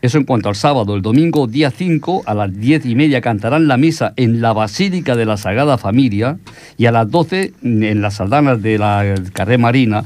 Eso 0.00 0.18
en 0.18 0.24
cuanto 0.24 0.48
al 0.48 0.54
sábado. 0.54 0.94
El 0.94 1.02
domingo, 1.02 1.48
día 1.48 1.72
5, 1.72 2.22
a 2.24 2.34
las 2.34 2.56
10 2.56 2.86
y 2.86 2.94
media 2.94 3.20
cantarán 3.20 3.66
la 3.66 3.76
misa 3.76 4.12
en 4.14 4.40
la 4.40 4.52
Basílica 4.52 5.16
de 5.16 5.24
la 5.24 5.36
Sagrada 5.36 5.76
Familia 5.76 6.38
y 6.76 6.86
a 6.86 6.92
las 6.92 7.10
12 7.10 7.52
en 7.62 8.00
las 8.00 8.14
saldanas 8.14 8.62
de 8.62 8.78
la 8.78 9.14
Carré 9.32 9.58
Marina 9.58 10.04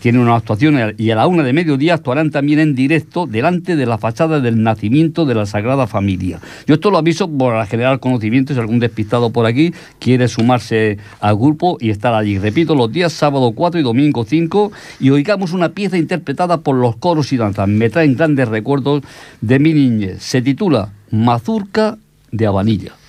tienen 0.00 0.22
una 0.22 0.36
actuación 0.36 0.94
y 0.96 1.10
a 1.10 1.16
la 1.16 1.26
una 1.26 1.42
de 1.42 1.52
mediodía 1.52 1.94
actuarán 1.94 2.30
también 2.30 2.58
en 2.58 2.74
directo 2.74 3.26
delante 3.26 3.76
de 3.76 3.86
la 3.86 3.98
fachada 3.98 4.40
del 4.40 4.62
nacimiento 4.62 5.26
de 5.26 5.34
la 5.34 5.46
Sagrada 5.46 5.86
Familia. 5.86 6.40
Yo 6.66 6.74
esto 6.74 6.90
lo 6.90 6.98
aviso 6.98 7.28
por 7.28 7.64
generar 7.66 8.00
conocimiento 8.00 8.54
si 8.54 8.60
algún 8.60 8.78
despistado 8.78 9.30
por 9.30 9.46
aquí 9.46 9.72
quiere 9.98 10.28
sumarse 10.28 10.98
al 11.20 11.36
grupo 11.36 11.76
y 11.80 11.90
estar 11.90 12.14
allí. 12.14 12.38
Repito, 12.38 12.74
los 12.74 12.90
días 12.92 13.12
sábado 13.12 13.52
4 13.52 13.80
y 13.80 13.82
domingo 13.82 14.24
5 14.24 14.72
y 15.00 15.10
oigamos 15.10 15.52
una 15.52 15.70
pieza 15.70 15.98
interpretada 15.98 16.58
por 16.58 16.76
los 16.76 16.96
coros 16.96 17.32
y 17.32 17.36
danzas. 17.36 17.68
Me 17.68 17.90
traen 17.90 18.16
grandes 18.16 18.48
recuerdos 18.48 19.02
de 19.40 19.58
mi 19.58 19.72
niñez. 19.72 20.22
Se 20.22 20.42
titula 20.42 20.92
Mazurca 21.10 21.98
de 22.30 22.46
Habanilla. 22.46 23.01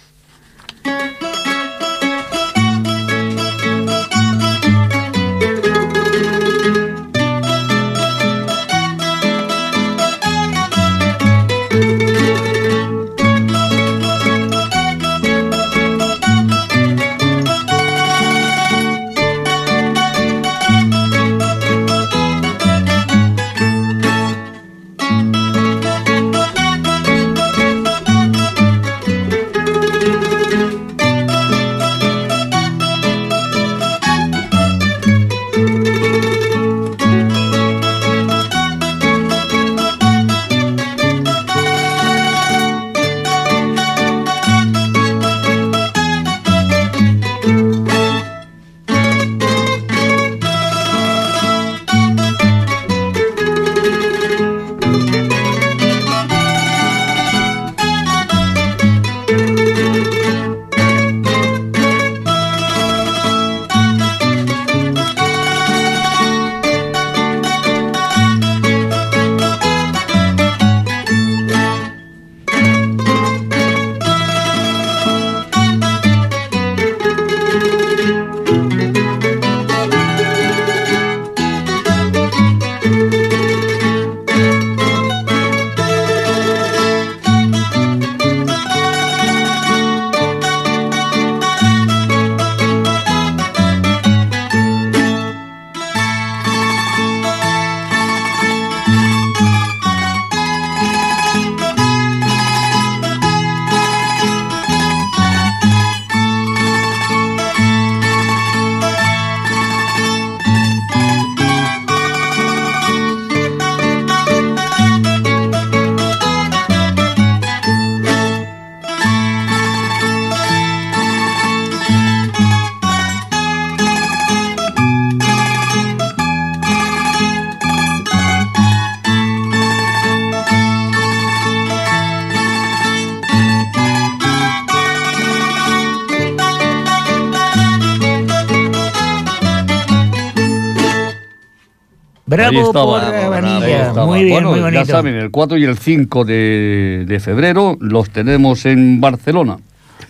Bravo 142.34 142.50
Ahí 142.60 142.66
estaba, 142.66 142.86
por 143.22 143.30
Vanilla. 143.30 143.94
Muy 144.06 144.20
bien, 144.24 144.34
Bueno, 144.34 144.52
muy 144.52 144.60
bonito. 144.62 144.84
Ya 144.84 144.86
saben, 144.86 145.16
el 145.16 145.32
4 145.32 145.58
y 145.58 145.64
el 145.66 145.78
5 145.78 146.26
de, 146.26 147.06
de 147.08 147.20
febrero 147.20 147.78
los 147.80 148.10
tenemos 148.10 148.66
en 148.66 149.00
Barcelona. 149.02 149.58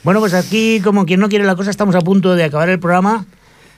Bueno, 0.03 0.19
pues 0.19 0.33
aquí, 0.33 0.81
como 0.83 1.05
quien 1.05 1.19
no 1.19 1.29
quiere 1.29 1.45
la 1.45 1.55
cosa, 1.55 1.69
estamos 1.69 1.95
a 1.95 2.01
punto 2.01 2.35
de 2.35 2.43
acabar 2.43 2.69
el 2.69 2.79
programa. 2.79 3.25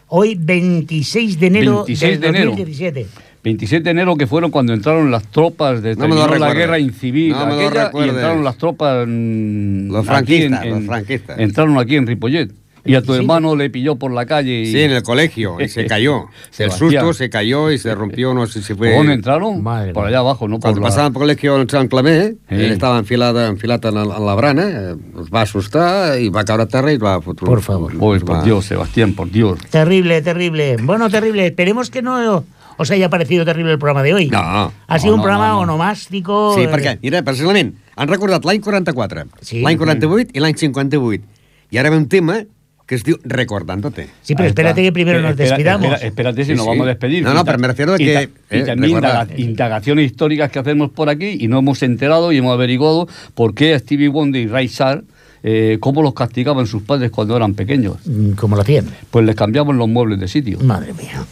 Hoy, 0.07 0.35
26 0.39 1.39
de 1.39 1.47
enero 1.47 1.75
26 1.85 2.11
del 2.11 2.21
de 2.21 2.27
enero. 2.27 2.45
2017. 2.51 3.07
27 3.43 3.83
de 3.83 3.89
enero 3.91 4.15
que 4.15 4.25
fueron 4.27 4.49
cuando 4.49 4.73
entraron 4.73 5.11
las 5.11 5.23
tropas 5.27 5.81
de 5.83 5.95
No 5.95 6.07
la 6.07 6.25
recuerde. 6.27 6.55
guerra 6.55 6.79
incivil 6.79 7.29
No 7.31 7.45
me 7.45 7.55
lo 7.55 7.67
aquella, 7.67 7.91
y 7.93 8.09
entraron 8.09 8.43
las 8.43 8.57
tropas 8.57 9.07
Los 9.07 10.05
franquistas, 10.05 10.63
en- 10.65 10.69
los 10.71 10.83
franquistas. 10.85 11.39
entraron 11.39 11.77
aquí 11.77 11.95
en 11.95 12.07
Ripollet 12.07 12.49
y 12.85 12.95
a 12.95 13.01
tu 13.01 13.11
25. 13.13 13.15
hermano 13.15 13.55
le 13.55 13.69
pilló 13.69 13.95
por 13.95 14.11
la 14.11 14.25
calle 14.25 14.61
y 14.61 14.71
Sí, 14.71 14.81
en 14.81 14.91
el 14.91 15.03
colegio, 15.03 15.59
y 15.59 15.67
se 15.67 15.85
cayó. 15.87 16.25
El 16.57 16.71
susto 16.71 17.13
se 17.13 17.29
cayó 17.29 17.71
y 17.71 17.77
se 17.77 17.93
rompió, 17.95 18.33
no 18.33 18.45
sé 18.47 18.61
si 18.61 18.73
fue... 18.75 18.89
¿Por 18.89 18.97
dónde 18.99 19.13
entraron? 19.13 19.63
Madre 19.63 19.91
por 19.93 20.05
allá 20.05 20.19
abajo, 20.19 20.47
no 20.47 20.55
por 20.55 20.61
Cuando 20.61 20.81
la... 20.81 20.87
passaven 20.87 21.13
pel 21.13 21.21
colegio 21.21 21.59
en 21.61 21.69
Sant 21.69 21.89
Clemé, 21.89 22.35
Sí. 22.49 22.55
ell 22.55 22.71
estava 22.71 22.97
enfilat, 22.99 23.35
enfilat 23.49 23.83
en, 23.85 23.97
en 23.97 24.25
la 24.25 24.35
brana, 24.35 24.63
eh, 24.69 24.95
es 25.23 25.29
va 25.33 25.41
assustar 25.41 26.19
i 26.21 26.29
va 26.29 26.43
caure 26.45 26.63
a 26.63 26.67
terra 26.67 26.91
es 26.91 26.99
va 27.01 27.19
fotre... 27.21 27.45
Por 27.45 27.61
favor. 27.61 27.97
Pues, 27.97 28.21
es 28.21 28.23
por 28.27 28.37
va- 28.37 28.43
Dios, 28.43 28.65
Sebastián, 28.65 29.13
por 29.13 29.31
Dios. 29.31 29.59
Terrible, 29.69 30.21
terrible. 30.21 30.77
Bueno, 30.81 31.09
terrible. 31.09 31.47
Esperemos 31.47 31.89
que 31.89 32.01
no 32.01 32.43
os 32.77 32.91
haya 32.91 33.09
parecido 33.09 33.45
terrible 33.45 33.71
el 33.71 33.79
programa 33.79 34.03
de 34.03 34.13
hoy. 34.13 34.27
No. 34.29 34.71
Ha 34.87 34.99
sido 34.99 35.11
No, 35.11 35.15
un 35.17 35.21
programa 35.23 35.47
no, 35.47 35.53
no. 35.65 35.73
onomástico. 35.73 36.55
Sí, 36.57 36.65
perquè, 36.67 36.99
mira, 37.01 37.21
precisament, 37.23 37.75
han 37.95 38.07
recordat 38.09 38.43
l'any 38.45 38.59
44, 38.59 39.23
Sí. 39.41 39.61
l'any 39.63 39.77
48 39.77 40.31
i 40.35 40.39
l'any 40.43 40.55
58. 40.59 41.23
I 41.71 41.77
ara 41.79 41.89
ve 41.89 41.97
un 41.97 42.07
tema 42.11 42.41
que 42.85 42.95
es 42.95 43.03
diu 43.03 43.17
Recordándote. 43.23 44.09
Sí, 44.21 44.35
pero 44.35 44.47
espérate 44.47 44.83
que 44.83 44.91
primero 44.91 45.19
nos 45.21 45.31
espera- 45.31 45.49
despidamos. 45.49 45.85
espera- 45.93 46.07
espérate 46.07 46.43
si 46.45 46.51
Sí, 46.51 46.55
nos 46.55 46.63
sí. 46.65 46.69
vamos 46.69 46.85
a 46.85 46.89
despedir. 46.89 47.23
No, 47.23 47.33
no, 47.33 47.41
Y 47.41 47.43
pero 47.43 47.57
me 47.59 47.67
refiero 47.67 47.93
a 47.93 47.95
y 47.95 48.05
que, 48.05 48.13
ta- 48.13 48.21
eh, 48.21 48.29
Y 48.51 48.63
también 48.65 48.97
indaga- 48.97 49.27
indagaciones 49.37 50.05
históricas 50.05 50.51
que 50.51 50.59
hacemos 50.59 50.91
por 50.91 51.09
aquí 51.09 51.37
y 51.39 51.47
no 51.47 51.59
hemos 51.59 51.81
enterado 51.83 52.31
y 52.31 52.37
hemos 52.37 52.53
averiguado 52.53 53.07
por 53.33 53.53
qué 53.55 53.77
Stevie 53.79 54.07
Wonder 54.09 54.41
y 54.41 54.47
Ray 54.47 54.69
Charles, 54.69 55.03
eh, 55.43 55.77
cómo 55.79 56.01
los 56.01 56.13
castigaban 56.13 56.65
sus 56.67 56.83
padres 56.83 57.11
cuando 57.11 57.35
eran 57.37 57.53
pequeños. 57.53 57.97
Mm, 58.05 58.31
Como 58.33 58.55
lo 58.55 58.61
hacían. 58.63 58.85
Pues 59.11 59.25
les 59.25 59.35
cambiaban 59.35 59.77
los 59.77 59.87
muebles 59.87 60.19
de 60.19 60.27
sitio. 60.27 60.59
Madre 60.61 60.93
mía. 60.93 61.23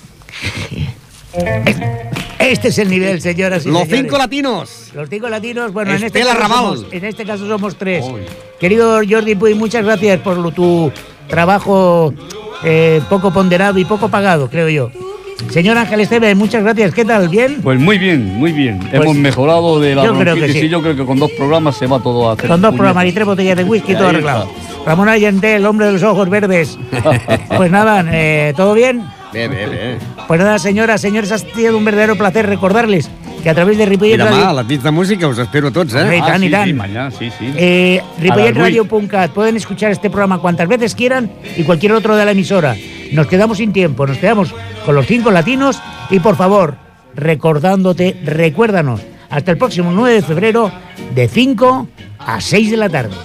Este 2.39 2.67
es 2.67 2.77
el 2.77 2.89
nivel, 2.89 3.21
señoras 3.21 3.65
y 3.65 3.69
Los 3.69 3.83
señores. 3.83 4.01
cinco 4.03 4.17
latinos. 4.17 4.91
Los 4.93 5.09
cinco 5.09 5.29
latinos, 5.29 5.71
bueno, 5.73 5.93
en 5.95 6.03
este, 6.03 6.19
caso 6.21 6.47
somos, 6.47 6.85
en 6.91 7.05
este 7.05 7.25
caso 7.25 7.47
somos 7.47 7.75
tres. 7.77 8.03
Uy. 8.05 8.21
Querido 8.59 8.99
Jordi 9.09 9.33
Puy, 9.35 9.53
muchas 9.55 9.83
gracias 9.85 10.19
por 10.19 10.53
tu 10.53 10.91
trabajo 11.27 12.13
eh, 12.63 13.01
poco 13.09 13.31
ponderado 13.31 13.77
y 13.79 13.85
poco 13.85 14.09
pagado, 14.09 14.49
creo 14.49 14.69
yo. 14.69 14.89
Señor 15.49 15.77
Ángel 15.77 15.99
Esteve, 15.99 16.33
muchas 16.35 16.63
gracias. 16.63 16.93
¿Qué 16.93 17.03
tal? 17.03 17.27
¿Bien? 17.27 17.59
Pues 17.61 17.77
muy 17.79 17.97
bien, 17.97 18.35
muy 18.35 18.53
bien. 18.53 18.79
Pues 18.79 18.93
Hemos 18.93 19.15
mejorado 19.15 19.79
de 19.79 19.93
la 19.95 20.05
yo 20.05 20.17
creo 20.17 20.35
que 20.35 20.53
sí. 20.53 20.59
y 20.59 20.69
yo 20.69 20.81
creo 20.81 20.95
que 20.95 21.05
con 21.05 21.19
dos 21.19 21.31
programas 21.31 21.75
se 21.75 21.85
va 21.87 21.99
todo 21.99 22.29
a 22.29 22.33
hacer. 22.33 22.47
Con 22.47 22.61
dos 22.61 22.69
puñetas. 22.69 22.77
programas 22.77 23.05
y 23.07 23.11
tres 23.11 23.25
botellas 23.25 23.57
de 23.57 23.63
whisky, 23.65 23.93
todo 23.93 24.03
está. 24.05 24.09
arreglado. 24.09 24.47
Ramón 24.85 25.09
Allende, 25.09 25.55
el 25.55 25.65
hombre 25.65 25.87
de 25.87 25.93
los 25.93 26.03
ojos 26.03 26.29
verdes. 26.29 26.77
Pues 27.57 27.69
nada, 27.71 28.03
eh, 28.11 28.53
¿todo 28.55 28.73
bien? 28.73 29.03
Bé, 29.33 29.47
bé, 29.47 29.67
bé. 29.67 29.97
Pues 30.27 30.39
nada, 30.39 30.57
señoras, 30.59 31.01
señores, 31.01 31.31
ha 31.31 31.37
sido 31.39 31.77
un 31.77 31.85
verdadero 31.85 32.15
placer 32.15 32.45
recordarles 32.47 33.09
que 33.43 33.49
a 33.49 33.53
través 33.53 33.77
de 33.77 33.83
I 33.83 33.87
Ripollet 33.87 34.17
demà, 34.17 34.29
Radio... 34.31 34.47
a 34.49 34.53
les 34.61 34.67
nits 34.69 34.83
de 34.83 34.91
música, 34.91 35.27
us 35.27 35.37
espero 35.37 35.69
tots, 35.71 35.93
Hombre, 35.93 36.15
eh? 36.15 36.19
y 36.19 36.21
Ah, 36.21 36.25
tan, 36.27 36.39
sí, 36.39 36.47
y 36.47 36.51
tan. 36.51 36.65
sí, 36.67 36.73
mañana, 36.73 37.11
sí, 37.11 37.29
sí. 37.37 37.53
Eh, 37.57 38.01
RipolletRadio.cat. 38.19 39.31
Pueden 39.31 39.57
escuchar 39.57 39.91
este 39.91 40.09
programa 40.09 40.39
cuantas 40.39 40.67
veces 40.69 40.95
quieran 40.95 41.29
y 41.57 41.63
cualquier 41.63 41.91
otro 41.91 42.15
de 42.15 42.23
la 42.25 42.31
emisora. 42.31 42.75
Nos 43.11 43.27
quedamos 43.27 43.57
sin 43.57 43.73
tiempo, 43.73 44.07
nos 44.07 44.17
quedamos 44.17 44.55
con 44.85 44.95
los 44.95 45.05
cinco 45.05 45.29
latinos 45.29 45.81
y 46.09 46.19
por 46.19 46.35
favor, 46.37 46.75
recordándote, 47.15 48.17
recuérdanos. 48.23 49.01
Hasta 49.29 49.51
el 49.51 49.57
próximo 49.57 49.91
9 49.91 50.15
de 50.15 50.21
febrero 50.21 50.71
de 51.13 51.27
5 51.27 51.87
a 52.19 52.39
6 52.39 52.71
de 52.71 52.77
la 52.77 52.87
tarde. 52.89 53.15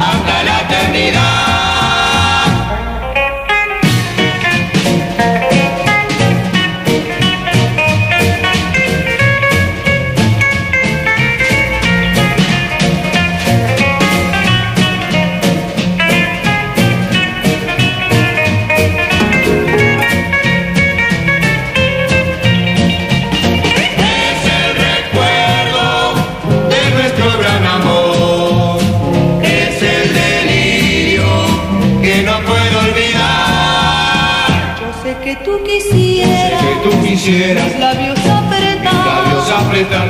hasta 0.00 0.42
la 0.44 0.60
eternidad. 0.62 1.37
Quisieras 37.28 37.78
labios 37.78 38.18
apretar, 38.20 39.06
labios 39.06 39.50
apretar. 39.50 40.07